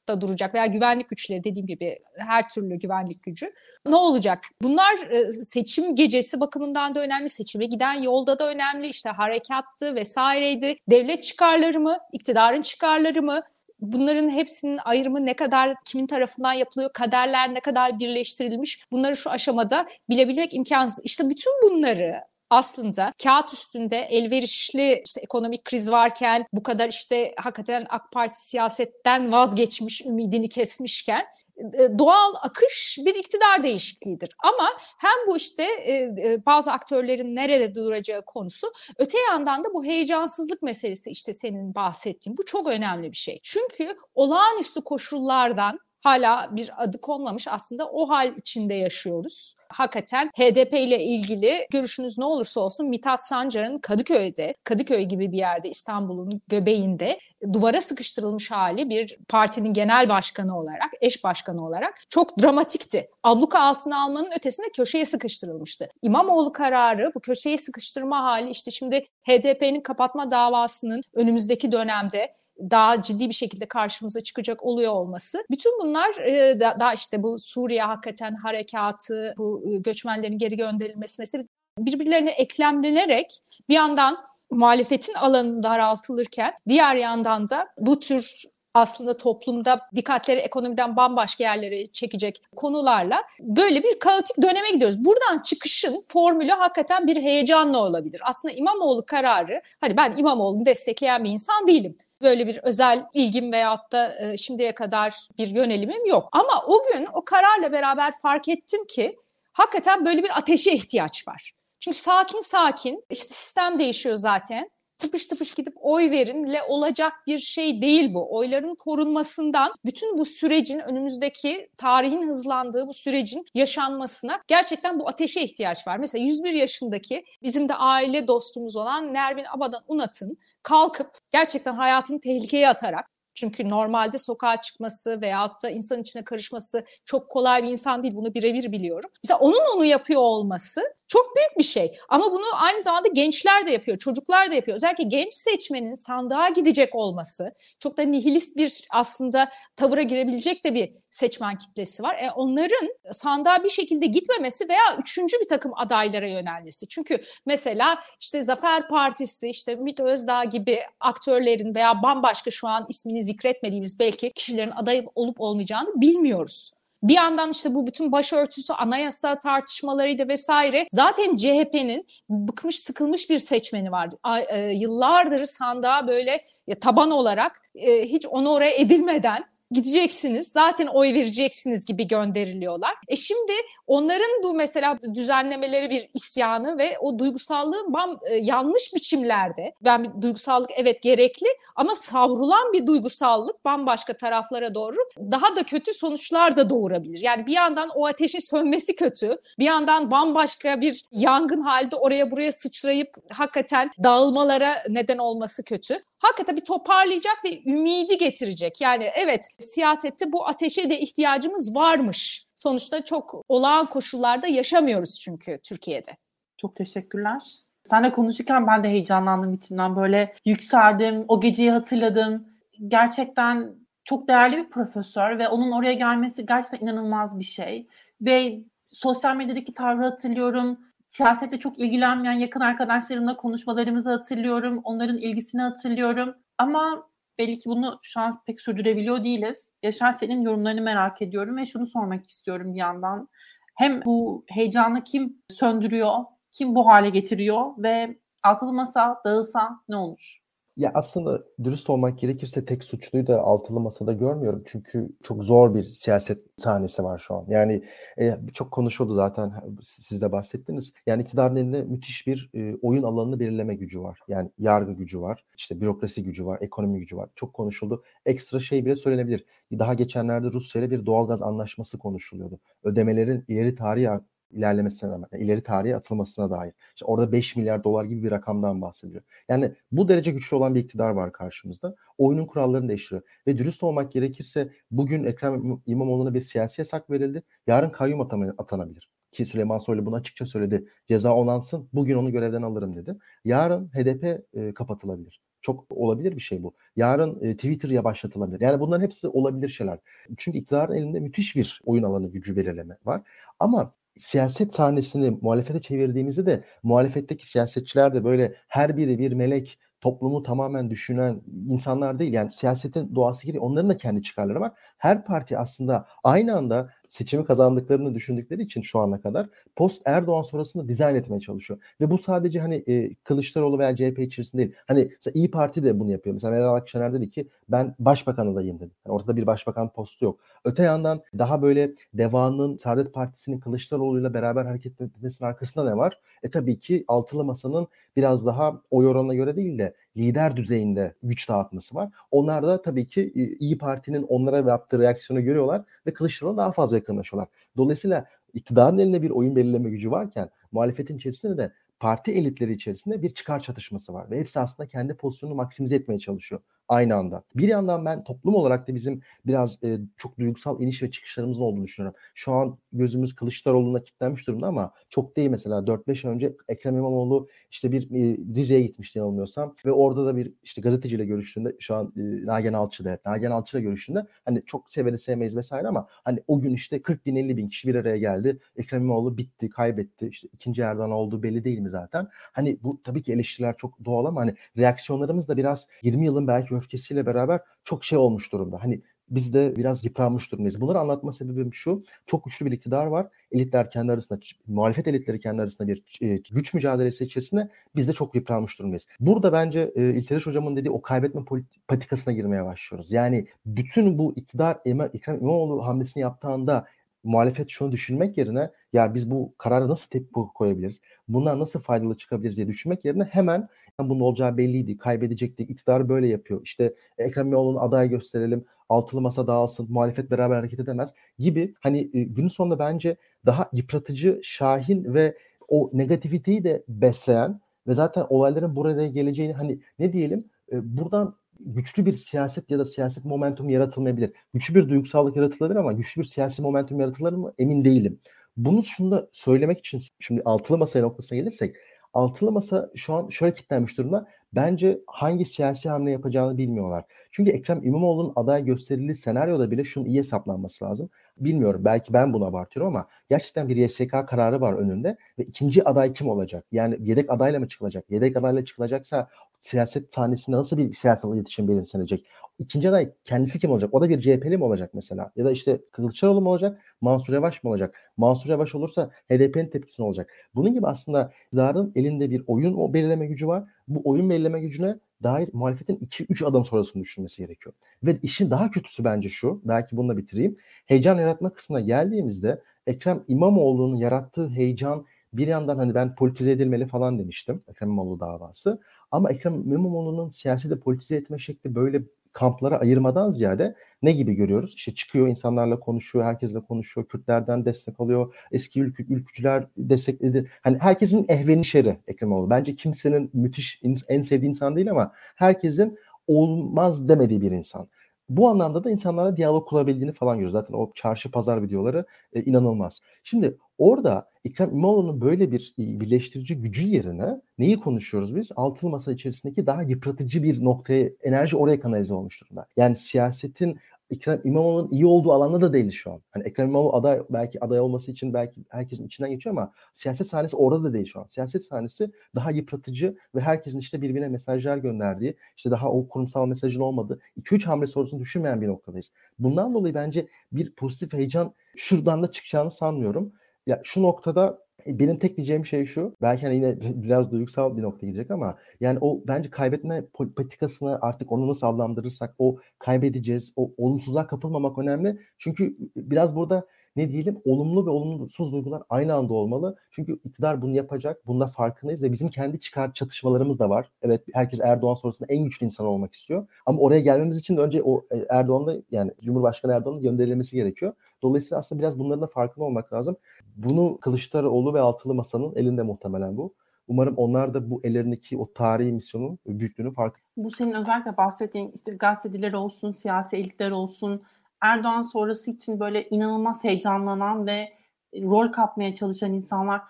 tarafta 0.08 0.20
duracak 0.20 0.54
veya 0.54 0.66
güvenlik 0.66 1.08
güçleri 1.08 1.44
dediğim 1.44 1.66
gibi 1.66 1.98
her 2.16 2.48
türlü 2.48 2.78
güvenlik 2.78 3.22
gücü 3.22 3.52
ne 3.86 3.96
olacak? 3.96 4.44
Bunlar 4.62 5.10
e, 5.10 5.32
seçim 5.32 5.94
gecesi 5.94 6.40
bakımından 6.40 6.94
da 6.94 7.00
önemli, 7.00 7.28
seçime 7.28 7.66
giden 7.66 8.02
yolda 8.02 8.38
da 8.38 8.48
önemli, 8.48 8.88
işte 8.88 9.10
harekattı 9.10 9.94
vesaireydi. 9.94 10.76
Devlet 10.90 11.22
çıkarları 11.22 11.80
mı, 11.80 11.98
iktidarın 12.12 12.62
çıkarları 12.62 13.22
mı? 13.22 13.42
Bunların 13.80 14.30
hepsinin 14.30 14.78
ayrımı 14.84 15.26
ne 15.26 15.34
kadar 15.34 15.74
kimin 15.84 16.06
tarafından 16.06 16.52
yapılıyor, 16.52 16.90
kaderler 16.92 17.54
ne 17.54 17.60
kadar 17.60 17.98
birleştirilmiş 17.98 18.84
bunları 18.92 19.16
şu 19.16 19.30
aşamada 19.30 19.86
bilebilmek 20.10 20.54
imkansız. 20.54 21.04
İşte 21.04 21.28
bütün 21.28 21.52
bunları 21.62 22.24
aslında 22.50 23.12
kağıt 23.22 23.52
üstünde 23.52 23.98
elverişli 23.98 25.02
işte 25.04 25.20
ekonomik 25.20 25.64
kriz 25.64 25.90
varken 25.90 26.46
bu 26.52 26.62
kadar 26.62 26.88
işte 26.88 27.34
hakikaten 27.36 27.86
AK 27.88 28.12
Parti 28.12 28.48
siyasetten 28.48 29.32
vazgeçmiş, 29.32 30.02
ümidini 30.02 30.48
kesmişken 30.48 31.26
e, 31.58 31.98
doğal 31.98 32.34
akış 32.42 32.98
bir 33.04 33.14
iktidar 33.14 33.62
değişikliğidir. 33.62 34.30
Ama 34.44 34.68
hem 34.98 35.26
bu 35.26 35.36
işte 35.36 35.62
e, 35.62 35.92
e, 35.94 36.46
bazı 36.46 36.72
aktörlerin 36.72 37.36
nerede 37.36 37.74
duracağı 37.74 38.24
konusu 38.24 38.72
öte 38.98 39.18
yandan 39.18 39.64
da 39.64 39.68
bu 39.74 39.84
heyecansızlık 39.84 40.62
meselesi 40.62 41.10
işte 41.10 41.32
senin 41.32 41.74
bahsettiğin 41.74 42.38
bu 42.38 42.44
çok 42.44 42.68
önemli 42.68 43.12
bir 43.12 43.16
şey. 43.16 43.40
Çünkü 43.42 43.96
olağanüstü 44.14 44.84
koşullardan 44.84 45.78
hala 46.00 46.56
bir 46.56 46.70
adı 46.76 47.00
konmamış 47.00 47.48
aslında 47.48 47.88
o 47.88 48.08
hal 48.08 48.34
içinde 48.36 48.74
yaşıyoruz. 48.74 49.54
Hakikaten 49.68 50.30
HDP 50.38 50.74
ile 50.74 51.04
ilgili 51.04 51.66
görüşünüz 51.72 52.18
ne 52.18 52.24
olursa 52.24 52.60
olsun 52.60 52.88
Mithat 52.88 53.24
Sancar'ın 53.24 53.78
Kadıköy'de, 53.78 54.54
Kadıköy 54.64 55.02
gibi 55.02 55.32
bir 55.32 55.38
yerde 55.38 55.68
İstanbul'un 55.68 56.40
göbeğinde 56.48 57.18
duvara 57.52 57.80
sıkıştırılmış 57.80 58.50
hali 58.50 58.90
bir 58.90 59.16
partinin 59.28 59.72
genel 59.72 60.08
başkanı 60.08 60.58
olarak, 60.58 60.90
eş 61.00 61.24
başkanı 61.24 61.66
olarak 61.66 61.94
çok 62.10 62.42
dramatikti. 62.42 63.10
Abluka 63.22 63.60
altına 63.60 64.02
almanın 64.02 64.32
ötesinde 64.36 64.66
köşeye 64.76 65.04
sıkıştırılmıştı. 65.04 65.88
İmamoğlu 66.02 66.52
kararı 66.52 67.12
bu 67.14 67.20
köşeye 67.20 67.58
sıkıştırma 67.58 68.22
hali 68.22 68.50
işte 68.50 68.70
şimdi 68.70 69.06
HDP'nin 69.28 69.80
kapatma 69.80 70.30
davasının 70.30 71.02
önümüzdeki 71.14 71.72
dönemde 71.72 72.34
daha 72.60 73.02
ciddi 73.02 73.28
bir 73.28 73.34
şekilde 73.34 73.66
karşımıza 73.66 74.20
çıkacak 74.20 74.64
oluyor 74.64 74.92
olması. 74.92 75.44
Bütün 75.50 75.72
bunlar 75.82 76.14
e, 76.14 76.60
daha 76.60 76.94
işte 76.94 77.22
bu 77.22 77.38
Suriye 77.38 77.82
hakikaten 77.82 78.34
harekatı, 78.34 79.34
bu 79.38 79.64
e, 79.66 79.78
göçmenlerin 79.78 80.38
geri 80.38 80.56
gönderilmesi 80.56 81.22
mesela 81.22 81.44
birbirlerine 81.78 82.30
eklemlenerek 82.30 83.40
bir 83.68 83.74
yandan 83.74 84.18
muhalefetin 84.50 85.14
alanı 85.14 85.62
daraltılırken 85.62 86.52
diğer 86.68 86.94
yandan 86.94 87.48
da 87.48 87.68
bu 87.78 88.00
tür 88.00 88.42
aslında 88.78 89.16
toplumda 89.16 89.80
dikkatleri 89.94 90.40
ekonomiden 90.40 90.96
bambaşka 90.96 91.44
yerlere 91.44 91.86
çekecek 91.86 92.42
konularla 92.56 93.22
böyle 93.40 93.82
bir 93.82 93.98
kaotik 93.98 94.42
döneme 94.42 94.70
gidiyoruz. 94.70 95.04
Buradan 95.04 95.38
çıkışın 95.38 96.00
formülü 96.08 96.50
hakikaten 96.50 97.06
bir 97.06 97.22
heyecanla 97.22 97.78
olabilir. 97.78 98.22
Aslında 98.24 98.54
İmamoğlu 98.54 99.06
kararı, 99.06 99.62
hani 99.80 99.96
ben 99.96 100.16
İmamoğlu'nu 100.16 100.66
destekleyen 100.66 101.24
bir 101.24 101.30
insan 101.30 101.66
değilim 101.66 101.96
böyle 102.22 102.46
bir 102.46 102.60
özel 102.62 103.04
ilgim 103.14 103.52
veyahut 103.52 103.92
da 103.92 104.18
e, 104.18 104.36
şimdiye 104.36 104.74
kadar 104.74 105.28
bir 105.38 105.46
yönelimim 105.46 106.06
yok. 106.06 106.28
Ama 106.32 106.64
o 106.66 106.82
gün 106.92 107.06
o 107.12 107.24
kararla 107.24 107.72
beraber 107.72 108.12
fark 108.22 108.48
ettim 108.48 108.86
ki 108.86 109.16
hakikaten 109.52 110.04
böyle 110.04 110.22
bir 110.22 110.38
ateşe 110.38 110.72
ihtiyaç 110.72 111.28
var. 111.28 111.52
Çünkü 111.80 111.98
sakin 111.98 112.40
sakin 112.40 113.04
işte 113.10 113.34
sistem 113.34 113.78
değişiyor 113.78 114.16
zaten 114.16 114.70
tıpış 114.98 115.26
tıpış 115.26 115.54
gidip 115.54 115.74
oy 115.80 116.10
verinle 116.10 116.62
olacak 116.62 117.12
bir 117.26 117.38
şey 117.38 117.82
değil 117.82 118.14
bu. 118.14 118.36
Oyların 118.36 118.74
korunmasından 118.74 119.74
bütün 119.84 120.18
bu 120.18 120.24
sürecin 120.24 120.78
önümüzdeki 120.78 121.70
tarihin 121.76 122.28
hızlandığı 122.28 122.86
bu 122.86 122.92
sürecin 122.92 123.44
yaşanmasına 123.54 124.40
gerçekten 124.46 125.00
bu 125.00 125.08
ateşe 125.08 125.40
ihtiyaç 125.40 125.88
var. 125.88 125.96
Mesela 125.98 126.24
101 126.24 126.52
yaşındaki 126.52 127.24
bizim 127.42 127.68
de 127.68 127.74
aile 127.74 128.26
dostumuz 128.26 128.76
olan 128.76 129.14
Nervin 129.14 129.44
Abadan 129.56 129.82
Unat'ın 129.88 130.38
kalkıp 130.62 131.10
gerçekten 131.32 131.74
hayatını 131.74 132.20
tehlikeye 132.20 132.68
atarak 132.68 133.10
çünkü 133.34 133.68
normalde 133.68 134.18
sokağa 134.18 134.60
çıkması 134.60 135.20
veyahut 135.20 135.62
da 135.62 135.70
insan 135.70 136.00
içine 136.00 136.24
karışması 136.24 136.84
çok 137.04 137.30
kolay 137.30 137.62
bir 137.62 137.68
insan 137.68 138.02
değil. 138.02 138.14
Bunu 138.16 138.34
birebir 138.34 138.72
biliyorum. 138.72 139.10
Mesela 139.24 139.38
onun 139.38 139.76
onu 139.76 139.84
yapıyor 139.84 140.20
olması 140.20 140.82
çok 141.08 141.36
büyük 141.36 141.58
bir 141.58 141.64
şey. 141.64 141.98
Ama 142.08 142.32
bunu 142.32 142.44
aynı 142.52 142.82
zamanda 142.82 143.08
gençler 143.08 143.66
de 143.66 143.72
yapıyor, 143.72 143.98
çocuklar 143.98 144.50
da 144.50 144.54
yapıyor. 144.54 144.76
Özellikle 144.76 145.04
genç 145.04 145.32
seçmenin 145.32 145.94
sandığa 145.94 146.48
gidecek 146.48 146.94
olması, 146.94 147.52
çok 147.78 147.96
da 147.96 148.02
nihilist 148.02 148.56
bir 148.56 148.82
aslında 148.90 149.50
tavıra 149.76 150.02
girebilecek 150.02 150.64
de 150.64 150.74
bir 150.74 150.90
seçmen 151.10 151.56
kitlesi 151.56 152.02
var. 152.02 152.16
E 152.20 152.30
onların 152.30 152.88
sandığa 153.12 153.64
bir 153.64 153.68
şekilde 153.68 154.06
gitmemesi 154.06 154.68
veya 154.68 154.96
üçüncü 154.98 155.36
bir 155.40 155.48
takım 155.48 155.72
adaylara 155.76 156.28
yönelmesi. 156.28 156.88
Çünkü 156.88 157.22
mesela 157.46 157.98
işte 158.20 158.42
Zafer 158.42 158.88
Partisi, 158.88 159.48
işte 159.48 159.72
Ümit 159.72 160.00
Özdağ 160.00 160.44
gibi 160.44 160.80
aktörlerin 161.00 161.74
veya 161.74 162.02
bambaşka 162.02 162.50
şu 162.50 162.68
an 162.68 162.86
ismini 162.88 163.24
zikretmediğimiz 163.24 163.98
belki 163.98 164.32
kişilerin 164.32 164.70
aday 164.70 165.06
olup 165.14 165.40
olmayacağını 165.40 166.00
bilmiyoruz. 166.00 166.77
Bir 167.02 167.14
yandan 167.14 167.50
işte 167.50 167.74
bu 167.74 167.86
bütün 167.86 168.12
başörtüsü, 168.12 168.72
anayasa 168.72 169.40
tartışmalarıydı 169.40 170.28
vesaire. 170.28 170.86
Zaten 170.90 171.36
CHP'nin 171.36 172.06
bıkmış 172.30 172.78
sıkılmış 172.78 173.30
bir 173.30 173.38
seçmeni 173.38 173.92
var. 173.92 174.10
E, 174.48 174.60
yıllardır 174.60 175.46
sandığa 175.46 176.08
böyle 176.08 176.40
taban 176.80 177.10
olarak 177.10 177.62
e, 177.74 178.02
hiç 178.02 178.26
onore 178.26 178.80
edilmeden 178.80 179.44
gideceksiniz 179.70 180.48
zaten 180.52 180.86
oy 180.86 181.14
vereceksiniz 181.14 181.84
gibi 181.84 182.06
gönderiliyorlar. 182.06 182.94
E 183.08 183.16
şimdi 183.16 183.52
onların 183.88 184.42
bu 184.42 184.54
mesela 184.54 184.98
düzenlemeleri 185.14 185.90
bir 185.90 186.10
isyanı 186.14 186.78
ve 186.78 186.98
o 187.00 187.18
duygusallığı 187.18 187.92
bam, 187.92 188.18
e, 188.30 188.36
yanlış 188.36 188.94
biçimlerde 188.94 189.74
ben 189.84 190.04
bir 190.04 190.22
duygusallık 190.22 190.70
evet 190.76 191.02
gerekli 191.02 191.46
ama 191.76 191.94
savrulan 191.94 192.72
bir 192.72 192.86
duygusallık 192.86 193.64
bambaşka 193.64 194.12
taraflara 194.12 194.74
doğru 194.74 194.96
daha 195.18 195.56
da 195.56 195.62
kötü 195.62 195.94
sonuçlar 195.94 196.56
da 196.56 196.70
doğurabilir. 196.70 197.22
Yani 197.22 197.46
bir 197.46 197.52
yandan 197.52 197.88
o 197.94 198.06
ateşin 198.06 198.50
sönmesi 198.50 198.96
kötü 198.96 199.38
bir 199.58 199.64
yandan 199.64 200.10
bambaşka 200.10 200.80
bir 200.80 201.04
yangın 201.12 201.62
halde 201.62 201.96
oraya 201.96 202.30
buraya 202.30 202.52
sıçrayıp 202.52 203.10
hakikaten 203.30 203.90
dağılmalara 204.04 204.82
neden 204.88 205.18
olması 205.18 205.64
kötü 205.64 206.02
hakikaten 206.18 206.56
bir 206.56 206.64
toparlayacak 206.64 207.44
ve 207.44 207.62
ümidi 207.70 208.18
getirecek. 208.18 208.80
Yani 208.80 209.10
evet 209.14 209.46
siyasette 209.58 210.32
bu 210.32 210.46
ateşe 210.46 210.90
de 210.90 211.00
ihtiyacımız 211.00 211.74
varmış. 211.74 212.47
Sonuçta 212.58 213.04
çok 213.04 213.42
olağan 213.48 213.88
koşullarda 213.88 214.46
yaşamıyoruz 214.46 215.20
çünkü 215.20 215.58
Türkiye'de. 215.62 216.16
Çok 216.56 216.74
teşekkürler. 216.74 217.42
Senle 217.84 218.12
konuşurken 218.12 218.66
ben 218.66 218.84
de 218.84 218.88
heyecanlandım 218.88 219.54
içimden 219.54 219.96
böyle 219.96 220.34
yükseldim. 220.44 221.24
O 221.28 221.40
geceyi 221.40 221.70
hatırladım. 221.70 222.48
Gerçekten 222.88 223.74
çok 224.04 224.28
değerli 224.28 224.56
bir 224.56 224.70
profesör 224.70 225.38
ve 225.38 225.48
onun 225.48 225.72
oraya 225.72 225.92
gelmesi 225.92 226.46
gerçekten 226.46 226.86
inanılmaz 226.86 227.38
bir 227.38 227.44
şey. 227.44 227.86
Ve 228.20 228.60
sosyal 228.88 229.36
medyadaki 229.36 229.74
tavrı 229.74 230.04
hatırlıyorum 230.04 230.78
siyasetle 231.08 231.58
çok 231.58 231.78
ilgilenmeyen 231.78 232.38
yakın 232.38 232.60
arkadaşlarımla 232.60 233.36
konuşmalarımızı 233.36 234.10
hatırlıyorum. 234.10 234.80
Onların 234.84 235.18
ilgisini 235.18 235.62
hatırlıyorum. 235.62 236.34
Ama 236.58 237.07
belli 237.38 237.58
ki 237.58 237.68
bunu 237.68 237.98
şu 238.02 238.20
an 238.20 238.42
pek 238.46 238.60
sürdürebiliyor 238.60 239.24
değiliz. 239.24 239.68
Yaşar 239.82 240.12
senin 240.12 240.42
yorumlarını 240.42 240.80
merak 240.80 241.22
ediyorum 241.22 241.56
ve 241.56 241.66
şunu 241.66 241.86
sormak 241.86 242.26
istiyorum 242.26 242.74
bir 242.74 242.78
yandan. 242.78 243.28
Hem 243.74 244.04
bu 244.04 244.44
heyecanı 244.48 245.04
kim 245.04 245.42
söndürüyor, 245.50 246.14
kim 246.52 246.74
bu 246.74 246.86
hale 246.86 247.10
getiriyor 247.10 247.64
ve 247.78 248.18
altılı 248.42 248.72
masa 248.72 249.20
dağılsa 249.24 249.80
ne 249.88 249.96
olur? 249.96 250.38
Ya 250.78 250.90
aslında 250.94 251.44
dürüst 251.64 251.90
olmak 251.90 252.18
gerekirse 252.18 252.64
tek 252.64 252.84
suçluyu 252.84 253.26
da 253.26 253.40
altılı 253.40 253.80
masada 253.80 254.12
görmüyorum. 254.12 254.62
Çünkü 254.66 255.08
çok 255.22 255.44
zor 255.44 255.74
bir 255.74 255.84
siyaset 255.84 256.38
sahnesi 256.56 257.04
var 257.04 257.18
şu 257.18 257.34
an. 257.34 257.44
Yani 257.48 257.84
e, 258.18 258.38
çok 258.54 258.70
konuşuldu 258.70 259.14
zaten 259.14 259.52
siz 259.82 260.22
de 260.22 260.32
bahsettiniz. 260.32 260.92
Yani 261.06 261.22
iktidarın 261.22 261.56
elinde 261.56 261.82
müthiş 261.82 262.26
bir 262.26 262.50
e, 262.54 262.74
oyun 262.82 263.02
alanını 263.02 263.40
belirleme 263.40 263.74
gücü 263.74 264.00
var. 264.00 264.20
Yani 264.28 264.50
yargı 264.58 264.92
gücü 264.92 265.20
var, 265.20 265.44
işte 265.56 265.80
bürokrasi 265.80 266.22
gücü 266.22 266.46
var, 266.46 266.58
ekonomi 266.60 266.98
gücü 266.98 267.16
var. 267.16 267.28
Çok 267.36 267.54
konuşuldu. 267.54 268.02
Ekstra 268.26 268.60
şey 268.60 268.84
bile 268.84 268.94
söylenebilir. 268.94 269.44
Daha 269.72 269.94
geçenlerde 269.94 270.46
Rusya 270.46 270.82
ile 270.82 270.90
bir 270.90 271.06
doğalgaz 271.06 271.42
anlaşması 271.42 271.98
konuşuluyordu. 271.98 272.60
Ödemelerin 272.84 273.44
ileri 273.48 273.74
tarihi 273.74 274.10
ilerlemesine 274.50 275.10
rağmen, 275.10 275.28
yani 275.32 275.44
ileri 275.44 275.62
tarihe 275.62 275.96
atılmasına 275.96 276.50
dair. 276.50 276.72
İşte 276.94 277.04
orada 277.04 277.32
5 277.32 277.56
milyar 277.56 277.84
dolar 277.84 278.04
gibi 278.04 278.22
bir 278.22 278.30
rakamdan 278.30 278.82
bahsediyor. 278.82 279.22
Yani 279.48 279.72
bu 279.92 280.08
derece 280.08 280.30
güçlü 280.30 280.56
olan 280.56 280.74
bir 280.74 280.80
iktidar 280.80 281.10
var 281.10 281.32
karşımızda. 281.32 281.94
Oyunun 282.18 282.46
kurallarını 282.46 282.88
değiştiriyor. 282.88 283.22
Ve 283.46 283.58
dürüst 283.58 283.82
olmak 283.82 284.12
gerekirse 284.12 284.70
bugün 284.90 285.24
Ekrem 285.24 285.80
İmamoğlu'na 285.86 286.34
bir 286.34 286.40
siyasi 286.40 286.80
yasak 286.80 287.10
verildi. 287.10 287.42
Yarın 287.66 287.90
kayyum 287.90 288.20
atanabilir. 288.58 289.10
Ki 289.32 289.46
Süleyman 289.46 289.78
Soylu 289.78 290.06
bunu 290.06 290.14
açıkça 290.14 290.46
söyledi. 290.46 290.88
Ceza 291.08 291.34
onansın, 291.34 291.88
bugün 291.92 292.16
onu 292.16 292.32
görevden 292.32 292.62
alırım 292.62 292.96
dedi. 292.96 293.16
Yarın 293.44 293.88
HDP 293.88 294.44
e, 294.54 294.74
kapatılabilir. 294.74 295.40
Çok 295.60 295.84
olabilir 295.90 296.36
bir 296.36 296.40
şey 296.40 296.62
bu. 296.62 296.74
Yarın 296.96 297.44
e, 297.44 297.56
Twitter 297.56 298.04
başlatılabilir. 298.04 298.60
Yani 298.60 298.80
bunların 298.80 299.04
hepsi 299.04 299.28
olabilir 299.28 299.68
şeyler. 299.68 299.98
Çünkü 300.36 300.58
iktidarın 300.58 300.94
elinde 300.94 301.20
müthiş 301.20 301.56
bir 301.56 301.80
oyun 301.84 302.02
alanı 302.02 302.28
gücü 302.28 302.56
belirleme 302.56 302.96
var. 303.04 303.22
Ama 303.58 303.94
siyaset 304.18 304.74
sahnesini 304.74 305.30
muhalefete 305.30 305.80
çevirdiğimizde 305.80 306.46
de 306.46 306.64
muhalefetteki 306.82 307.46
siyasetçiler 307.50 308.14
de 308.14 308.24
böyle 308.24 308.54
her 308.68 308.96
biri 308.96 309.18
bir 309.18 309.32
melek 309.32 309.78
toplumu 310.00 310.42
tamamen 310.42 310.90
düşünen 310.90 311.42
insanlar 311.68 312.18
değil. 312.18 312.32
Yani 312.32 312.52
siyasetin 312.52 313.14
doğası 313.14 313.46
gereği 313.46 313.60
onların 313.60 313.90
da 313.90 313.96
kendi 313.96 314.22
çıkarları 314.22 314.60
var. 314.60 314.72
Her 314.98 315.24
parti 315.24 315.58
aslında 315.58 316.06
aynı 316.24 316.56
anda 316.56 316.90
seçimi 317.08 317.44
kazandıklarını 317.44 318.14
düşündükleri 318.14 318.62
için 318.62 318.82
şu 318.82 318.98
ana 318.98 319.20
kadar 319.20 319.46
post 319.76 320.02
Erdoğan 320.04 320.42
sonrasında 320.42 320.88
dizayn 320.88 321.14
etmeye 321.14 321.40
çalışıyor. 321.40 321.80
Ve 322.00 322.10
bu 322.10 322.18
sadece 322.18 322.60
hani 322.60 322.84
e, 322.88 323.14
Kılıçdaroğlu 323.14 323.78
veya 323.78 323.96
CHP 323.96 324.18
içerisinde 324.18 324.62
değil. 324.62 324.74
Hani 324.86 325.08
mesela 325.10 325.32
İyi 325.34 325.50
Parti 325.50 325.84
de 325.84 326.00
bunu 326.00 326.12
yapıyor. 326.12 326.34
Mesela 326.34 326.50
Meral 326.50 326.74
Akşener 326.74 327.12
dedi 327.12 327.30
ki 327.30 327.48
ben 327.68 327.94
başbakan 327.98 328.46
adayım 328.46 328.80
dedi. 328.80 328.90
Yani 329.06 329.14
ortada 329.14 329.36
bir 329.36 329.46
başbakan 329.46 329.92
postu 329.92 330.24
yok. 330.24 330.40
Öte 330.64 330.82
yandan 330.82 331.22
daha 331.38 331.62
böyle 331.62 331.92
Deva'nın 332.14 332.76
Saadet 332.76 333.14
Partisi'nin 333.14 333.60
Kılıçdaroğlu'yla 333.60 334.34
beraber 334.34 334.64
hareket 334.64 335.00
etmesinin 335.00 335.48
arkasında 335.48 335.90
ne 335.90 335.96
var? 335.96 336.20
E 336.42 336.50
tabii 336.50 336.78
ki 336.78 337.04
altılı 337.08 337.44
masanın 337.44 337.88
biraz 338.16 338.46
daha 338.46 338.80
oy 338.90 339.06
oranına 339.06 339.34
göre 339.34 339.56
değil 339.56 339.78
de 339.78 339.94
lider 340.16 340.56
düzeyinde 340.56 341.14
güç 341.22 341.48
dağıtması 341.48 341.94
var. 341.94 342.10
Onlar 342.30 342.66
da 342.66 342.82
tabii 342.82 343.08
ki 343.08 343.32
İyi 343.34 343.78
Parti'nin 343.78 344.22
onlara 344.22 344.58
yaptığı 344.70 344.98
reaksiyonu 344.98 345.44
görüyorlar 345.44 345.84
ve 346.06 346.12
Kılıçdaroğlu'na 346.12 346.58
daha 346.58 346.72
fazla 346.72 346.96
yakınlaşıyorlar. 346.96 347.48
Dolayısıyla 347.76 348.24
iktidarın 348.54 348.98
elinde 348.98 349.22
bir 349.22 349.30
oyun 349.30 349.56
belirleme 349.56 349.90
gücü 349.90 350.10
varken 350.10 350.50
muhalefetin 350.72 351.16
içerisinde 351.16 351.56
de 351.56 351.72
parti 352.00 352.32
elitleri 352.32 352.72
içerisinde 352.72 353.22
bir 353.22 353.34
çıkar 353.34 353.60
çatışması 353.60 354.14
var 354.14 354.30
ve 354.30 354.40
hepsi 354.40 354.60
aslında 354.60 354.88
kendi 354.88 355.14
pozisyonunu 355.14 355.56
maksimize 355.56 355.96
etmeye 355.96 356.18
çalışıyor 356.18 356.60
aynı 356.88 357.14
anda. 357.14 357.42
Bir 357.54 357.68
yandan 357.68 358.04
ben 358.04 358.24
toplum 358.24 358.54
olarak 358.54 358.88
da 358.88 358.94
bizim 358.94 359.20
biraz 359.46 359.78
e, 359.84 359.98
çok 360.16 360.38
duygusal 360.38 360.80
iniş 360.80 361.02
ve 361.02 361.10
çıkışlarımızın 361.10 361.62
olduğunu 361.62 361.84
düşünüyorum. 361.84 362.18
Şu 362.34 362.52
an 362.52 362.78
gözümüz 362.92 363.34
Kılıçdaroğlu'na 363.34 364.02
kilitlenmiş 364.02 364.46
durumda 364.46 364.66
ama 364.66 364.92
çok 365.10 365.36
değil 365.36 365.50
mesela 365.50 365.86
4-5 365.86 366.28
önce 366.28 366.56
Ekrem 366.68 366.96
İmamoğlu 366.96 367.48
işte 367.70 367.92
bir 367.92 368.02
e, 368.10 368.36
Rize'ye 368.56 368.82
gitmişti 368.82 369.18
yanılmıyorsam 369.18 369.74
ve 369.84 369.92
orada 369.92 370.26
da 370.26 370.36
bir 370.36 370.52
işte 370.62 370.80
gazeteciyle 370.80 371.24
görüştüğünde 371.24 371.76
şu 371.78 371.94
an 371.94 372.12
e, 372.16 372.46
Nagen 372.46 372.72
Alçı'da 372.72 373.08
evet, 373.08 373.26
Nagen 373.26 373.50
Alçı'yla 373.50 373.82
görüştüğünde 373.82 374.26
hani 374.44 374.62
çok 374.66 374.92
severiz 374.92 375.20
sevmeyiz 375.20 375.56
vesaire 375.56 375.88
ama 375.88 376.08
hani 376.24 376.42
o 376.46 376.60
gün 376.60 376.74
işte 376.74 377.02
40 377.02 377.26
bin 377.26 377.36
50 377.36 377.56
bin 377.56 377.68
kişi 377.68 377.88
bir 377.88 377.94
araya 377.94 378.16
geldi. 378.16 378.58
Ekrem 378.76 379.02
İmamoğlu 379.02 379.38
bitti 379.38 379.68
kaybetti 379.68 380.28
işte 380.28 380.48
ikinci 380.52 380.82
Erdoğan 380.82 381.10
olduğu 381.10 381.42
belli 381.42 381.64
değil 381.64 381.78
mi 381.78 381.90
zaten? 381.90 382.28
Hani 382.52 382.78
bu 382.82 383.02
tabii 383.02 383.22
ki 383.22 383.32
eleştiriler 383.32 383.74
çok 383.76 384.04
doğal 384.04 384.24
ama 384.24 384.40
hani 384.40 384.54
reaksiyonlarımız 384.78 385.48
da 385.48 385.56
biraz 385.56 385.88
20 386.02 386.24
yılın 386.26 386.48
belki 386.48 386.74
öfkesiyle 386.78 387.26
beraber 387.26 387.60
çok 387.84 388.04
şey 388.04 388.18
olmuş 388.18 388.52
durumda. 388.52 388.82
Hani 388.82 389.02
biz 389.30 389.54
de 389.54 389.76
biraz 389.76 390.04
yıpranmış 390.04 390.52
durumdayız. 390.52 390.80
Bunları 390.80 390.98
anlatma 390.98 391.32
sebebim 391.32 391.74
şu. 391.74 392.04
Çok 392.26 392.44
güçlü 392.44 392.66
bir 392.66 392.72
iktidar 392.72 393.06
var. 393.06 393.28
Elitler 393.52 393.90
kendi 393.90 394.12
arasında, 394.12 394.40
muhalefet 394.66 395.08
elitleri 395.08 395.40
kendi 395.40 395.62
arasında 395.62 395.88
bir 395.88 396.02
e, 396.20 396.36
güç 396.50 396.74
mücadelesi 396.74 397.24
içerisinde 397.24 397.68
biz 397.96 398.08
de 398.08 398.12
çok 398.12 398.34
yıpranmış 398.34 398.78
durumdayız. 398.78 399.06
Burada 399.20 399.52
bence 399.52 399.92
e, 399.96 400.10
İlteriş 400.10 400.46
Hocam'ın 400.46 400.76
dediği 400.76 400.90
o 400.90 401.02
kaybetme 401.02 401.42
patikasına 401.88 402.34
girmeye 402.34 402.64
başlıyoruz. 402.64 403.12
Yani 403.12 403.46
bütün 403.66 404.18
bu 404.18 404.32
iktidar 404.36 404.78
Ekrem 404.86 405.36
İmamoğlu 405.36 405.86
hamlesini 405.86 406.20
yaptığı 406.20 406.48
anda 406.48 406.86
muhalefet 407.24 407.70
şunu 407.70 407.92
düşünmek 407.92 408.38
yerine 408.38 408.70
ya 408.92 409.14
biz 409.14 409.30
bu 409.30 409.54
karara 409.58 409.88
nasıl 409.88 410.08
tepki 410.08 410.32
koyabiliriz? 410.54 411.00
Bundan 411.28 411.60
nasıl 411.60 411.80
faydalı 411.80 412.16
çıkabiliriz 412.16 412.56
diye 412.56 412.68
düşünmek 412.68 413.04
yerine 413.04 413.24
hemen 413.24 413.68
bunun 414.00 414.20
olacağı 414.20 414.56
belliydi. 414.56 414.98
Kaybedecektik. 414.98 415.70
İktidarı 415.70 416.08
böyle 416.08 416.28
yapıyor. 416.28 416.60
İşte 416.64 416.94
Ekrem 417.18 417.46
İmamoğlu'nu 417.46 417.80
aday 417.80 418.08
gösterelim. 418.08 418.64
Altılı 418.88 419.20
masa 419.20 419.46
dağılsın. 419.46 419.86
Muhalefet 419.90 420.30
beraber 420.30 420.56
hareket 420.56 420.80
edemez 420.80 421.14
gibi. 421.38 421.74
Hani 421.80 422.10
e, 422.14 422.22
günün 422.22 422.48
sonunda 422.48 422.78
bence 422.78 423.16
daha 423.46 423.70
yıpratıcı, 423.72 424.40
şahin 424.42 425.14
ve 425.14 425.36
o 425.68 425.90
negativiteyi 425.92 426.64
de 426.64 426.84
besleyen 426.88 427.60
ve 427.86 427.94
zaten 427.94 428.26
olayların 428.28 428.76
buraya 428.76 429.06
geleceğini 429.06 429.52
hani 429.52 429.80
ne 429.98 430.12
diyelim 430.12 430.44
e, 430.72 430.96
buradan 430.96 431.34
güçlü 431.60 432.06
bir 432.06 432.12
siyaset 432.12 432.70
ya 432.70 432.78
da 432.78 432.84
siyaset 432.84 433.24
momentum 433.24 433.70
yaratılmayabilir. 433.70 434.32
Güçlü 434.54 434.74
bir 434.74 434.88
duygusallık 434.88 435.36
yaratılabilir 435.36 435.78
ama 435.78 435.92
güçlü 435.92 436.22
bir 436.22 436.26
siyasi 436.26 436.62
momentum 436.62 437.00
yaratılır 437.00 437.32
mı 437.32 437.52
emin 437.58 437.84
değilim. 437.84 438.20
Bunu 438.56 438.82
şunu 438.82 439.10
da 439.10 439.28
söylemek 439.32 439.78
için 439.78 440.02
şimdi 440.20 440.42
altılı 440.44 440.78
masaya 440.78 441.02
noktasına 441.02 441.38
gelirsek 441.38 441.76
altılı 442.12 442.52
masa 442.52 442.90
şu 442.94 443.14
an 443.14 443.28
şöyle 443.28 443.54
kilitlenmiş 443.54 443.98
durumda. 443.98 444.26
Bence 444.52 445.00
hangi 445.06 445.44
siyasi 445.44 445.88
hamle 445.88 446.10
yapacağını 446.10 446.58
bilmiyorlar. 446.58 447.04
Çünkü 447.30 447.50
Ekrem 447.50 447.84
İmamoğlu'nun 447.84 448.32
aday 448.36 448.64
gösterildiği 448.64 449.14
senaryoda 449.14 449.70
bile 449.70 449.84
şunun 449.84 450.06
iyi 450.06 450.18
hesaplanması 450.18 450.84
lazım. 450.84 451.10
Bilmiyorum 451.36 451.84
belki 451.84 452.12
ben 452.12 452.32
bunu 452.32 452.44
abartıyorum 452.44 452.96
ama 452.96 453.08
gerçekten 453.30 453.68
bir 453.68 453.76
YSK 453.76 454.10
kararı 454.28 454.60
var 454.60 454.72
önünde 454.72 455.16
ve 455.38 455.44
ikinci 455.44 455.84
aday 455.84 456.12
kim 456.12 456.28
olacak? 456.28 456.64
Yani 456.72 456.96
yedek 457.00 457.30
adayla 457.30 457.60
mı 457.60 457.68
çıkılacak? 457.68 458.04
Yedek 458.10 458.36
adayla 458.36 458.64
çıkılacaksa 458.64 459.28
siyaset 459.60 460.14
sahnesinde 460.14 460.56
nasıl 460.56 460.78
bir 460.78 460.92
siyasal 460.92 461.36
iletişim 461.36 461.68
benimsenecek? 461.68 462.26
İkinci 462.58 462.88
aday 462.88 463.12
kendisi 463.24 463.58
kim 463.58 463.70
olacak? 463.70 463.94
O 463.94 464.00
da 464.00 464.08
bir 464.08 464.18
CHP'li 464.18 464.56
mi 464.56 464.64
olacak 464.64 464.90
mesela? 464.94 465.32
Ya 465.36 465.44
da 465.44 465.50
işte 465.50 465.80
Kılıçdaroğlu 465.92 466.40
mu 466.40 466.50
olacak? 466.50 466.82
Mansur 467.00 467.32
Yavaş 467.32 467.64
mı 467.64 467.70
olacak? 467.70 467.94
Mansur 468.16 468.50
Yavaş 468.50 468.74
olursa 468.74 469.10
HDP'nin 469.30 469.70
tepkisi 469.70 470.02
ne 470.02 470.06
olacak? 470.06 470.30
Bunun 470.54 470.74
gibi 470.74 470.86
aslında 470.86 471.32
iktidarın 471.46 471.92
elinde 471.94 472.30
bir 472.30 472.42
oyun 472.46 472.74
o 472.74 472.94
belirleme 472.94 473.26
gücü 473.26 473.46
var. 473.46 473.64
Bu 473.88 474.00
oyun 474.04 474.30
belirleme 474.30 474.60
gücüne 474.60 474.98
dair 475.22 475.48
muhalefetin 475.52 475.96
2-3 475.96 476.44
adım 476.44 476.64
sonrasını 476.64 477.02
düşünmesi 477.02 477.42
gerekiyor. 477.42 477.74
Ve 478.02 478.18
işin 478.22 478.50
daha 478.50 478.70
kötüsü 478.70 479.04
bence 479.04 479.28
şu, 479.28 479.62
belki 479.64 479.96
bununla 479.96 480.16
bitireyim. 480.16 480.56
Heyecan 480.86 481.18
yaratma 481.18 481.52
kısmına 481.52 481.80
geldiğimizde 481.80 482.62
Ekrem 482.86 483.24
İmamoğlu'nun 483.28 483.96
yarattığı 483.96 484.48
heyecan 484.48 485.06
bir 485.32 485.46
yandan 485.46 485.78
hani 485.78 485.94
ben 485.94 486.14
politize 486.14 486.50
edilmeli 486.50 486.86
falan 486.86 487.18
demiştim 487.18 487.62
Ekrem 487.68 487.88
İmamoğlu 487.88 488.20
davası. 488.20 488.80
Ama 489.10 489.30
Ekrem 489.30 489.72
İmamoğlu'nun 489.72 490.30
siyasete 490.30 490.78
politize 490.78 491.16
etme 491.16 491.38
şekli 491.38 491.74
böyle 491.74 492.02
kamplara 492.32 492.78
ayırmadan 492.80 493.30
ziyade 493.30 493.74
ne 494.02 494.12
gibi 494.12 494.34
görüyoruz? 494.34 494.74
İşte 494.74 494.94
çıkıyor 494.94 495.28
insanlarla 495.28 495.80
konuşuyor, 495.80 496.24
herkesle 496.24 496.60
konuşuyor, 496.60 497.08
Kürtlerden 497.08 497.64
destek 497.64 498.00
alıyor, 498.00 498.34
eski 498.52 498.80
ülkü, 498.80 499.14
ülkücüler 499.14 499.66
destekledi. 499.76 500.50
Hani 500.62 500.78
herkesin 500.78 501.26
ehveni 501.28 501.64
şeri 501.64 501.98
Ekrem 502.06 502.28
İmamoğlu. 502.28 502.50
Bence 502.50 502.76
kimsenin 502.76 503.30
müthiş, 503.32 503.80
en 504.08 504.22
sevdiği 504.22 504.48
insan 504.50 504.76
değil 504.76 504.90
ama 504.90 505.12
herkesin 505.36 505.98
olmaz 506.26 507.08
demediği 507.08 507.40
bir 507.40 507.50
insan. 507.50 507.88
Bu 508.28 508.48
anlamda 508.48 508.84
da 508.84 508.90
insanlarla 508.90 509.36
diyalog 509.36 509.68
kurabildiğini 509.68 510.12
falan 510.12 510.36
görüyoruz. 510.36 510.52
Zaten 510.52 510.74
o 510.74 510.92
çarşı 510.94 511.30
pazar 511.30 511.62
videoları 511.62 512.04
e, 512.32 512.42
inanılmaz. 512.42 513.00
Şimdi 513.22 513.58
orada 513.78 514.30
Ekrem 514.44 514.70
İmamoğlu'nun 514.70 515.20
böyle 515.20 515.52
bir 515.52 515.74
e, 515.78 516.00
birleştirici 516.00 516.60
gücü 516.60 516.88
yerine 516.88 517.40
neyi 517.58 517.80
konuşuyoruz 517.80 518.36
biz? 518.36 518.50
Altılı 518.56 518.90
masa 518.90 519.12
içerisindeki 519.12 519.66
daha 519.66 519.82
yıpratıcı 519.82 520.42
bir 520.42 520.64
noktaya, 520.64 521.10
enerji 521.22 521.56
oraya 521.56 521.80
kanalize 521.80 522.14
olmuş 522.14 522.40
durumda. 522.40 522.66
Yani 522.76 522.96
siyasetin 522.96 523.78
Ekrem 524.10 524.40
İmamoğlu'nun 524.44 524.90
iyi 524.90 525.06
olduğu 525.06 525.32
alanda 525.32 525.60
da 525.60 525.72
değil 525.72 525.90
şu 525.90 526.12
an. 526.12 526.22
Hani 526.30 526.44
Ekrem 526.44 526.68
İmamoğlu 526.68 526.96
aday 526.96 527.20
belki 527.30 527.64
aday 527.64 527.80
olması 527.80 528.10
için 528.10 528.34
belki 528.34 528.64
herkesin 528.68 529.06
içinden 529.06 529.30
geçiyor 529.30 529.56
ama 529.56 529.72
siyaset 529.94 530.28
sahnesi 530.28 530.56
orada 530.56 530.84
da 530.84 530.92
değil 530.92 531.06
şu 531.06 531.20
an. 531.20 531.26
Siyaset 531.26 531.64
sahnesi 531.64 532.12
daha 532.34 532.50
yıpratıcı 532.50 533.16
ve 533.34 533.40
herkesin 533.40 533.78
işte 533.78 534.02
birbirine 534.02 534.28
mesajlar 534.28 534.76
gönderdiği, 534.76 535.36
işte 535.56 535.70
daha 535.70 535.92
o 535.92 536.08
kurumsal 536.08 536.46
mesajın 536.46 536.80
olmadığı, 536.80 537.18
2-3 537.36 537.64
hamle 537.66 537.86
sorusunu 537.86 538.20
düşünmeyen 538.20 538.60
bir 538.60 538.68
noktadayız. 538.68 539.12
Bundan 539.38 539.74
dolayı 539.74 539.94
bence 539.94 540.28
bir 540.52 540.74
pozitif 540.74 541.12
heyecan 541.12 541.54
şuradan 541.76 542.22
da 542.22 542.32
çıkacağını 542.32 542.70
sanmıyorum. 542.70 543.32
Ya 543.66 543.80
şu 543.84 544.02
noktada 544.02 544.67
benim 544.88 545.18
tek 545.18 545.36
diyeceğim 545.36 545.66
şey 545.66 545.86
şu. 545.86 546.16
Belki 546.22 546.46
hani 546.46 546.54
yine 546.56 546.76
biraz 546.80 547.32
duygusal 547.32 547.76
bir 547.76 547.82
nokta 547.82 548.06
gidecek 548.06 548.30
ama 548.30 548.58
yani 548.80 548.98
o 549.00 549.22
bence 549.26 549.50
kaybetme 549.50 550.04
patikasını 550.36 550.98
artık 551.02 551.32
onu 551.32 551.48
nasıl 551.48 551.66
adlandırırsak 551.66 552.34
o 552.38 552.58
kaybedeceğiz. 552.78 553.52
O 553.56 553.72
olumsuzluğa 553.76 554.26
kapılmamak 554.26 554.78
önemli. 554.78 555.18
Çünkü 555.38 555.76
biraz 555.96 556.36
burada 556.36 556.66
ne 556.96 557.12
diyelim 557.12 557.38
olumlu 557.44 557.86
ve 557.86 557.90
olumsuz 557.90 558.52
duygular 558.52 558.82
aynı 558.90 559.14
anda 559.14 559.34
olmalı. 559.34 559.76
Çünkü 559.90 560.18
iktidar 560.24 560.62
bunu 560.62 560.76
yapacak. 560.76 561.26
Bunda 561.26 561.46
farkındayız 561.46 562.02
ve 562.02 562.12
bizim 562.12 562.28
kendi 562.30 562.60
çıkar 562.60 562.92
çatışmalarımız 562.92 563.58
da 563.58 563.70
var. 563.70 563.90
Evet 564.02 564.22
herkes 564.32 564.60
Erdoğan 564.60 564.94
sonrasında 564.94 565.32
en 565.32 565.44
güçlü 565.44 565.66
insan 565.66 565.86
olmak 565.86 566.14
istiyor. 566.14 566.46
Ama 566.66 566.80
oraya 566.80 567.00
gelmemiz 567.00 567.38
için 567.38 567.56
de 567.56 567.60
önce 567.60 567.82
o 567.82 568.04
e, 568.10 568.26
Erdoğan'da 568.30 568.76
yani 568.90 569.12
Cumhurbaşkanı 569.22 569.72
Erdoğan'ın 569.72 570.02
gönderilmesi 570.02 570.56
gerekiyor. 570.56 570.92
Dolayısıyla 571.22 571.58
aslında 571.58 571.80
biraz 571.80 571.98
bunların 571.98 572.22
da 572.22 572.26
farkında 572.26 572.64
olmak 572.64 572.92
lazım. 572.92 573.16
Bunu 573.56 573.98
Kılıçdaroğlu 574.00 574.74
ve 574.74 574.80
Altılı 574.80 575.14
Masa'nın 575.14 575.56
elinde 575.56 575.82
muhtemelen 575.82 576.36
bu. 576.36 576.54
Umarım 576.88 577.14
onlar 577.16 577.54
da 577.54 577.70
bu 577.70 577.80
ellerindeki 577.84 578.38
o 578.38 578.52
tarihi 578.52 578.92
misyonun 578.92 579.38
büyüklüğünü 579.46 579.94
fark 579.94 580.16
Bu 580.36 580.50
senin 580.50 580.72
özellikle 580.72 581.16
bahsettiğin 581.16 581.72
işte 581.74 581.92
gazeteciler 581.92 582.52
olsun, 582.52 582.90
siyasi 582.90 583.36
elitler 583.36 583.70
olsun, 583.70 584.22
Erdoğan 584.60 585.02
sonrası 585.02 585.50
için 585.50 585.80
böyle 585.80 586.08
inanılmaz 586.08 586.64
heyecanlanan 586.64 587.46
ve 587.46 587.72
rol 588.14 588.52
kapmaya 588.52 588.94
çalışan 588.94 589.32
insanlar. 589.32 589.80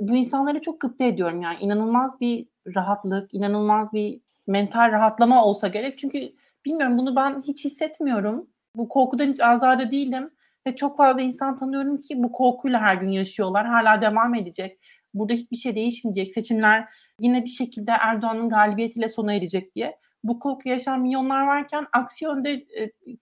Bu 0.00 0.16
insanları 0.16 0.60
çok 0.60 0.80
gıpta 0.80 1.04
ediyorum 1.04 1.42
yani. 1.42 1.56
inanılmaz 1.60 2.20
bir 2.20 2.46
rahatlık, 2.74 3.34
inanılmaz 3.34 3.92
bir 3.92 4.20
mental 4.46 4.92
rahatlama 4.92 5.44
olsa 5.44 5.68
gerek. 5.68 5.98
Çünkü 5.98 6.32
bilmiyorum 6.64 6.98
bunu 6.98 7.16
ben 7.16 7.42
hiç 7.42 7.64
hissetmiyorum. 7.64 8.50
Bu 8.74 8.88
korkudan 8.88 9.32
hiç 9.32 9.40
azade 9.40 9.90
değilim. 9.90 10.30
Ve 10.66 10.76
çok 10.76 10.96
fazla 10.96 11.22
insan 11.22 11.56
tanıyorum 11.56 12.00
ki 12.00 12.22
bu 12.22 12.32
korkuyla 12.32 12.80
her 12.80 12.94
gün 12.94 13.08
yaşıyorlar. 13.08 13.66
Hala 13.66 14.02
devam 14.02 14.34
edecek. 14.34 14.78
Burada 15.14 15.32
hiçbir 15.32 15.56
şey 15.56 15.74
değişmeyecek. 15.74 16.32
Seçimler 16.32 16.88
yine 17.20 17.44
bir 17.44 17.50
şekilde 17.50 17.90
Erdoğan'ın 17.90 18.48
galibiyetiyle 18.48 19.08
sona 19.08 19.34
erecek 19.34 19.74
diye. 19.74 19.98
Bu 20.24 20.38
korku 20.38 20.68
yaşayan 20.68 21.00
milyonlar 21.00 21.46
varken 21.46 21.86
aksi 21.92 22.24
yönde 22.24 22.66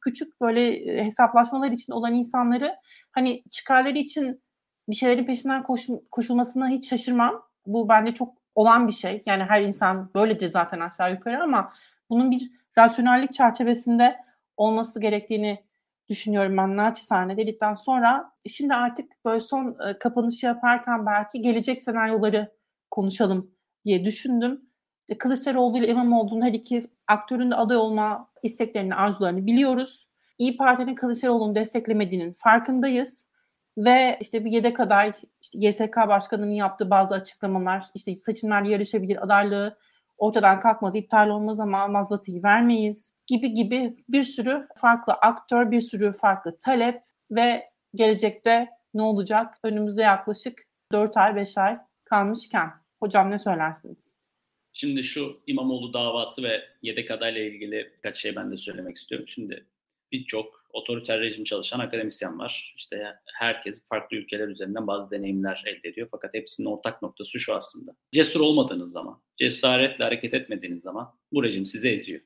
küçük 0.01 0.41
böyle 0.41 0.69
e, 0.69 1.05
hesaplaşmalar 1.05 1.71
için 1.71 1.93
olan 1.93 2.15
insanları 2.15 2.77
hani 3.13 3.43
çıkarları 3.51 3.99
için 3.99 4.43
bir 4.89 4.95
şeylerin 4.95 5.27
peşinden 5.27 5.63
koş, 5.63 5.87
koşulmasına 6.11 6.69
hiç 6.69 6.89
şaşırmam. 6.89 7.43
Bu 7.67 7.89
bence 7.89 8.15
çok 8.15 8.35
olan 8.55 8.89
bir 8.89 8.93
şey. 8.93 9.23
Yani 9.27 9.45
her 9.45 9.63
insan 9.63 10.11
böyledir 10.15 10.47
zaten 10.47 10.81
aşağı 10.81 11.13
yukarı 11.13 11.43
ama 11.43 11.73
bunun 12.11 12.31
bir 12.31 12.51
rasyonellik 12.79 13.33
çerçevesinde 13.33 14.17
olması 14.57 15.01
gerektiğini 15.01 15.65
düşünüyorum 16.09 16.57
ben 16.57 16.77
naçizane 16.77 17.37
dedikten 17.37 17.75
sonra 17.75 18.33
şimdi 18.49 18.75
artık 18.75 19.25
böyle 19.25 19.41
son 19.41 19.77
e, 19.89 19.99
kapanışı 19.99 20.47
yaparken 20.47 21.07
belki 21.07 21.43
gelecek 21.43 21.83
senaryoları 21.83 22.53
konuşalım 22.91 23.51
diye 23.85 24.05
düşündüm. 24.05 24.71
İşte 25.07 25.19
Kılıçdaroğlu 25.19 25.79
ile 25.79 25.89
İmamoğlu'nun 25.89 26.43
her 26.43 26.53
iki 26.53 26.83
aktörün 27.09 27.51
de 27.51 27.55
aday 27.55 27.77
olma 27.77 28.31
isteklerini, 28.43 28.95
arzularını 28.95 29.47
biliyoruz. 29.47 30.09
İyi 30.39 30.57
Parti'nin 30.57 30.95
Kılıçdaroğlu'nu 30.95 31.55
desteklemediğinin 31.55 32.33
farkındayız. 32.33 33.27
Ve 33.79 34.19
işte 34.21 34.45
bir 34.45 34.51
yedek 34.51 34.81
aday, 34.81 35.13
işte 35.43 35.59
YSK 35.59 35.97
Başkanı'nın 35.97 36.51
yaptığı 36.51 36.91
bazı 36.91 37.15
açıklamalar, 37.15 37.87
işte 37.95 38.15
seçimlerde 38.15 38.69
yarışabilir, 38.69 39.25
adaylığı 39.25 39.79
ortadan 40.19 40.61
kalkmaz, 40.61 40.97
iptal 40.97 41.29
olmaz 41.29 41.61
ama 41.61 41.89
mazbatayı 41.89 42.43
vermeyiz 42.43 43.13
gibi 43.27 43.55
gibi 43.55 43.97
bir 44.09 44.23
sürü 44.23 44.69
farklı 44.77 45.13
aktör, 45.13 45.71
bir 45.71 45.81
sürü 45.81 46.13
farklı 46.13 46.59
talep 46.59 47.03
ve 47.31 47.71
gelecekte 47.95 48.69
ne 48.95 49.03
olacak? 49.03 49.55
Önümüzde 49.63 50.03
yaklaşık 50.03 50.59
4 50.93 51.17
ay, 51.17 51.37
5 51.37 51.59
ay 51.59 51.79
kalmışken. 52.05 52.71
Hocam 53.01 53.31
ne 53.31 53.39
söylersiniz? 53.39 54.26
Şimdi 54.79 55.05
şu 55.05 55.41
İmamoğlu 55.47 55.93
davası 55.93 56.43
ve 56.43 56.65
yedek 56.83 57.11
adayla 57.11 57.41
ilgili 57.43 57.93
birkaç 57.97 58.17
şey 58.17 58.37
ben 58.37 58.53
de 58.53 58.57
söylemek 58.57 58.97
istiyorum. 58.97 59.29
Şimdi 59.29 59.67
birçok 60.13 60.65
otoriter 60.73 61.21
rejim 61.21 61.45
çalışan 61.45 61.79
akademisyen 61.79 62.39
var. 62.39 62.75
İşte 62.77 63.15
herkes 63.35 63.89
farklı 63.89 64.17
ülkeler 64.17 64.49
üzerinden 64.49 64.87
bazı 64.87 65.11
deneyimler 65.11 65.63
elde 65.67 65.89
ediyor. 65.89 66.09
Fakat 66.11 66.35
hepsinin 66.35 66.69
ortak 66.69 67.03
noktası 67.03 67.41
şu 67.41 67.55
aslında. 67.55 67.97
Cesur 68.13 68.41
olmadığınız 68.41 68.93
zaman, 68.93 69.23
cesaretle 69.39 70.05
hareket 70.05 70.35
etmediğiniz 70.35 70.83
zaman 70.83 71.15
bu 71.33 71.45
rejim 71.45 71.67
sizi 71.67 71.89
eziyor. 71.89 72.21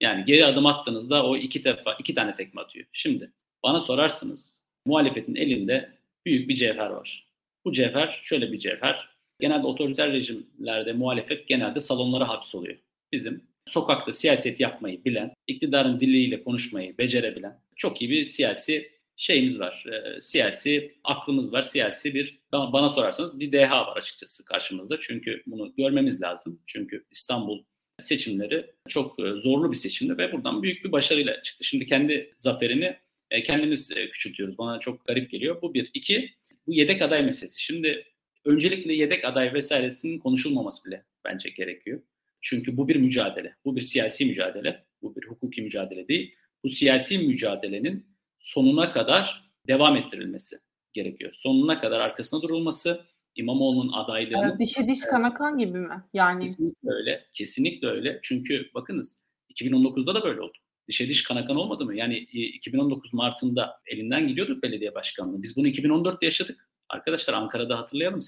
Yani 0.00 0.24
geri 0.24 0.46
adım 0.46 0.66
attığınızda 0.66 1.26
o 1.26 1.36
iki 1.36 1.64
defa 1.64 1.94
iki 1.94 2.14
tane 2.14 2.34
tekme 2.34 2.60
atıyor. 2.60 2.86
Şimdi 2.92 3.32
bana 3.62 3.80
sorarsınız 3.80 4.62
muhalefetin 4.86 5.34
elinde 5.34 5.98
büyük 6.26 6.48
bir 6.48 6.54
cevher 6.54 6.90
var. 6.90 7.28
Bu 7.64 7.72
cevher 7.72 8.20
şöyle 8.24 8.52
bir 8.52 8.58
cevher. 8.58 9.13
Genelde 9.40 9.66
otoriter 9.66 10.12
rejimlerde 10.12 10.92
muhalefet 10.92 11.48
genelde 11.48 11.80
salonlara 11.80 12.28
hapsoluyor. 12.28 12.76
Bizim 13.12 13.44
sokakta 13.66 14.12
siyaset 14.12 14.60
yapmayı 14.60 15.04
bilen, 15.04 15.34
iktidarın 15.46 16.00
diliyle 16.00 16.44
konuşmayı 16.44 16.98
becerebilen 16.98 17.58
çok 17.76 18.02
iyi 18.02 18.10
bir 18.10 18.24
siyasi 18.24 18.90
şeyimiz 19.16 19.60
var. 19.60 19.84
E, 19.86 20.20
siyasi 20.20 20.94
aklımız 21.04 21.52
var. 21.52 21.62
Siyasi 21.62 22.14
bir 22.14 22.38
bana, 22.52 22.72
bana 22.72 22.88
sorarsanız 22.88 23.40
bir 23.40 23.52
deha 23.52 23.86
var 23.86 23.96
açıkçası 23.96 24.44
karşımızda. 24.44 25.00
Çünkü 25.00 25.42
bunu 25.46 25.74
görmemiz 25.76 26.22
lazım. 26.22 26.60
Çünkü 26.66 27.04
İstanbul 27.10 27.64
seçimleri 27.98 28.66
çok 28.88 29.20
e, 29.20 29.32
zorlu 29.40 29.70
bir 29.70 29.76
seçimdi 29.76 30.18
ve 30.18 30.32
buradan 30.32 30.62
büyük 30.62 30.84
bir 30.84 30.92
başarıyla 30.92 31.42
çıktı. 31.42 31.64
Şimdi 31.64 31.86
kendi 31.86 32.32
zaferini 32.36 32.96
e, 33.30 33.42
kendimiz 33.42 33.92
e, 33.96 34.10
küçültüyoruz. 34.10 34.58
Bana 34.58 34.78
çok 34.78 35.06
garip 35.06 35.30
geliyor. 35.30 35.62
Bu 35.62 35.74
bir. 35.74 35.90
iki 35.94 36.34
bu 36.66 36.72
yedek 36.72 37.02
aday 37.02 37.22
meselesi. 37.22 37.62
Şimdi 37.62 38.04
öncelikle 38.44 38.92
yedek 38.92 39.24
aday 39.24 39.54
vesairesinin 39.54 40.18
konuşulmaması 40.18 40.84
bile 40.84 41.04
bence 41.24 41.48
gerekiyor. 41.50 42.02
Çünkü 42.40 42.76
bu 42.76 42.88
bir 42.88 42.96
mücadele. 42.96 43.56
Bu 43.64 43.76
bir 43.76 43.80
siyasi 43.80 44.26
mücadele. 44.26 44.84
Bu 45.02 45.16
bir 45.16 45.26
hukuki 45.26 45.62
mücadele 45.62 46.08
değil. 46.08 46.34
Bu 46.64 46.68
siyasi 46.68 47.18
mücadelenin 47.18 48.06
sonuna 48.38 48.92
kadar 48.92 49.50
devam 49.68 49.96
ettirilmesi 49.96 50.56
gerekiyor. 50.92 51.32
Sonuna 51.34 51.80
kadar 51.80 52.00
arkasında 52.00 52.42
durulması, 52.42 53.04
İmamoğlu'nun 53.34 53.92
adaylığını... 53.92 54.42
Yani 54.42 54.58
dişe 54.58 54.88
diş 54.88 55.00
kanakan 55.00 55.58
gibi 55.58 55.78
mi? 55.78 56.04
Yani 56.14 56.44
Kesinlikle 56.44 56.90
öyle. 56.90 57.24
Kesinlikle 57.32 57.88
öyle. 57.88 58.20
Çünkü 58.22 58.70
bakınız 58.74 59.20
2019'da 59.54 60.14
da 60.14 60.22
böyle 60.22 60.40
oldu. 60.40 60.58
Dişe 60.88 61.08
diş 61.08 61.22
kanakan 61.22 61.56
olmadı 61.56 61.84
mı? 61.84 61.96
Yani 61.96 62.18
2019 62.18 63.10
e, 63.14 63.16
Mart'ında 63.16 63.80
elinden 63.86 64.28
gidiyorduk 64.28 64.62
belediye 64.62 64.94
başkanlığı. 64.94 65.42
Biz 65.42 65.56
bunu 65.56 65.68
2014'te 65.68 66.26
yaşadık. 66.26 66.68
Arkadaşlar 66.88 67.34
Ankara'da 67.34 67.78
hatırlayalım. 67.78 68.20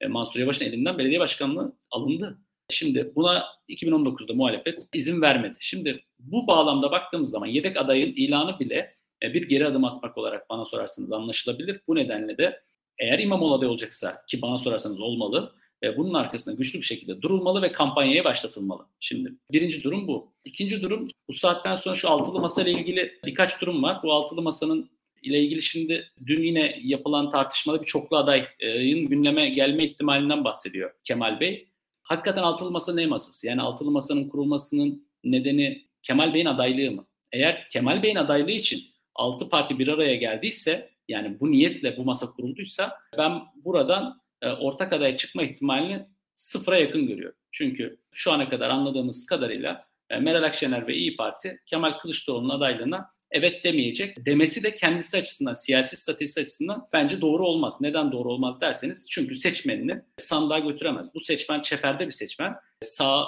E, 0.00 0.06
Mansur 0.08 0.40
Yavaş'ın 0.40 0.64
elinden 0.64 0.98
belediye 0.98 1.20
başkanlığı 1.20 1.72
alındı. 1.90 2.38
Şimdi 2.70 3.12
buna 3.16 3.44
2019'da 3.68 4.34
muhalefet 4.34 4.88
izin 4.94 5.22
vermedi. 5.22 5.56
Şimdi 5.60 6.04
bu 6.18 6.46
bağlamda 6.46 6.90
baktığımız 6.90 7.30
zaman 7.30 7.46
yedek 7.46 7.76
adayın 7.76 8.12
ilanı 8.16 8.58
bile 8.58 8.96
e, 9.22 9.34
bir 9.34 9.48
geri 9.48 9.66
adım 9.66 9.84
atmak 9.84 10.18
olarak 10.18 10.50
bana 10.50 10.64
sorarsanız 10.64 11.12
anlaşılabilir. 11.12 11.80
Bu 11.88 11.94
nedenle 11.94 12.38
de 12.38 12.62
eğer 12.98 13.18
İmamoğlu 13.18 13.54
aday 13.54 13.68
olacaksa 13.68 14.24
ki 14.28 14.42
bana 14.42 14.58
sorarsanız 14.58 15.00
olmalı 15.00 15.52
e, 15.82 15.96
bunun 15.96 16.14
arkasında 16.14 16.54
güçlü 16.54 16.78
bir 16.78 16.84
şekilde 16.84 17.22
durulmalı 17.22 17.62
ve 17.62 17.72
kampanyaya 17.72 18.24
başlatılmalı. 18.24 18.86
Şimdi 19.00 19.32
birinci 19.52 19.82
durum 19.82 20.08
bu. 20.08 20.32
İkinci 20.44 20.82
durum 20.82 21.08
bu 21.28 21.32
saatten 21.32 21.76
sonra 21.76 21.94
şu 21.94 22.08
altılı 22.08 22.40
masa 22.40 22.62
ile 22.62 22.70
ilgili 22.70 23.18
birkaç 23.24 23.60
durum 23.60 23.82
var. 23.82 24.00
Bu 24.02 24.12
altılı 24.12 24.42
masanın 24.42 24.90
ile 25.24 25.40
ilgili 25.40 25.62
şimdi 25.62 26.10
dün 26.26 26.42
yine 26.42 26.78
yapılan 26.82 27.30
tartışmada 27.30 27.82
bir 27.82 27.86
çoklu 27.86 28.16
adayın 28.16 29.08
gündeme 29.08 29.48
gelme 29.48 29.84
ihtimalinden 29.84 30.44
bahsediyor 30.44 30.90
Kemal 31.04 31.40
Bey. 31.40 31.68
Hakikaten 32.02 32.42
altılı 32.42 32.70
masa 32.70 32.94
ne 32.94 33.06
masası? 33.06 33.46
Yani 33.46 33.62
altılı 33.62 33.90
masanın 33.90 34.28
kurulmasının 34.28 35.08
nedeni 35.24 35.84
Kemal 36.02 36.34
Bey'in 36.34 36.46
adaylığı 36.46 36.90
mı? 36.90 37.06
Eğer 37.32 37.68
Kemal 37.68 38.02
Bey'in 38.02 38.16
adaylığı 38.16 38.50
için 38.50 38.82
altı 39.14 39.48
parti 39.48 39.78
bir 39.78 39.88
araya 39.88 40.14
geldiyse 40.14 40.90
yani 41.08 41.40
bu 41.40 41.50
niyetle 41.50 41.96
bu 41.96 42.04
masa 42.04 42.26
kurulduysa 42.30 42.98
ben 43.18 43.42
buradan 43.64 44.20
e, 44.42 44.48
ortak 44.48 44.92
aday 44.92 45.16
çıkma 45.16 45.42
ihtimalini 45.42 46.06
sıfıra 46.34 46.78
yakın 46.78 47.06
görüyorum. 47.06 47.38
Çünkü 47.52 48.00
şu 48.12 48.32
ana 48.32 48.48
kadar 48.48 48.70
anladığımız 48.70 49.26
kadarıyla 49.26 49.86
e, 50.10 50.18
Meral 50.18 50.42
Akşener 50.42 50.86
ve 50.86 50.94
İyi 50.94 51.16
Parti 51.16 51.60
Kemal 51.66 51.98
Kılıçdaroğlu'nun 51.98 52.48
adaylığına 52.48 53.13
evet 53.34 53.64
demeyecek. 53.64 54.26
Demesi 54.26 54.62
de 54.62 54.76
kendisi 54.76 55.18
açısından, 55.18 55.52
siyasi 55.52 55.96
statüsü 55.96 56.40
açısından 56.40 56.88
bence 56.92 57.20
doğru 57.20 57.46
olmaz. 57.46 57.80
Neden 57.80 58.12
doğru 58.12 58.32
olmaz 58.32 58.60
derseniz 58.60 59.10
çünkü 59.10 59.34
seçmenini 59.34 60.02
sandığa 60.18 60.58
götüremez. 60.58 61.14
Bu 61.14 61.20
seçmen 61.20 61.62
çeperde 61.62 62.06
bir 62.06 62.12
seçmen. 62.12 62.54
Sağ 62.82 63.26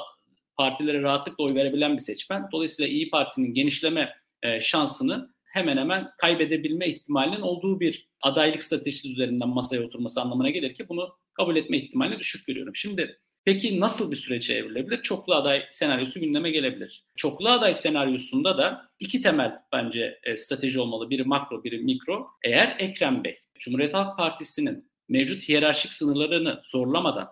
partilere 0.57 1.03
rahatlıkla 1.03 1.45
oy 1.45 1.55
verebilen 1.55 1.95
bir 1.95 2.03
seçmen. 2.03 2.49
Dolayısıyla 2.53 2.91
İyi 2.91 3.11
Parti'nin 3.11 3.55
genişleme 3.55 4.15
e, 4.43 4.61
şansını 4.61 5.31
hemen 5.45 5.77
hemen 5.77 6.11
kaybedebilme 6.19 6.89
ihtimalinin 6.89 7.41
olduğu 7.41 7.81
bir 7.81 8.09
adaylık 8.21 8.63
stratejisi 8.63 9.13
üzerinden 9.13 9.49
masaya 9.49 9.83
oturması 9.83 10.21
anlamına 10.21 10.51
gelir 10.51 10.75
ki 10.75 10.89
bunu 10.89 11.09
kabul 11.35 11.57
etme 11.57 11.79
ihtimalini 11.79 12.19
düşük 12.19 12.47
görüyorum. 12.47 12.77
Şimdi 12.77 13.19
Peki 13.47 13.81
nasıl 13.81 14.11
bir 14.11 14.17
sürece 14.17 14.55
evrilebilir? 14.55 15.03
Çoklu 15.03 15.35
aday 15.35 15.67
senaryosu 15.71 16.21
gündeme 16.21 16.51
gelebilir. 16.51 17.05
Çoklu 17.17 17.49
aday 17.49 17.75
senaryosunda 17.75 18.59
da 18.59 18.91
iki 19.01 19.23
temel 19.23 19.59
bence 19.73 20.19
e, 20.25 20.37
strateji 20.37 20.81
olmalı. 20.81 21.11
Biri 21.11 21.25
makro, 21.25 21.65
biri 21.65 21.79
mikro. 21.79 22.27
Eğer 22.45 22.77
Ekrem 22.79 23.25
Bey, 23.25 23.39
Cumhuriyet 23.59 23.95
Halk 23.95 24.17
Partisi'nin 24.17 24.91
mevcut 25.09 25.49
hiyerarşik 25.49 25.93
sınırlarını 25.93 26.63
zorlamadan 26.67 27.29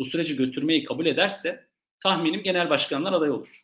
bu 0.00 0.04
süreci 0.04 0.36
götürmeyi 0.36 0.84
kabul 0.84 1.06
ederse 1.06 1.68
tahminim 2.02 2.42
genel 2.42 2.70
başkanlar 2.70 3.12
aday 3.12 3.30
olur. 3.30 3.62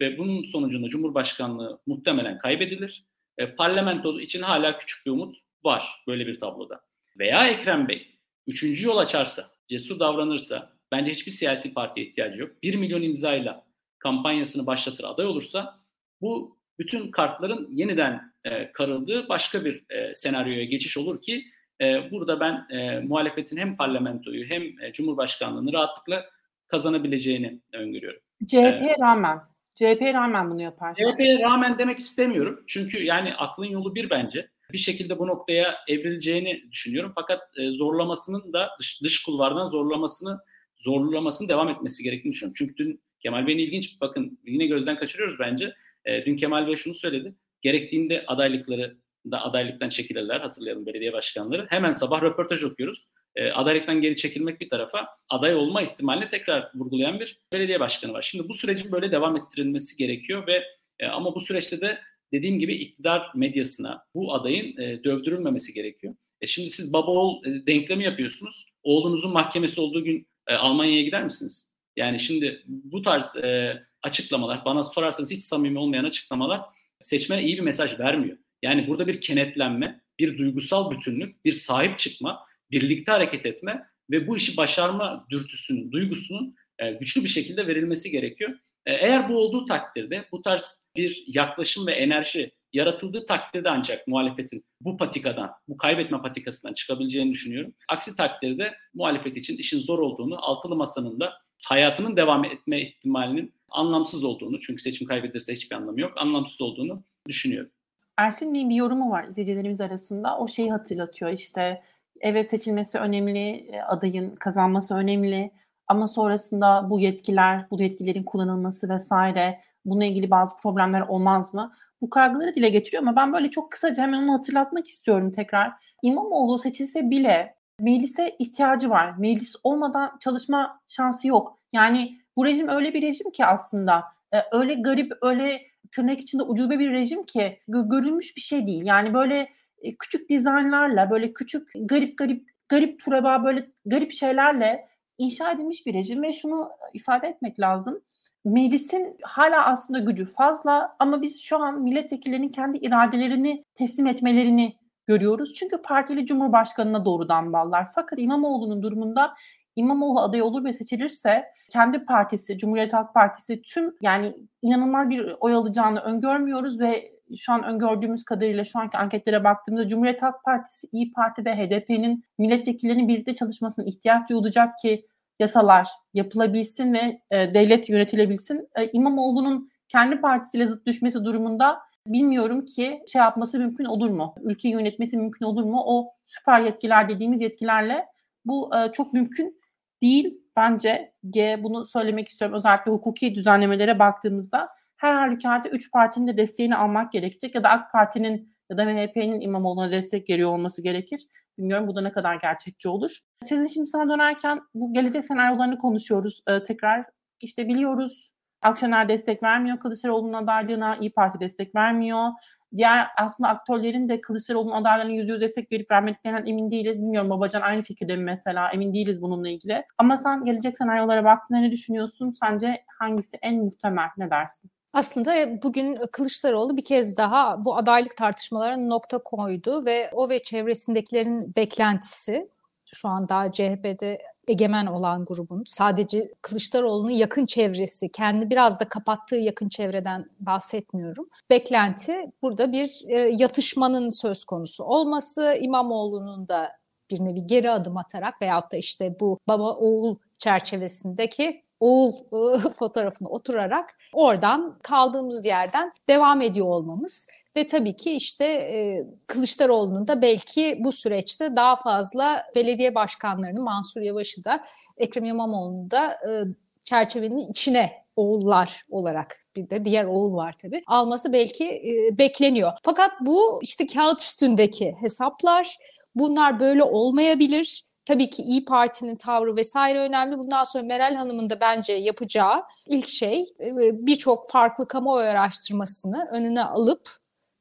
Ve 0.00 0.18
bunun 0.18 0.42
sonucunda 0.42 0.88
Cumhurbaşkanlığı 0.88 1.80
muhtemelen 1.86 2.38
kaybedilir. 2.38 3.04
E, 3.38 3.54
parlamento 3.54 4.20
için 4.20 4.42
hala 4.42 4.78
küçük 4.78 5.06
bir 5.06 5.10
umut 5.10 5.36
var 5.64 6.02
böyle 6.06 6.26
bir 6.26 6.40
tabloda. 6.40 6.80
Veya 7.18 7.48
Ekrem 7.48 7.88
Bey 7.88 8.18
üçüncü 8.46 8.86
yol 8.86 8.96
açarsa, 8.96 9.50
cesur 9.68 9.98
davranırsa, 10.00 10.75
bence 10.92 11.10
hiçbir 11.10 11.32
siyasi 11.32 11.74
partiye 11.74 12.06
ihtiyacı 12.06 12.40
yok. 12.40 12.62
1 12.62 12.74
milyon 12.74 13.02
imzayla 13.02 13.66
kampanyasını 13.98 14.66
başlatır 14.66 15.04
aday 15.04 15.26
olursa 15.26 15.80
bu 16.20 16.58
bütün 16.78 17.10
kartların 17.10 17.68
yeniden 17.72 18.32
e, 18.44 18.72
karıldığı 18.72 19.28
başka 19.28 19.64
bir 19.64 19.84
e, 19.90 20.14
senaryoya 20.14 20.64
geçiş 20.64 20.96
olur 20.96 21.22
ki 21.22 21.44
e, 21.80 22.10
burada 22.10 22.40
ben 22.40 22.66
e, 22.70 23.00
muhalefetin 23.00 23.56
hem 23.56 23.76
parlamentoyu 23.76 24.44
hem 24.44 24.62
e, 24.62 24.92
cumhurbaşkanlığını 24.92 25.72
rahatlıkla 25.72 26.24
kazanabileceğini 26.68 27.60
öngörüyorum. 27.72 28.20
CHP'ye 28.46 28.94
ee, 28.98 29.02
rağmen 29.02 29.40
CHP'ye 29.74 30.14
rağmen 30.14 30.50
bunu 30.50 30.62
yapar. 30.62 30.94
CHP'ye 30.94 31.40
rağmen 31.40 31.78
demek 31.78 31.98
istemiyorum. 31.98 32.64
Çünkü 32.66 33.04
yani 33.04 33.34
aklın 33.34 33.66
yolu 33.66 33.94
bir 33.94 34.10
bence. 34.10 34.48
Bir 34.72 34.78
şekilde 34.78 35.18
bu 35.18 35.26
noktaya 35.26 35.74
evrileceğini 35.88 36.64
düşünüyorum. 36.70 37.12
Fakat 37.14 37.40
e, 37.58 37.70
zorlamasının 37.70 38.52
da 38.52 38.70
dış, 38.80 39.02
dış 39.02 39.22
kulvardan 39.22 39.66
zorlamasını 39.68 40.40
zorlamasının 40.78 41.48
devam 41.48 41.68
etmesi 41.68 42.02
gerektiğini 42.02 42.32
düşünüyorum. 42.32 42.54
Çünkü 42.58 42.76
dün 42.76 43.00
Kemal 43.20 43.46
Bey'in 43.46 43.58
ilginç 43.58 44.00
bakın 44.00 44.38
yine 44.46 44.66
gözden 44.66 44.98
kaçırıyoruz 44.98 45.38
bence. 45.38 45.74
E, 46.04 46.24
dün 46.24 46.36
Kemal 46.36 46.66
Bey 46.66 46.76
şunu 46.76 46.94
söyledi. 46.94 47.34
Gerektiğinde 47.62 48.24
adaylıkları 48.26 48.96
da 49.30 49.44
adaylıktan 49.44 49.88
çekilirler 49.88 50.40
hatırlayalım 50.40 50.86
belediye 50.86 51.12
başkanları. 51.12 51.66
Hemen 51.68 51.90
sabah 51.90 52.22
röportaj 52.22 52.64
okuyoruz. 52.64 53.06
E, 53.36 53.50
adaylıktan 53.50 54.00
geri 54.00 54.16
çekilmek 54.16 54.60
bir 54.60 54.68
tarafa 54.68 55.08
aday 55.28 55.54
olma 55.54 55.82
ihtimalini 55.82 56.28
tekrar 56.28 56.70
vurgulayan 56.74 57.20
bir 57.20 57.40
belediye 57.52 57.80
başkanı 57.80 58.12
var. 58.12 58.22
Şimdi 58.22 58.48
bu 58.48 58.54
sürecin 58.54 58.92
böyle 58.92 59.12
devam 59.12 59.36
ettirilmesi 59.36 59.96
gerekiyor 59.96 60.46
ve 60.46 60.64
e, 60.98 61.06
ama 61.06 61.34
bu 61.34 61.40
süreçte 61.40 61.80
de 61.80 61.98
dediğim 62.32 62.58
gibi 62.58 62.74
iktidar 62.74 63.30
medyasına 63.34 64.04
bu 64.14 64.34
adayın 64.34 64.80
e, 64.80 65.04
dövdürülmemesi 65.04 65.74
gerekiyor. 65.74 66.14
E 66.40 66.46
şimdi 66.46 66.68
siz 66.68 66.92
baba 66.92 67.10
oğul 67.10 67.44
e, 67.44 67.66
denklemi 67.66 68.04
yapıyorsunuz. 68.04 68.66
Oğlunuzun 68.82 69.32
mahkemesi 69.32 69.80
olduğu 69.80 70.04
gün 70.04 70.26
e, 70.48 70.54
Almanya'ya 70.54 71.02
gider 71.02 71.24
misiniz? 71.24 71.70
Yani 71.96 72.20
şimdi 72.20 72.62
bu 72.66 73.02
tarz 73.02 73.36
e, 73.36 73.82
açıklamalar, 74.02 74.64
bana 74.64 74.82
sorarsanız 74.82 75.30
hiç 75.30 75.42
samimi 75.42 75.78
olmayan 75.78 76.04
açıklamalar 76.04 76.60
seçmene 77.00 77.42
iyi 77.42 77.56
bir 77.56 77.62
mesaj 77.62 77.98
vermiyor. 77.98 78.38
Yani 78.62 78.88
burada 78.88 79.06
bir 79.06 79.20
kenetlenme, 79.20 80.00
bir 80.18 80.38
duygusal 80.38 80.90
bütünlük, 80.90 81.44
bir 81.44 81.52
sahip 81.52 81.98
çıkma, 81.98 82.46
birlikte 82.70 83.12
hareket 83.12 83.46
etme 83.46 83.86
ve 84.10 84.26
bu 84.26 84.36
işi 84.36 84.56
başarma 84.56 85.26
dürtüsünün, 85.30 85.92
duygusunun 85.92 86.54
e, 86.78 86.92
güçlü 86.92 87.24
bir 87.24 87.28
şekilde 87.28 87.66
verilmesi 87.66 88.10
gerekiyor. 88.10 88.50
E, 88.86 88.92
eğer 88.92 89.28
bu 89.28 89.38
olduğu 89.38 89.66
takdirde 89.66 90.24
bu 90.32 90.42
tarz 90.42 90.84
bir 90.96 91.24
yaklaşım 91.26 91.86
ve 91.86 91.92
enerji 91.92 92.50
yaratıldığı 92.72 93.26
takdirde 93.26 93.70
ancak 93.70 94.08
muhalefetin 94.08 94.64
bu 94.80 94.96
patikadan, 94.96 95.50
bu 95.68 95.76
kaybetme 95.76 96.22
patikasından 96.22 96.74
çıkabileceğini 96.74 97.32
düşünüyorum. 97.32 97.74
Aksi 97.88 98.16
takdirde 98.16 98.74
muhalefet 98.94 99.36
için 99.36 99.56
işin 99.56 99.80
zor 99.80 99.98
olduğunu, 99.98 100.36
altılı 100.38 100.76
masanın 100.76 101.20
da 101.20 101.32
hayatının 101.64 102.16
devam 102.16 102.44
etme 102.44 102.80
ihtimalinin 102.80 103.54
anlamsız 103.70 104.24
olduğunu, 104.24 104.60
çünkü 104.60 104.82
seçim 104.82 105.06
kaybedilirse 105.06 105.52
hiçbir 105.52 105.76
anlamı 105.76 106.00
yok, 106.00 106.12
anlamsız 106.16 106.60
olduğunu 106.60 107.02
düşünüyorum. 107.28 107.70
Ersin 108.16 108.54
Bey'in 108.54 108.70
bir 108.70 108.74
yorumu 108.74 109.10
var 109.10 109.28
izleyicilerimiz 109.28 109.80
arasında. 109.80 110.38
O 110.38 110.48
şeyi 110.48 110.70
hatırlatıyor 110.70 111.32
işte 111.32 111.82
evet 112.20 112.50
seçilmesi 112.50 112.98
önemli, 112.98 113.48
e, 113.48 113.80
adayın 113.80 114.34
kazanması 114.34 114.94
önemli 114.94 115.50
ama 115.88 116.08
sonrasında 116.08 116.90
bu 116.90 117.00
yetkiler, 117.00 117.70
bu 117.70 117.82
yetkilerin 117.82 118.22
kullanılması 118.22 118.88
vesaire 118.88 119.60
bununla 119.84 120.04
ilgili 120.04 120.30
bazı 120.30 120.56
problemler 120.56 121.00
olmaz 121.00 121.54
mı? 121.54 121.72
Bu 122.00 122.10
kaygıları 122.10 122.54
dile 122.54 122.68
getiriyor 122.68 123.02
ama 123.02 123.16
ben 123.16 123.32
böyle 123.32 123.50
çok 123.50 123.72
kısaca 123.72 124.02
hemen 124.02 124.22
onu 124.22 124.32
hatırlatmak 124.32 124.88
istiyorum 124.88 125.32
tekrar. 125.32 125.72
İmamoğlu 126.02 126.58
seçilse 126.58 127.10
bile 127.10 127.54
meclise 127.80 128.36
ihtiyacı 128.38 128.90
var. 128.90 129.14
Meclis 129.18 129.56
olmadan 129.64 130.18
çalışma 130.20 130.80
şansı 130.88 131.28
yok. 131.28 131.58
Yani 131.72 132.18
bu 132.36 132.44
rejim 132.44 132.68
öyle 132.68 132.94
bir 132.94 133.02
rejim 133.02 133.30
ki 133.30 133.46
aslında 133.46 134.04
e, 134.32 134.36
öyle 134.52 134.74
garip, 134.74 135.12
öyle 135.22 135.60
tırnak 135.90 136.20
içinde 136.20 136.42
ucube 136.42 136.78
bir 136.78 136.90
rejim 136.90 137.24
ki 137.24 137.58
görülmüş 137.68 138.36
bir 138.36 138.40
şey 138.40 138.66
değil. 138.66 138.82
Yani 138.84 139.14
böyle 139.14 139.48
e, 139.82 139.96
küçük 139.96 140.28
dizaynlarla, 140.28 141.10
böyle 141.10 141.32
küçük 141.32 141.68
garip 141.74 142.18
garip 142.18 142.48
garip 142.68 143.00
turaba 143.00 143.44
böyle 143.44 143.70
garip 143.86 144.12
şeylerle 144.12 144.88
inşa 145.18 145.52
edilmiş 145.52 145.86
bir 145.86 145.94
rejim 145.94 146.22
ve 146.22 146.32
şunu 146.32 146.70
ifade 146.94 147.28
etmek 147.28 147.60
lazım. 147.60 148.00
Meclisin 148.46 149.16
hala 149.22 149.66
aslında 149.66 149.98
gücü 149.98 150.26
fazla 150.26 150.96
ama 150.98 151.22
biz 151.22 151.40
şu 151.40 151.62
an 151.62 151.82
milletvekillerinin 151.82 152.48
kendi 152.48 152.78
iradelerini 152.78 153.64
teslim 153.74 154.06
etmelerini 154.06 154.76
görüyoruz. 155.06 155.54
Çünkü 155.54 155.82
partili 155.82 156.26
cumhurbaşkanına 156.26 157.04
doğrudan 157.04 157.52
bağlar. 157.52 157.88
Fakat 157.94 158.18
İmamoğlu'nun 158.18 158.82
durumunda 158.82 159.34
İmamoğlu 159.76 160.20
aday 160.20 160.42
olur 160.42 160.64
ve 160.64 160.72
seçilirse 160.72 161.44
kendi 161.70 162.04
partisi, 162.04 162.58
Cumhuriyet 162.58 162.92
Halk 162.92 163.14
Partisi 163.14 163.62
tüm 163.62 163.94
yani 164.00 164.36
inanılmaz 164.62 165.10
bir 165.10 165.36
oy 165.40 165.54
alacağını 165.54 166.00
öngörmüyoruz 166.00 166.80
ve 166.80 167.12
şu 167.36 167.52
an 167.52 167.64
öngördüğümüz 167.64 168.24
kadarıyla 168.24 168.64
şu 168.64 168.78
anki 168.78 168.98
anketlere 168.98 169.44
baktığımızda 169.44 169.88
Cumhuriyet 169.88 170.22
Halk 170.22 170.44
Partisi, 170.44 170.86
İyi 170.92 171.12
Parti 171.12 171.44
ve 171.44 171.56
HDP'nin 171.56 172.24
milletvekillerinin 172.38 173.08
birlikte 173.08 173.34
çalışmasına 173.34 173.84
ihtiyaç 173.84 174.30
duyulacak 174.30 174.78
ki 174.78 175.06
yasalar 175.40 175.88
yapılabilsin 176.14 176.92
ve 176.92 177.20
e, 177.30 177.54
devlet 177.54 177.88
yönetilebilsin. 177.88 178.68
E, 178.76 178.90
İmamoğlu'nun 178.92 179.70
kendi 179.88 180.20
partisiyle 180.20 180.66
zıt 180.66 180.86
düşmesi 180.86 181.24
durumunda 181.24 181.78
bilmiyorum 182.06 182.64
ki 182.64 183.02
şey 183.12 183.20
yapması 183.20 183.58
mümkün 183.58 183.84
olur 183.84 184.10
mu? 184.10 184.34
Ülkeyi 184.42 184.74
yönetmesi 184.74 185.16
mümkün 185.16 185.46
olur 185.46 185.64
mu? 185.64 185.82
O 185.86 186.12
süper 186.24 186.60
yetkiler 186.60 187.08
dediğimiz 187.08 187.40
yetkilerle 187.40 188.06
bu 188.44 188.70
e, 188.76 188.92
çok 188.92 189.12
mümkün 189.12 189.60
değil 190.02 190.40
bence. 190.56 191.12
G 191.30 191.60
bunu 191.62 191.86
söylemek 191.86 192.28
istiyorum. 192.28 192.56
Özellikle 192.56 192.90
hukuki 192.90 193.34
düzenlemelere 193.34 193.98
baktığımızda 193.98 194.68
her 194.96 195.14
halükarda 195.14 195.68
üç 195.68 195.92
partinin 195.92 196.26
de 196.26 196.36
desteğini 196.36 196.76
almak 196.76 197.12
gerekecek 197.12 197.54
ya 197.54 197.64
da 197.64 197.68
AK 197.68 197.92
Parti'nin 197.92 198.55
ya 198.70 198.76
da 198.78 198.84
MHP'nin 198.84 199.40
İmamoğlu'na 199.40 199.90
destek 199.90 200.30
veriyor 200.30 200.50
olması 200.50 200.82
gerekir. 200.82 201.26
Bilmiyorum 201.58 201.88
bu 201.88 201.96
da 201.96 202.00
ne 202.00 202.12
kadar 202.12 202.34
gerçekçi 202.34 202.88
olur. 202.88 203.18
Sizin 203.44 203.66
şimdi 203.66 203.86
sana 203.86 204.10
dönerken 204.10 204.60
bu 204.74 204.92
gelecek 204.92 205.24
senaryolarını 205.24 205.78
konuşuyoruz 205.78 206.42
ee, 206.48 206.62
tekrar. 206.62 207.04
İşte 207.40 207.68
biliyoruz 207.68 208.36
Akşener 208.62 209.08
destek 209.08 209.42
vermiyor 209.42 209.78
Kılıçdaroğlu'nun 209.78 210.32
adaylığına, 210.32 210.96
İyi 210.96 211.12
Parti 211.12 211.40
destek 211.40 211.74
vermiyor. 211.74 212.30
Diğer 212.76 213.06
aslında 213.18 213.48
aktörlerin 213.48 214.08
de 214.08 214.20
Kılıçdaroğlu'nun 214.20 214.72
adaylığına 214.72 215.12
yüzde 215.12 215.32
yüz 215.32 215.40
destek 215.40 215.72
verip 215.72 215.90
vermediklerinden 215.90 216.46
emin 216.46 216.70
değiliz. 216.70 216.98
Bilmiyorum 216.98 217.30
Babacan 217.30 217.60
aynı 217.60 217.82
fikirde 217.82 218.16
mi 218.16 218.24
mesela? 218.24 218.70
Emin 218.70 218.92
değiliz 218.92 219.22
bununla 219.22 219.48
ilgili. 219.48 219.84
Ama 219.98 220.16
sen 220.16 220.44
gelecek 220.44 220.76
senaryolara 220.76 221.24
baktığında 221.24 221.58
ne 221.60 221.70
düşünüyorsun? 221.70 222.32
Sence 222.40 222.84
hangisi 222.98 223.36
en 223.42 223.64
muhtemel? 223.64 224.08
Ne 224.16 224.30
dersin? 224.30 224.70
Aslında 224.96 225.62
bugün 225.62 225.98
Kılıçdaroğlu 226.12 226.76
bir 226.76 226.84
kez 226.84 227.16
daha 227.16 227.64
bu 227.64 227.76
adaylık 227.76 228.16
tartışmalarına 228.16 228.86
nokta 228.86 229.18
koydu 229.18 229.86
ve 229.86 230.10
o 230.12 230.28
ve 230.28 230.42
çevresindekilerin 230.42 231.54
beklentisi 231.56 232.48
şu 232.94 233.08
an 233.08 233.28
daha 233.28 233.52
CHP'de 233.52 234.18
egemen 234.48 234.86
olan 234.86 235.24
grubun 235.24 235.62
sadece 235.66 236.32
Kılıçdaroğlu'nun 236.42 237.10
yakın 237.10 237.46
çevresi, 237.46 238.12
kendi 238.12 238.50
biraz 238.50 238.80
da 238.80 238.88
kapattığı 238.88 239.36
yakın 239.36 239.68
çevreden 239.68 240.24
bahsetmiyorum. 240.40 241.28
Beklenti 241.50 242.32
burada 242.42 242.72
bir 242.72 243.02
e, 243.08 243.18
yatışmanın 243.18 244.22
söz 244.22 244.44
konusu 244.44 244.84
olması, 244.84 245.58
İmamoğlu'nun 245.60 246.48
da 246.48 246.72
bir 247.10 247.24
nevi 247.24 247.46
geri 247.46 247.70
adım 247.70 247.96
atarak 247.96 248.42
veyahut 248.42 248.72
da 248.72 248.76
işte 248.76 249.20
bu 249.20 249.38
baba 249.48 249.72
oğul 249.72 250.16
çerçevesindeki 250.38 251.65
oğul 251.80 252.12
ıı, 252.32 252.58
fotoğrafına 252.78 253.28
oturarak 253.28 253.98
oradan 254.12 254.78
kaldığımız 254.82 255.46
yerden 255.46 255.92
devam 256.08 256.40
ediyor 256.40 256.66
olmamız 256.66 257.28
ve 257.56 257.66
tabii 257.66 257.96
ki 257.96 258.12
işte 258.12 258.44
e, 258.44 259.06
Kılıçdaroğlu'nun 259.26 260.08
da 260.08 260.22
belki 260.22 260.76
bu 260.80 260.92
süreçte 260.92 261.56
daha 261.56 261.76
fazla 261.76 262.42
belediye 262.54 262.94
başkanlarını 262.94 263.60
Mansur 263.60 264.00
Yavaş'ı 264.00 264.44
da 264.44 264.62
Ekrem 264.96 265.24
İmamoğlu'nu 265.24 265.90
da 265.90 266.12
e, 266.12 266.44
çerçevenin 266.84 267.50
içine 267.50 267.92
oğullar 268.16 268.84
olarak 268.90 269.46
bir 269.56 269.70
de 269.70 269.84
diğer 269.84 270.04
oğul 270.04 270.36
var 270.36 270.54
tabii 270.62 270.82
alması 270.86 271.32
belki 271.32 271.82
bekleniyor. 272.18 272.72
Fakat 272.82 273.10
bu 273.20 273.60
işte 273.62 273.86
kağıt 273.86 274.20
üstündeki 274.20 274.96
hesaplar 275.00 275.76
bunlar 276.14 276.60
böyle 276.60 276.82
olmayabilir 276.82 277.85
Tabii 278.06 278.30
ki 278.30 278.42
İyi 278.42 278.64
Parti'nin 278.64 279.16
tavrı 279.16 279.56
vesaire 279.56 280.00
önemli. 280.00 280.38
Bundan 280.38 280.64
sonra 280.64 280.84
Meral 280.84 281.14
Hanım'ın 281.14 281.50
da 281.50 281.60
bence 281.60 281.92
yapacağı 281.92 282.62
ilk 282.86 283.08
şey 283.08 283.40
e, 283.40 284.06
birçok 284.06 284.50
farklı 284.50 284.88
kamuoyu 284.88 285.26
araştırmasını 285.28 286.28
önüne 286.32 286.64
alıp 286.64 287.10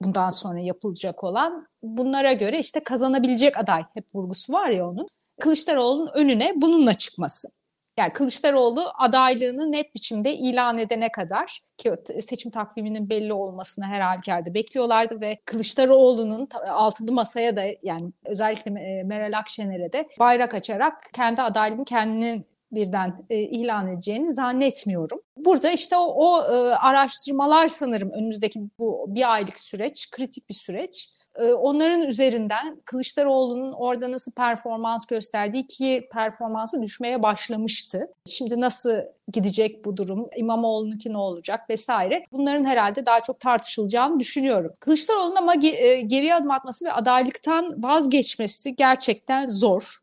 bundan 0.01 0.29
sonra 0.29 0.59
yapılacak 0.59 1.23
olan 1.23 1.67
bunlara 1.83 2.33
göre 2.33 2.59
işte 2.59 2.83
kazanabilecek 2.83 3.57
aday 3.57 3.83
hep 3.95 4.05
vurgusu 4.15 4.53
var 4.53 4.69
ya 4.69 4.89
onun. 4.89 5.07
Kılıçdaroğlu'nun 5.41 6.11
önüne 6.13 6.53
bununla 6.55 6.93
çıkması. 6.93 7.47
Yani 7.97 8.13
Kılıçdaroğlu 8.13 8.91
adaylığını 8.99 9.71
net 9.71 9.95
biçimde 9.95 10.33
ilan 10.33 10.77
edene 10.77 11.11
kadar 11.11 11.59
ki 11.77 11.91
seçim 12.19 12.51
takviminin 12.51 13.09
belli 13.09 13.33
olmasını 13.33 13.85
her 13.85 14.01
halükarda 14.01 14.53
bekliyorlardı 14.53 15.21
ve 15.21 15.37
Kılıçdaroğlu'nun 15.45 16.47
altılı 16.69 17.11
masaya 17.11 17.55
da 17.55 17.63
yani 17.83 18.11
özellikle 18.25 18.71
Meral 19.03 19.37
Akşener'e 19.37 19.93
de 19.93 20.07
bayrak 20.19 20.53
açarak 20.53 21.09
kendi 21.13 21.41
adaylığını 21.41 21.85
kendinin 21.85 22.45
birden 22.71 23.25
e, 23.29 23.39
ilan 23.39 23.87
edeceğini 23.87 24.33
zannetmiyorum. 24.33 25.21
Burada 25.37 25.71
işte 25.71 25.97
o, 25.97 26.03
o 26.03 26.41
e, 26.41 26.75
araştırmalar 26.75 27.67
sanırım 27.67 28.11
önümüzdeki 28.11 28.59
bu 28.79 29.05
bir 29.09 29.33
aylık 29.33 29.59
süreç 29.59 30.11
kritik 30.11 30.49
bir 30.49 30.55
süreç 30.55 31.14
onların 31.43 32.01
üzerinden 32.01 32.81
Kılıçdaroğlu'nun 32.85 33.71
orada 33.71 34.11
nasıl 34.11 34.31
performans 34.31 35.05
gösterdiği 35.05 35.67
ki 35.67 36.07
performansı 36.11 36.81
düşmeye 36.81 37.23
başlamıştı. 37.23 38.07
Şimdi 38.25 38.61
nasıl 38.61 39.01
gidecek 39.31 39.85
bu 39.85 39.97
durum, 39.97 40.27
İmamoğlu'nunki 40.37 41.13
ne 41.13 41.17
olacak 41.17 41.69
vesaire. 41.69 42.25
Bunların 42.31 42.65
herhalde 42.65 43.05
daha 43.05 43.21
çok 43.21 43.39
tartışılacağını 43.39 44.19
düşünüyorum. 44.19 44.71
Kılıçdaroğlu'nun 44.79 45.35
ama 45.35 45.55
geriye 46.05 46.35
adım 46.35 46.51
atması 46.51 46.85
ve 46.85 46.91
adaylıktan 46.91 47.83
vazgeçmesi 47.83 48.75
gerçekten 48.75 49.45
zor. 49.45 49.99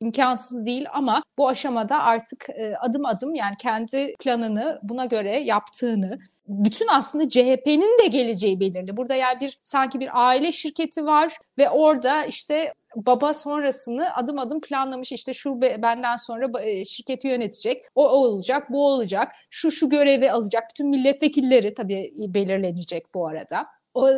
imkansız 0.00 0.66
değil 0.66 0.86
ama 0.92 1.22
bu 1.38 1.48
aşamada 1.48 2.02
artık 2.02 2.50
e, 2.50 2.76
adım 2.76 3.06
adım 3.06 3.34
yani 3.34 3.56
kendi 3.58 4.14
planını 4.20 4.80
buna 4.82 5.04
göre 5.04 5.38
yaptığını 5.38 6.18
bütün 6.48 6.88
aslında 6.88 7.28
CHP'nin 7.28 7.98
de 7.98 8.06
geleceği 8.06 8.60
belirli. 8.60 8.96
Burada 8.96 9.14
yani 9.14 9.40
bir 9.40 9.58
sanki 9.62 10.00
bir 10.00 10.08
aile 10.12 10.52
şirketi 10.52 11.06
var 11.06 11.38
ve 11.58 11.70
orada 11.70 12.24
işte 12.24 12.74
baba 12.96 13.34
sonrasını 13.34 14.16
adım 14.16 14.38
adım 14.38 14.60
planlamış. 14.60 15.12
İşte 15.12 15.32
şu 15.34 15.60
benden 15.60 16.16
sonra 16.16 16.62
e, 16.62 16.84
şirketi 16.84 17.28
yönetecek, 17.28 17.84
o, 17.94 18.08
olacak, 18.08 18.70
bu 18.70 18.86
olacak, 18.86 19.32
şu 19.50 19.70
şu 19.70 19.88
görevi 19.88 20.30
alacak. 20.32 20.64
Bütün 20.70 20.88
milletvekilleri 20.88 21.74
tabii 21.74 22.12
belirlenecek 22.16 23.14
bu 23.14 23.28
arada. 23.28 23.66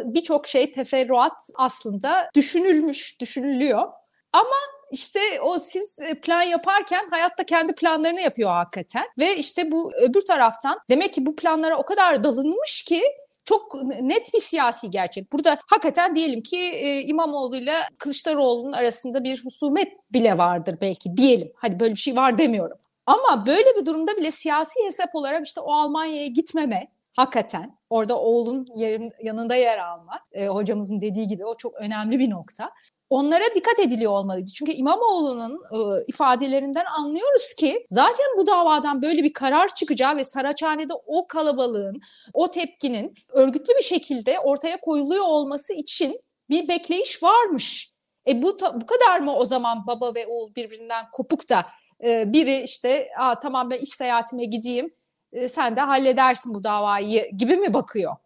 Birçok 0.05 0.47
şey 0.47 0.73
teferruat 0.73 1.51
aslında 1.55 2.31
düşünülmüş, 2.35 3.21
düşünülüyor. 3.21 3.89
Ama 4.33 4.57
işte 4.91 5.21
o 5.43 5.59
siz 5.59 5.99
e, 6.01 6.15
plan 6.15 6.43
yaparken 6.43 7.09
hayatta 7.11 7.45
kendi 7.45 7.75
planlarını 7.75 8.21
yapıyor 8.21 8.51
hakikaten. 8.51 9.05
Ve 9.19 9.37
işte 9.37 9.73
bu 9.73 9.93
öbür 9.95 10.21
taraftan 10.21 10.81
demek 10.91 11.13
ki 11.13 11.27
bu 11.27 11.37
planlara 11.37 11.77
o 11.77 11.83
kadar 11.83 12.25
dalınmış 12.25 12.83
ki 12.83 13.03
çok 13.45 13.83
net 13.85 14.35
bir 14.35 14.39
siyasi 14.39 14.91
gerçek. 14.91 15.33
Burada 15.33 15.59
hakikaten 15.67 16.15
diyelim 16.15 16.43
ki 16.43 16.59
e, 16.59 17.01
İmamoğlu 17.01 17.57
ile 17.57 17.75
Kılıçdaroğlu'nun 17.99 18.73
arasında 18.73 19.25
bir 19.25 19.45
husumet 19.45 19.93
bile 20.13 20.39
vardır 20.39 20.77
belki 20.81 21.17
diyelim. 21.17 21.53
Hadi 21.57 21.81
böyle 21.81 21.93
bir 21.93 21.99
şey 21.99 22.17
var 22.17 22.39
demiyorum. 22.39 22.79
Ama 23.07 23.47
böyle 23.47 23.77
bir 23.81 23.87
durumda 23.87 24.17
bile 24.17 24.31
siyasi 24.31 24.85
hesap 24.85 25.15
olarak 25.15 25.47
işte 25.47 25.61
o 25.61 25.73
Almanya'ya 25.73 26.27
gitmeme 26.27 26.89
hakikaten 27.17 27.79
orada 27.91 28.19
oğlun 28.19 28.67
yerin, 28.75 29.13
yanında 29.23 29.55
yer 29.55 29.79
alma 29.79 30.21
e, 30.33 30.47
hocamızın 30.47 31.01
dediği 31.01 31.27
gibi 31.27 31.45
o 31.45 31.55
çok 31.55 31.75
önemli 31.75 32.19
bir 32.19 32.31
nokta 32.31 32.71
onlara 33.11 33.45
dikkat 33.55 33.79
ediliyor 33.79 34.13
olmalıydı. 34.13 34.51
Çünkü 34.51 34.73
İmamoğlu'nun 34.73 35.63
e, 35.73 36.05
ifadelerinden 36.09 36.85
anlıyoruz 36.85 37.55
ki 37.55 37.85
zaten 37.89 38.27
bu 38.39 38.47
davadan 38.47 39.03
böyle 39.03 39.25
bir 39.25 39.33
karar 39.33 39.75
çıkacağı 39.75 40.17
ve 40.17 40.25
Saraçhane'de 40.25 40.93
o 41.07 41.27
kalabalığın, 41.27 42.01
o 42.33 42.51
tepkinin 42.51 43.15
örgütlü 43.29 43.75
bir 43.79 43.85
şekilde 43.85 44.41
ortaya 44.41 44.81
koyuluyor 44.81 45.25
olması 45.25 45.75
için 45.75 46.21
bir 46.51 46.69
bekleyiş 46.69 47.23
varmış. 47.23 47.95
E 48.29 48.43
bu 48.43 48.59
bu 48.75 48.87
kadar 48.87 49.21
mı 49.21 49.37
o 49.37 49.45
zaman 49.45 49.87
baba 49.87 50.15
ve 50.15 50.27
oğul 50.27 50.55
birbirinden 50.55 51.05
kopuk 51.13 51.49
da 51.51 51.67
e, 52.05 52.33
biri 52.33 52.61
işte 52.61 53.09
Aa, 53.19 53.41
tamam 53.41 53.71
ben 53.71 53.79
iş 53.79 53.89
seyahatime 53.89 54.45
gideyim 54.45 54.95
e, 55.33 55.49
sen 55.49 55.77
de 55.77 55.81
halledersin 55.81 56.55
bu 56.55 56.65
davayı 56.65 57.31
gibi 57.37 57.57
mi 57.57 57.75
bakıyor? 57.75 58.17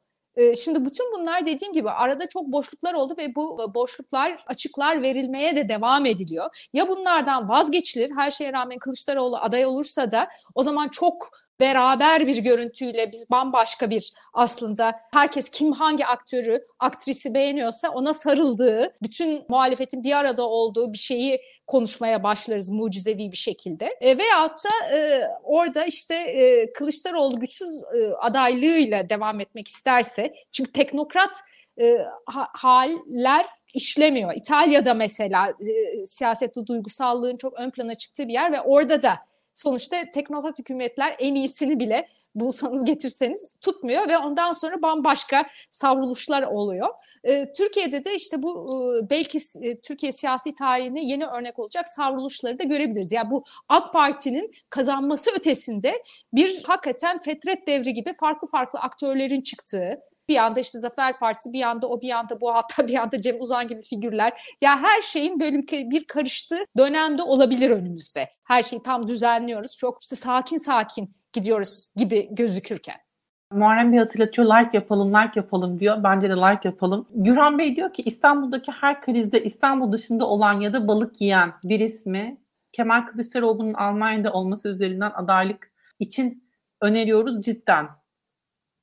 Şimdi 0.56 0.84
bütün 0.84 1.12
bunlar 1.12 1.46
dediğim 1.46 1.72
gibi 1.72 1.90
arada 1.90 2.28
çok 2.28 2.46
boşluklar 2.46 2.94
oldu 2.94 3.14
ve 3.18 3.34
bu 3.34 3.74
boşluklar 3.74 4.44
açıklar 4.46 5.02
verilmeye 5.02 5.56
de 5.56 5.68
devam 5.68 6.06
ediliyor. 6.06 6.68
Ya 6.72 6.88
bunlardan 6.88 7.48
vazgeçilir 7.48 8.10
her 8.16 8.30
şeye 8.30 8.52
rağmen 8.52 8.78
Kılıçdaroğlu 8.78 9.36
aday 9.36 9.66
olursa 9.66 10.10
da 10.10 10.28
o 10.54 10.62
zaman 10.62 10.88
çok 10.88 11.30
beraber 11.60 12.26
bir 12.26 12.38
görüntüyle 12.38 13.12
biz 13.12 13.30
bambaşka 13.30 13.90
bir 13.90 14.12
aslında 14.32 15.00
herkes 15.12 15.48
kim 15.50 15.72
hangi 15.72 16.06
aktörü, 16.06 16.66
aktrisi 16.78 17.34
beğeniyorsa 17.34 17.88
ona 17.88 18.14
sarıldığı, 18.14 18.94
bütün 19.02 19.44
muhalefetin 19.48 20.04
bir 20.04 20.18
arada 20.18 20.48
olduğu 20.48 20.92
bir 20.92 20.98
şeyi 20.98 21.40
konuşmaya 21.66 22.22
başlarız 22.22 22.70
mucizevi 22.70 23.32
bir 23.32 23.36
şekilde. 23.36 23.96
E, 24.00 24.18
veyahut 24.18 24.64
da 24.64 24.96
e, 24.96 25.28
orada 25.42 25.84
işte 25.84 26.14
e, 26.14 26.72
Kılıçdaroğlu 26.72 27.40
güçsüz 27.40 27.82
e, 27.82 28.06
adaylığıyla 28.20 29.10
devam 29.10 29.40
etmek 29.40 29.68
isterse 29.68 30.34
çünkü 30.52 30.72
teknokrat 30.72 31.36
e, 31.80 31.98
ha, 32.26 32.48
haller 32.52 33.46
işlemiyor. 33.74 34.34
İtalya'da 34.34 34.94
mesela 34.94 35.48
e, 35.48 36.04
siyasette 36.04 36.66
duygusallığın 36.66 37.36
çok 37.36 37.52
ön 37.52 37.70
plana 37.70 37.94
çıktığı 37.94 38.28
bir 38.28 38.32
yer 38.32 38.52
ve 38.52 38.60
orada 38.60 39.02
da 39.02 39.18
sonuçta 39.54 40.10
teknokrat 40.10 40.58
hükümetler 40.58 41.16
en 41.18 41.34
iyisini 41.34 41.80
bile 41.80 42.08
bulsanız 42.34 42.84
getirseniz 42.84 43.56
tutmuyor 43.60 44.08
ve 44.08 44.18
ondan 44.18 44.52
sonra 44.52 44.82
bambaşka 44.82 45.46
savruluşlar 45.70 46.42
oluyor. 46.42 46.88
Ee, 47.24 47.52
Türkiye'de 47.56 48.04
de 48.04 48.14
işte 48.14 48.42
bu 48.42 48.50
e, 49.04 49.10
belki 49.10 49.38
e, 49.62 49.80
Türkiye 49.80 50.12
siyasi 50.12 50.54
tarihine 50.54 51.04
yeni 51.04 51.26
örnek 51.26 51.58
olacak 51.58 51.88
savruluşları 51.88 52.58
da 52.58 52.64
görebiliriz. 52.64 53.12
Yani 53.12 53.30
bu 53.30 53.44
AK 53.68 53.92
Parti'nin 53.92 54.52
kazanması 54.70 55.30
ötesinde 55.30 56.02
bir 56.32 56.62
hakikaten 56.64 57.18
fetret 57.18 57.66
devri 57.66 57.94
gibi 57.94 58.14
farklı 58.14 58.48
farklı 58.48 58.78
aktörlerin 58.78 59.40
çıktığı, 59.40 60.00
bir 60.28 60.36
anda 60.36 60.60
işte 60.60 60.78
Zafer 60.78 61.18
Partisi, 61.18 61.52
bir 61.52 61.62
anda 61.62 61.88
o, 61.88 62.00
bir 62.00 62.10
anda 62.10 62.40
bu, 62.40 62.54
hatta 62.54 62.88
bir 62.88 62.94
anda 62.94 63.20
Cem 63.20 63.40
Uzan 63.40 63.66
gibi 63.66 63.80
figürler. 63.80 64.56
Ya 64.60 64.82
her 64.82 65.02
şeyin 65.02 65.40
böyle 65.40 65.58
bir, 65.68 66.04
karıştığı 66.04 66.64
dönemde 66.78 67.22
olabilir 67.22 67.70
önümüzde. 67.70 68.30
Her 68.44 68.62
şeyi 68.62 68.82
tam 68.82 69.08
düzenliyoruz. 69.08 69.76
Çok 69.76 70.02
işte 70.02 70.16
sakin 70.16 70.58
sakin 70.58 71.16
gidiyoruz 71.32 71.86
gibi 71.96 72.28
gözükürken. 72.30 72.96
Muharrem 73.52 73.92
Bey 73.92 73.98
hatırlatıyor 73.98 74.48
like 74.48 74.76
yapalım, 74.76 75.08
like 75.08 75.32
yapalım 75.34 75.80
diyor. 75.80 76.02
Bence 76.04 76.30
de 76.30 76.34
like 76.34 76.68
yapalım. 76.68 77.08
Gürhan 77.14 77.58
Bey 77.58 77.76
diyor 77.76 77.92
ki 77.92 78.02
İstanbul'daki 78.02 78.72
her 78.72 79.00
krizde 79.00 79.44
İstanbul 79.44 79.92
dışında 79.92 80.26
olan 80.26 80.60
ya 80.60 80.72
da 80.72 80.88
balık 80.88 81.20
yiyen 81.20 81.52
bir 81.64 81.80
ismi 81.80 82.40
Kemal 82.72 83.06
Kılıçdaroğlu'nun 83.06 83.74
Almanya'da 83.74 84.32
olması 84.32 84.68
üzerinden 84.68 85.10
adaylık 85.14 85.72
için 85.98 86.50
öneriyoruz 86.80 87.40
cidden. 87.40 87.86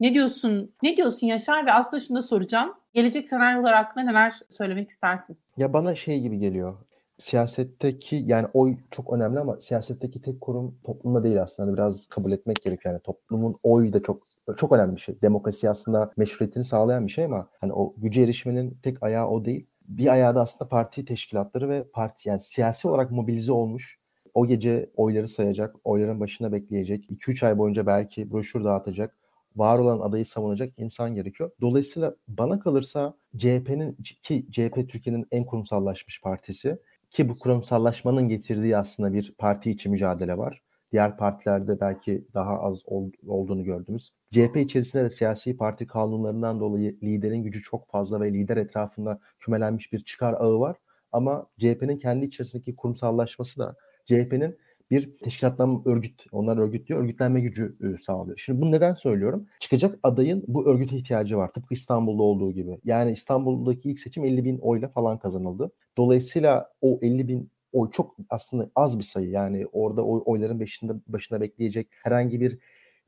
Ne 0.01 0.13
diyorsun? 0.13 0.71
Ne 0.83 0.97
diyorsun 0.97 1.27
Yaşar? 1.27 1.65
Ve 1.65 1.73
aslında 1.73 2.03
şunu 2.03 2.17
da 2.17 2.21
soracağım. 2.21 2.73
Gelecek 2.93 3.29
senaryolar 3.29 3.73
hakkında 3.73 4.03
neler 4.03 4.39
söylemek 4.49 4.89
istersin? 4.89 5.37
Ya 5.57 5.73
bana 5.73 5.95
şey 5.95 6.21
gibi 6.21 6.39
geliyor. 6.39 6.73
Siyasetteki 7.17 8.15
yani 8.15 8.47
oy 8.53 8.77
çok 8.91 9.13
önemli 9.13 9.39
ama 9.39 9.61
siyasetteki 9.61 10.21
tek 10.21 10.41
kurum 10.41 10.75
toplumda 10.83 11.23
değil 11.23 11.41
aslında. 11.41 11.67
Hani 11.67 11.77
biraz 11.77 12.07
kabul 12.07 12.31
etmek 12.31 12.63
gerekiyor. 12.63 12.93
Yani 12.93 13.03
toplumun 13.03 13.55
oyu 13.63 13.93
da 13.93 14.03
çok 14.03 14.23
çok 14.57 14.71
önemli 14.71 14.95
bir 14.95 15.01
şey. 15.01 15.21
Demokrasi 15.21 15.69
aslında 15.69 16.11
meşruiyetini 16.17 16.63
sağlayan 16.63 17.07
bir 17.07 17.11
şey 17.11 17.25
ama 17.25 17.47
hani 17.59 17.73
o 17.73 17.93
güce 17.97 18.21
erişmenin 18.21 18.77
tek 18.83 19.03
ayağı 19.03 19.27
o 19.27 19.45
değil. 19.45 19.67
Bir 19.87 20.07
ayağı 20.07 20.35
da 20.35 20.41
aslında 20.41 20.69
parti 20.69 21.05
teşkilatları 21.05 21.69
ve 21.69 21.83
parti 21.83 22.29
yani 22.29 22.41
siyasi 22.41 22.87
olarak 22.87 23.11
mobilize 23.11 23.51
olmuş 23.51 24.01
o 24.33 24.47
gece 24.47 24.89
oyları 24.95 25.27
sayacak, 25.27 25.75
oyların 25.83 26.19
başına 26.19 26.51
bekleyecek, 26.51 27.11
2-3 27.11 27.45
ay 27.45 27.57
boyunca 27.57 27.85
belki 27.85 28.31
broşür 28.31 28.63
dağıtacak, 28.63 29.15
var 29.55 29.79
olan 29.79 29.99
adayı 29.99 30.25
savunacak 30.25 30.73
insan 30.77 31.15
gerekiyor. 31.15 31.51
Dolayısıyla 31.61 32.15
bana 32.27 32.59
kalırsa 32.59 33.13
CHP'nin 33.37 33.97
ki 34.23 34.45
CHP 34.51 34.89
Türkiye'nin 34.89 35.27
en 35.31 35.45
kurumsallaşmış 35.45 36.21
partisi 36.21 36.77
ki 37.09 37.29
bu 37.29 37.39
kurumsallaşmanın 37.39 38.29
getirdiği 38.29 38.77
aslında 38.77 39.13
bir 39.13 39.33
parti 39.37 39.71
içi 39.71 39.89
mücadele 39.89 40.37
var. 40.37 40.61
Diğer 40.91 41.17
partilerde 41.17 41.79
belki 41.79 42.25
daha 42.33 42.59
az 42.59 42.81
ol, 42.85 43.11
olduğunu 43.27 43.63
gördüğümüz. 43.63 44.11
CHP 44.31 44.57
içerisinde 44.57 45.03
de 45.03 45.09
siyasi 45.09 45.57
parti 45.57 45.87
kanunlarından 45.87 46.59
dolayı 46.59 46.97
liderin 47.03 47.43
gücü 47.43 47.61
çok 47.61 47.87
fazla 47.89 48.21
ve 48.21 48.33
lider 48.33 48.57
etrafında 48.57 49.19
kümelenmiş 49.39 49.93
bir 49.93 49.99
çıkar 49.99 50.33
ağı 50.33 50.59
var. 50.59 50.77
Ama 51.11 51.47
CHP'nin 51.59 51.97
kendi 51.97 52.25
içerisindeki 52.25 52.75
kurumsallaşması 52.75 53.59
da 53.59 53.75
CHP'nin 54.05 54.57
bir 54.91 55.17
teşkilatlanma 55.17 55.81
örgüt, 55.85 56.25
onlar 56.31 56.57
örgütlüyor, 56.57 57.03
örgütlenme 57.03 57.41
gücü 57.41 57.75
e, 57.81 57.97
sağlıyor. 57.97 58.37
Şimdi 58.37 58.61
bunu 58.61 58.71
neden 58.71 58.93
söylüyorum? 58.93 59.47
Çıkacak 59.59 59.99
adayın 60.03 60.43
bu 60.47 60.67
örgüte 60.67 60.97
ihtiyacı 60.97 61.37
var. 61.37 61.53
Tıpkı 61.53 61.73
İstanbul'da 61.73 62.23
olduğu 62.23 62.51
gibi. 62.51 62.79
Yani 62.83 63.11
İstanbul'daki 63.11 63.89
ilk 63.89 63.99
seçim 63.99 64.25
50 64.25 64.45
bin 64.45 64.57
oyla 64.57 64.87
falan 64.87 65.19
kazanıldı. 65.19 65.71
Dolayısıyla 65.97 66.69
o 66.81 66.99
50 67.01 67.27
bin 67.27 67.51
oy 67.71 67.91
çok 67.91 68.15
aslında 68.29 68.69
az 68.75 68.99
bir 68.99 69.03
sayı. 69.03 69.29
Yani 69.29 69.65
orada 69.71 70.05
oy, 70.05 70.21
oyların 70.25 70.59
başında, 70.59 70.95
başına 71.07 71.41
bekleyecek 71.41 71.87
herhangi 72.03 72.41
bir 72.41 72.57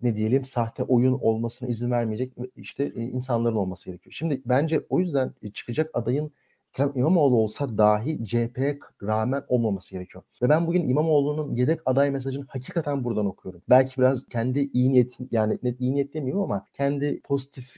ne 0.01 0.15
diyelim 0.15 0.45
sahte 0.45 0.84
oyun 0.84 1.13
olmasına 1.13 1.69
izin 1.69 1.91
vermeyecek 1.91 2.34
işte 2.55 2.84
e, 2.84 3.01
insanların 3.01 3.55
olması 3.55 3.86
gerekiyor. 3.86 4.13
Şimdi 4.13 4.41
bence 4.45 4.81
o 4.89 4.99
yüzden 4.99 5.34
e, 5.41 5.51
çıkacak 5.51 5.89
adayın 5.93 6.31
Ekrem 6.74 6.91
İmamoğlu 6.95 7.38
olsa 7.38 7.78
dahi 7.78 8.26
CHP'ye 8.26 8.80
rağmen 9.03 9.43
olmaması 9.47 9.91
gerekiyor. 9.91 10.24
Ve 10.41 10.49
ben 10.49 10.67
bugün 10.67 10.89
İmamoğlu'nun 10.89 11.55
yedek 11.55 11.80
aday 11.86 12.11
mesajını 12.11 12.45
hakikaten 12.47 13.03
buradan 13.03 13.26
okuyorum. 13.26 13.61
Belki 13.69 13.97
biraz 13.97 14.28
kendi 14.28 14.69
iyi 14.74 14.91
niyetim 14.91 15.28
yani 15.32 15.59
net 15.63 15.82
iyi 15.82 15.93
niyet 15.93 16.13
demeyeyim 16.13 16.41
ama 16.43 16.65
kendi 16.74 17.21
pozitif 17.21 17.76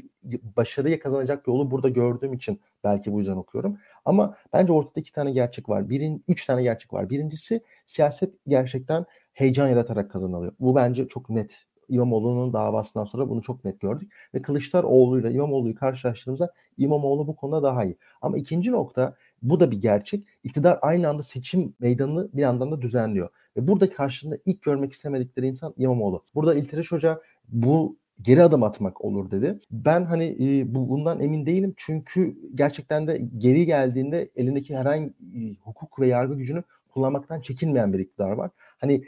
başarıya 0.57 0.99
kazanacak 0.99 1.47
yolu 1.47 1.71
burada 1.71 1.89
gördüğüm 1.89 2.33
için 2.33 2.61
belki 2.83 3.13
bu 3.13 3.19
yüzden 3.19 3.35
okuyorum. 3.35 3.77
Ama 4.05 4.37
bence 4.53 4.73
ortada 4.73 4.99
iki 4.99 5.11
tane 5.11 5.31
gerçek 5.31 5.69
var. 5.69 5.89
Birin, 5.89 6.23
üç 6.27 6.45
tane 6.45 6.63
gerçek 6.63 6.93
var. 6.93 7.09
Birincisi 7.09 7.61
siyaset 7.85 8.33
gerçekten 8.47 9.05
heyecan 9.33 9.67
yaratarak 9.67 10.11
kazanılıyor. 10.11 10.53
Bu 10.59 10.75
bence 10.75 11.07
çok 11.07 11.29
net 11.29 11.65
İmamoğlu'nun 11.89 12.53
davasından 12.53 13.05
sonra 13.05 13.29
bunu 13.29 13.41
çok 13.41 13.65
net 13.65 13.79
gördük. 13.79 14.11
Ve 14.33 14.41
Kılıçdaroğlu 14.41 15.19
ile 15.19 15.31
İmamoğlu'yu 15.31 15.75
karşılaştırdığımızda 15.75 16.53
İmamoğlu 16.77 17.27
bu 17.27 17.35
konuda 17.35 17.63
daha 17.63 17.85
iyi. 17.85 17.97
Ama 18.21 18.37
ikinci 18.37 18.71
nokta 18.71 19.15
bu 19.41 19.59
da 19.59 19.71
bir 19.71 19.81
gerçek. 19.81 20.27
İktidar 20.43 20.79
aynı 20.81 21.09
anda 21.09 21.23
seçim 21.23 21.73
meydanını 21.79 22.29
bir 22.33 22.41
yandan 22.41 22.71
da 22.71 22.81
düzenliyor. 22.81 23.29
Ve 23.57 23.67
burada 23.67 23.89
karşında 23.89 24.37
ilk 24.45 24.61
görmek 24.61 24.91
istemedikleri 24.91 25.47
insan 25.47 25.73
İmamoğlu. 25.77 26.23
Burada 26.35 26.55
İlteriş 26.55 26.91
Hoca 26.91 27.21
bu 27.49 27.97
geri 28.21 28.43
adım 28.43 28.63
atmak 28.63 29.05
olur 29.05 29.31
dedi. 29.31 29.59
Ben 29.71 30.05
hani 30.05 30.37
e, 30.39 30.75
bu 30.75 30.89
bundan 30.89 31.19
emin 31.19 31.45
değilim 31.45 31.73
çünkü 31.77 32.37
gerçekten 32.55 33.07
de 33.07 33.21
geri 33.37 33.65
geldiğinde 33.65 34.29
elindeki 34.35 34.77
herhangi 34.77 35.05
e, 35.07 35.55
hukuk 35.63 35.99
ve 35.99 36.07
yargı 36.07 36.35
gücünü 36.35 36.63
kullanmaktan 36.89 37.41
çekinmeyen 37.41 37.93
bir 37.93 37.99
iktidar 37.99 38.31
var. 38.31 38.51
Hani 38.57 39.03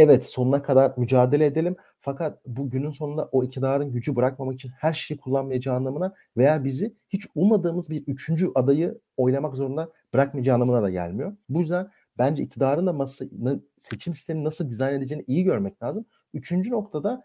evet 0.00 0.26
sonuna 0.26 0.62
kadar 0.62 0.92
mücadele 0.96 1.46
edelim 1.46 1.76
fakat 2.00 2.38
bu 2.46 2.70
günün 2.70 2.90
sonunda 2.90 3.28
o 3.32 3.44
iktidarın 3.44 3.92
gücü 3.92 4.16
bırakmamak 4.16 4.54
için 4.54 4.70
her 4.78 4.92
şeyi 4.92 5.18
kullanmayacağı 5.18 5.76
anlamına 5.76 6.14
veya 6.36 6.64
bizi 6.64 6.94
hiç 7.08 7.26
ummadığımız 7.34 7.90
bir 7.90 8.06
üçüncü 8.06 8.50
adayı 8.54 8.98
oylamak 9.16 9.56
zorunda 9.56 9.92
bırakmayacağı 10.14 10.54
anlamına 10.54 10.82
da 10.82 10.90
gelmiyor. 10.90 11.36
Bu 11.48 11.60
yüzden 11.60 11.90
bence 12.18 12.42
iktidarın 12.42 12.86
da 12.86 12.92
masa, 12.92 13.24
seçim 13.78 14.14
sistemini 14.14 14.44
nasıl 14.44 14.70
dizayn 14.70 14.94
edeceğini 14.94 15.24
iyi 15.26 15.44
görmek 15.44 15.82
lazım. 15.82 16.04
Üçüncü 16.34 16.70
noktada 16.70 17.22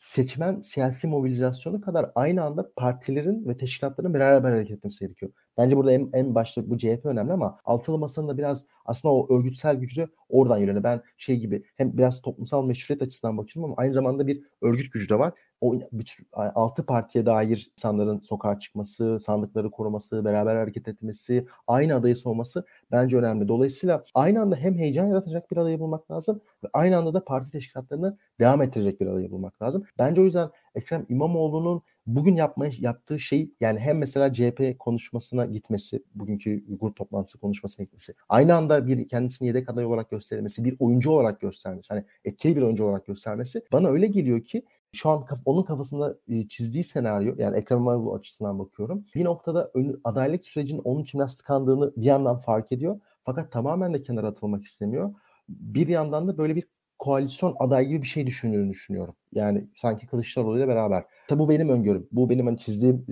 seçmen 0.00 0.60
siyasi 0.60 1.06
mobilizasyonu 1.06 1.80
kadar 1.80 2.10
aynı 2.14 2.44
anda 2.44 2.72
partilerin 2.76 3.48
ve 3.48 3.56
teşkilatların 3.56 4.14
beraber 4.14 4.50
hareket 4.50 4.76
etmesi 4.76 5.00
gerekiyor. 5.00 5.32
Bence 5.58 5.76
burada 5.76 5.92
en, 5.92 6.10
en 6.12 6.34
başta 6.34 6.70
bu 6.70 6.78
CHP 6.78 7.00
önemli 7.04 7.32
ama 7.32 7.58
altılı 7.64 7.98
masanın 7.98 8.28
da 8.28 8.38
biraz 8.38 8.64
aslında 8.84 9.14
o 9.14 9.38
örgütsel 9.38 9.76
gücü 9.76 10.08
oradan 10.28 10.58
yöneliyor. 10.58 10.84
Ben 10.84 11.02
şey 11.16 11.36
gibi 11.36 11.62
hem 11.76 11.98
biraz 11.98 12.22
toplumsal 12.22 12.64
meşruiyet 12.64 13.02
açısından 13.02 13.38
bakıyorum 13.38 13.64
ama 13.64 13.82
aynı 13.82 13.94
zamanda 13.94 14.26
bir 14.26 14.42
örgüt 14.62 14.92
gücü 14.92 15.08
de 15.08 15.18
var. 15.18 15.32
O 15.60 15.74
altı 16.54 16.86
partiye 16.86 17.26
dair 17.26 17.70
insanların 17.76 18.18
sokağa 18.18 18.58
çıkması, 18.58 19.20
sandıkları 19.20 19.70
koruması, 19.70 20.24
beraber 20.24 20.56
hareket 20.56 20.88
etmesi, 20.88 21.46
aynı 21.66 21.94
adayı 21.94 22.14
olması 22.24 22.64
bence 22.92 23.16
önemli. 23.16 23.48
Dolayısıyla 23.48 24.04
aynı 24.14 24.40
anda 24.40 24.56
hem 24.56 24.78
heyecan 24.78 25.06
yaratacak 25.06 25.50
bir 25.50 25.56
adayı 25.56 25.80
bulmak 25.80 26.10
lazım 26.10 26.40
ve 26.64 26.68
aynı 26.72 26.96
anda 26.96 27.14
da 27.14 27.24
parti 27.24 27.50
teşkilatlarını 27.50 28.18
devam 28.40 28.62
ettirecek 28.62 29.00
bir 29.00 29.06
adayı 29.06 29.30
bulmak 29.30 29.62
lazım. 29.62 29.84
Bence 29.98 30.20
o 30.20 30.24
yüzden 30.24 30.50
Ekrem 30.74 31.06
İmamoğlu'nun 31.08 31.82
bugün 32.06 32.36
yapmaya 32.36 32.72
yaptığı 32.78 33.20
şey 33.20 33.50
yani 33.60 33.78
hem 33.78 33.98
mesela 33.98 34.32
CHP 34.32 34.78
konuşmasına 34.78 35.46
gitmesi, 35.46 36.02
bugünkü 36.14 36.78
grup 36.80 36.96
toplantısı 36.96 37.38
konuşmasına 37.38 37.84
gitmesi, 37.84 38.14
aynı 38.28 38.54
anda 38.54 38.86
bir 38.86 39.08
kendisini 39.08 39.48
yedek 39.48 39.68
aday 39.68 39.84
olarak 39.84 40.10
göstermesi, 40.10 40.64
bir 40.64 40.76
oyuncu 40.78 41.10
olarak 41.10 41.40
göstermesi, 41.40 41.94
hani 41.94 42.04
etkili 42.24 42.56
bir 42.56 42.62
oyuncu 42.62 42.84
olarak 42.84 43.06
göstermesi 43.06 43.62
bana 43.72 43.88
öyle 43.88 44.06
geliyor 44.06 44.44
ki 44.44 44.62
şu 44.94 45.10
an 45.10 45.24
onun 45.44 45.62
kafasında 45.62 46.18
çizdiği 46.48 46.84
senaryo 46.84 47.34
yani 47.38 47.56
Ekrem 47.56 47.78
İmamoğlu 47.78 48.14
açısından 48.14 48.58
bakıyorum. 48.58 49.06
Bir 49.14 49.24
noktada 49.24 49.72
adaylık 50.04 50.46
sürecinin 50.46 50.80
onun 50.84 51.02
için 51.02 51.18
nasıl 51.18 51.36
tıkandığını 51.36 51.92
bir 51.96 52.06
yandan 52.06 52.38
fark 52.38 52.72
ediyor. 52.72 53.00
Fakat 53.24 53.52
tamamen 53.52 53.94
de 53.94 54.02
kenara 54.02 54.26
atılmak 54.26 54.64
istemiyor. 54.64 55.14
Bir 55.48 55.88
yandan 55.88 56.28
da 56.28 56.38
böyle 56.38 56.56
bir 56.56 56.64
koalisyon 56.98 57.56
aday 57.58 57.86
gibi 57.86 58.02
bir 58.02 58.06
şey 58.06 58.26
düşündüğünü 58.26 58.70
düşünüyorum. 58.70 59.14
Yani 59.32 59.68
sanki 59.76 60.06
Kılıçdaroğlu 60.06 60.58
ile 60.58 60.68
beraber. 60.68 61.04
Tabi 61.28 61.38
bu 61.38 61.48
benim 61.48 61.68
öngörüm. 61.68 62.08
Bu 62.12 62.30
benim 62.30 62.46
hani 62.46 62.58
çizdiğim 62.58 63.06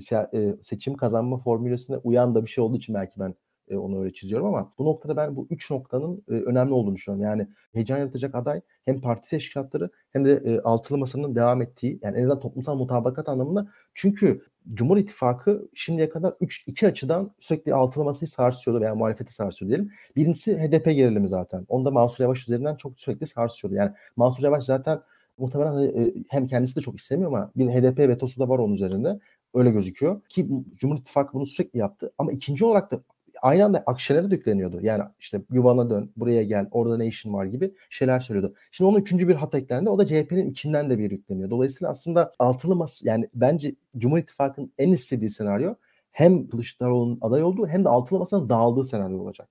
seçim 0.63 0.95
kazanma 0.95 1.39
formülüsüne 1.39 1.97
uyan 1.97 2.35
da 2.35 2.45
bir 2.45 2.51
şey 2.51 2.65
olduğu 2.65 2.77
için 2.77 2.95
belki 2.95 3.13
ben 3.17 3.35
onu 3.77 4.01
öyle 4.01 4.13
çiziyorum 4.13 4.47
ama 4.47 4.73
bu 4.79 4.85
noktada 4.85 5.17
ben 5.17 5.37
bu 5.37 5.47
üç 5.51 5.71
noktanın 5.71 6.23
önemli 6.29 6.73
olduğunu 6.73 6.95
düşünüyorum. 6.95 7.25
Yani 7.25 7.49
heyecan 7.73 7.99
yaratacak 7.99 8.35
aday 8.35 8.61
hem 8.85 9.01
parti 9.01 9.31
teşkilatları 9.31 9.91
hem 10.13 10.25
de 10.25 10.61
altılı 10.65 10.99
masanın 10.99 11.35
devam 11.35 11.63
ettiği 11.63 11.99
yani 12.03 12.19
en 12.19 12.23
azından 12.23 12.41
toplumsal 12.41 12.77
mutabakat 12.77 13.29
anlamında 13.29 13.69
çünkü 13.95 14.43
Cumhur 14.75 14.97
İttifakı 14.97 15.69
şimdiye 15.75 16.09
kadar 16.09 16.35
3 16.41 16.65
iki 16.67 16.87
açıdan 16.87 17.35
sürekli 17.41 17.75
altılı 17.75 18.05
masayı 18.05 18.29
sarsıyordu 18.29 18.81
veya 18.81 18.95
muhalefeti 18.95 19.35
sarsıyordu 19.35 19.75
diyelim. 19.75 19.93
Birincisi 20.17 20.57
HDP 20.57 20.85
gerilimi 20.85 21.29
zaten. 21.29 21.65
Onda 21.69 21.91
Mansur 21.91 22.25
Yavaş 22.25 22.43
üzerinden 22.43 22.77
çok 22.77 23.01
sürekli 23.01 23.27
sarsıyordu. 23.27 23.77
Yani 23.77 23.93
Mansur 24.17 24.43
Yavaş 24.43 24.65
zaten 24.65 25.01
muhtemelen 25.39 25.73
hani, 25.73 26.25
hem 26.29 26.47
kendisi 26.47 26.77
de 26.77 26.81
çok 26.81 27.01
istemiyor 27.01 27.31
ama 27.33 27.53
bir 27.57 27.69
HDP 27.69 27.99
vetosu 27.99 28.41
da 28.41 28.49
var 28.49 28.59
onun 28.59 28.75
üzerinde. 28.75 29.21
Öyle 29.55 29.71
gözüküyor. 29.71 30.21
Ki 30.29 30.49
Cumhur 30.77 30.99
İttifakı 30.99 31.33
bunu 31.33 31.47
sürekli 31.47 31.79
yaptı. 31.79 32.13
Ama 32.19 32.33
ikinci 32.33 32.65
olarak 32.65 32.91
da 32.91 33.01
aynı 33.43 33.65
anda 33.65 33.83
Akşener'e 33.87 34.31
de 34.31 34.35
yükleniyordu. 34.35 34.81
Yani 34.83 35.03
işte 35.19 35.43
yuvana 35.53 35.91
dön, 35.91 36.13
buraya 36.17 36.43
gel, 36.43 36.69
orada 36.71 36.97
ne 36.97 37.07
işin 37.07 37.33
var 37.33 37.45
gibi 37.45 37.75
şeyler 37.91 38.21
söylüyordu. 38.21 38.55
Şimdi 38.71 38.89
onun 38.91 39.01
üçüncü 39.01 39.29
bir 39.29 39.35
hat 39.35 39.55
eklendi. 39.55 39.91
O 39.91 39.99
da 39.99 40.07
CHP'nin 40.07 40.51
içinden 40.51 40.91
de 40.91 40.99
bir 40.99 41.11
yükleniyor. 41.11 41.51
Dolayısıyla 41.51 41.91
aslında 41.91 42.33
altılı 42.39 42.77
mas 42.77 43.03
yani 43.03 43.29
bence 43.35 43.75
Cumhur 43.99 44.19
İttifakı'nın 44.19 44.73
en 44.79 44.93
istediği 44.93 45.31
senaryo 45.31 45.75
hem 46.11 46.49
Kılıçdaroğlu'nun 46.49 47.19
aday 47.21 47.43
olduğu 47.43 47.67
hem 47.67 47.85
de 47.85 47.89
altılı 47.89 48.19
masanın 48.19 48.49
dağıldığı 48.49 48.85
senaryo 48.85 49.19
olacak. 49.19 49.49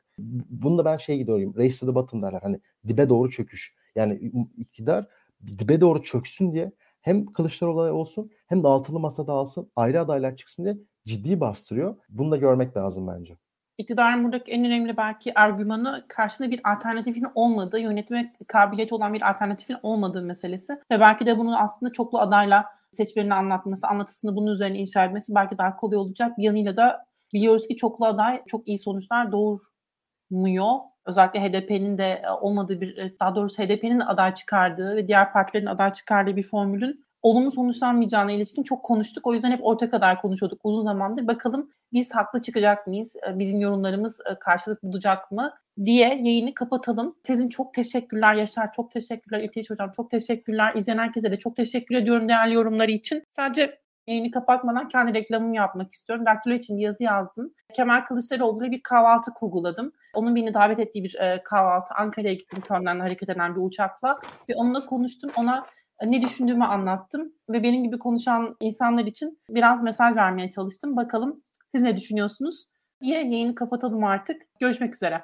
Bunu 0.50 0.78
da 0.78 0.86
ben 0.86 0.98
şey 0.98 1.18
gidiyorum. 1.18 1.54
Race 1.58 1.78
to 1.78 1.86
the 1.86 1.96
bottom 1.96 2.22
derler. 2.22 2.40
Hani 2.42 2.60
dibe 2.88 3.10
doğru 3.10 3.30
çöküş. 3.30 3.76
Yani 3.96 4.32
iktidar 4.58 5.08
dibe 5.48 5.82
doğru 5.82 6.04
çöksün 6.04 6.52
diye 6.52 6.72
hem 7.02 7.26
Kılıçdaroğlu 7.26 7.82
olsun 7.82 8.32
hem 8.48 8.64
de 8.64 8.68
altılı 8.68 9.00
masa 9.00 9.28
dağılsın 9.28 9.72
ayrı 9.76 10.02
adaylar 10.02 10.36
çıksın 10.36 10.64
diye 10.64 10.78
ciddi 11.06 11.40
bastırıyor. 11.40 11.96
Bunu 12.10 12.32
da 12.32 12.38
görmek 12.38 12.78
lazım 12.78 13.08
bence 13.08 13.38
iktidarın 13.78 14.24
buradaki 14.24 14.52
en 14.52 14.66
önemli 14.66 14.98
belki 14.98 15.40
argümanı 15.40 16.06
karşında 16.08 16.52
bir 16.52 16.72
alternatifin 16.72 17.26
olmadığı, 17.36 17.80
yönetme 17.80 18.34
kabiliyeti 18.48 18.96
olan 18.96 19.14
bir 19.14 19.30
alternatifin 19.30 19.78
olmadığı 19.84 20.22
meselesi. 20.22 20.74
Ve 20.92 21.00
belki 21.00 21.26
de 21.26 21.38
bunu 21.38 21.60
aslında 21.60 21.94
çoklu 21.94 22.20
adayla 22.20 22.66
seçmenine 22.92 23.34
anlatması, 23.34 23.88
anlatısını 23.88 24.36
bunun 24.36 24.52
üzerine 24.52 24.78
inşa 24.78 25.06
etmesi 25.06 25.36
belki 25.36 25.58
daha 25.58 25.76
kolay 25.76 25.98
olacak. 25.98 26.38
Bir 26.38 26.44
yanıyla 26.44 26.78
da 26.78 27.06
biliyoruz 27.34 27.68
ki 27.68 27.76
çoklu 27.76 28.06
aday 28.06 28.44
çok 28.48 28.68
iyi 28.68 28.80
sonuçlar 28.80 29.32
doğurmuyor. 29.32 30.76
Özellikle 31.06 31.42
HDP'nin 31.42 31.98
de 31.98 32.22
olmadığı 32.42 32.82
bir, 32.82 33.20
daha 33.20 33.36
doğrusu 33.36 33.64
HDP'nin 33.64 34.00
aday 34.00 34.34
çıkardığı 34.34 34.96
ve 34.96 35.08
diğer 35.08 35.34
partilerin 35.34 35.66
aday 35.66 35.94
çıkardığı 35.94 36.36
bir 36.36 36.44
formülün 36.44 37.06
olumlu 37.22 37.52
sonuçlanmayacağına 37.52 38.32
ilişkin 38.32 38.64
çok 38.64 38.84
konuştuk. 38.84 39.28
O 39.28 39.34
yüzden 39.34 39.52
hep 39.52 39.60
orta 39.64 39.90
kadar 39.90 40.22
konuşuyorduk 40.22 40.60
uzun 40.64 40.84
zamandır. 40.84 41.28
Bakalım 41.28 41.72
biz 41.94 42.16
haklı 42.16 42.42
çıkacak 42.42 42.88
mıyız? 42.88 43.16
Bizim 43.34 43.60
yorumlarımız 43.60 44.20
karşılık 44.40 44.84
bulacak 44.84 45.32
mı? 45.32 45.54
diye 45.86 46.08
yayını 46.24 46.54
kapatalım. 46.54 47.16
Sizin 47.24 47.50
çok 47.50 47.74
teşekkürler 47.74 48.34
Yaşar, 48.34 48.72
çok 48.72 48.92
teşekkürler 48.92 49.40
İlteş 49.40 49.70
Hocam, 49.70 49.92
çok 49.96 50.10
teşekkürler. 50.10 50.74
İzleyen 50.76 50.98
herkese 50.98 51.32
de 51.32 51.40
çok 51.40 51.56
teşekkür 51.56 51.96
ediyorum 51.96 52.30
değerli 52.30 52.54
yorumları 52.54 52.92
için. 52.92 53.24
Sadece 53.30 53.80
yayını 54.08 54.32
kapatmadan 54.32 54.88
kendi 54.88 55.14
reklamımı 55.14 55.56
yapmak 55.56 55.92
istiyorum. 55.92 56.26
Daktilo 56.26 56.54
için 56.54 56.78
bir 56.78 56.82
yazı 56.82 57.04
yazdım. 57.04 57.54
Kemal 57.74 58.02
Kılıçdaroğlu'yla 58.02 58.72
bir 58.72 58.84
kahvaltı 58.84 59.32
kurguladım. 59.34 59.92
Onun 60.14 60.36
beni 60.36 60.54
davet 60.54 60.80
ettiği 60.80 61.04
bir 61.04 61.16
e, 61.16 61.42
kahvaltı. 61.44 61.94
Ankara'ya 61.98 62.34
gittim 62.34 62.62
Köln'den 62.62 63.00
hareket 63.00 63.30
eden 63.30 63.56
bir 63.56 63.62
uçakla. 63.62 64.20
Ve 64.50 64.56
onunla 64.56 64.86
konuştum. 64.86 65.32
Ona 65.38 65.66
ne 66.06 66.22
düşündüğümü 66.22 66.64
anlattım 66.64 67.34
ve 67.50 67.64
benim 67.64 67.84
gibi 67.84 68.00
konuşan 68.00 68.56
insanlar 68.60 69.06
için 69.06 69.40
biraz 69.50 69.84
mesaj 69.84 70.16
vermeye 70.16 70.50
çalıştım. 70.50 70.98
Bakalım 70.98 71.44
siz 71.78 71.84
ne 71.84 71.98
düşünüyorsunuz? 71.98 72.66
Diye 73.02 73.18
yayını 73.18 73.56
kapatalım 73.56 74.04
artık. 74.04 74.42
Görüşmek 74.60 74.96
üzere. 74.96 75.24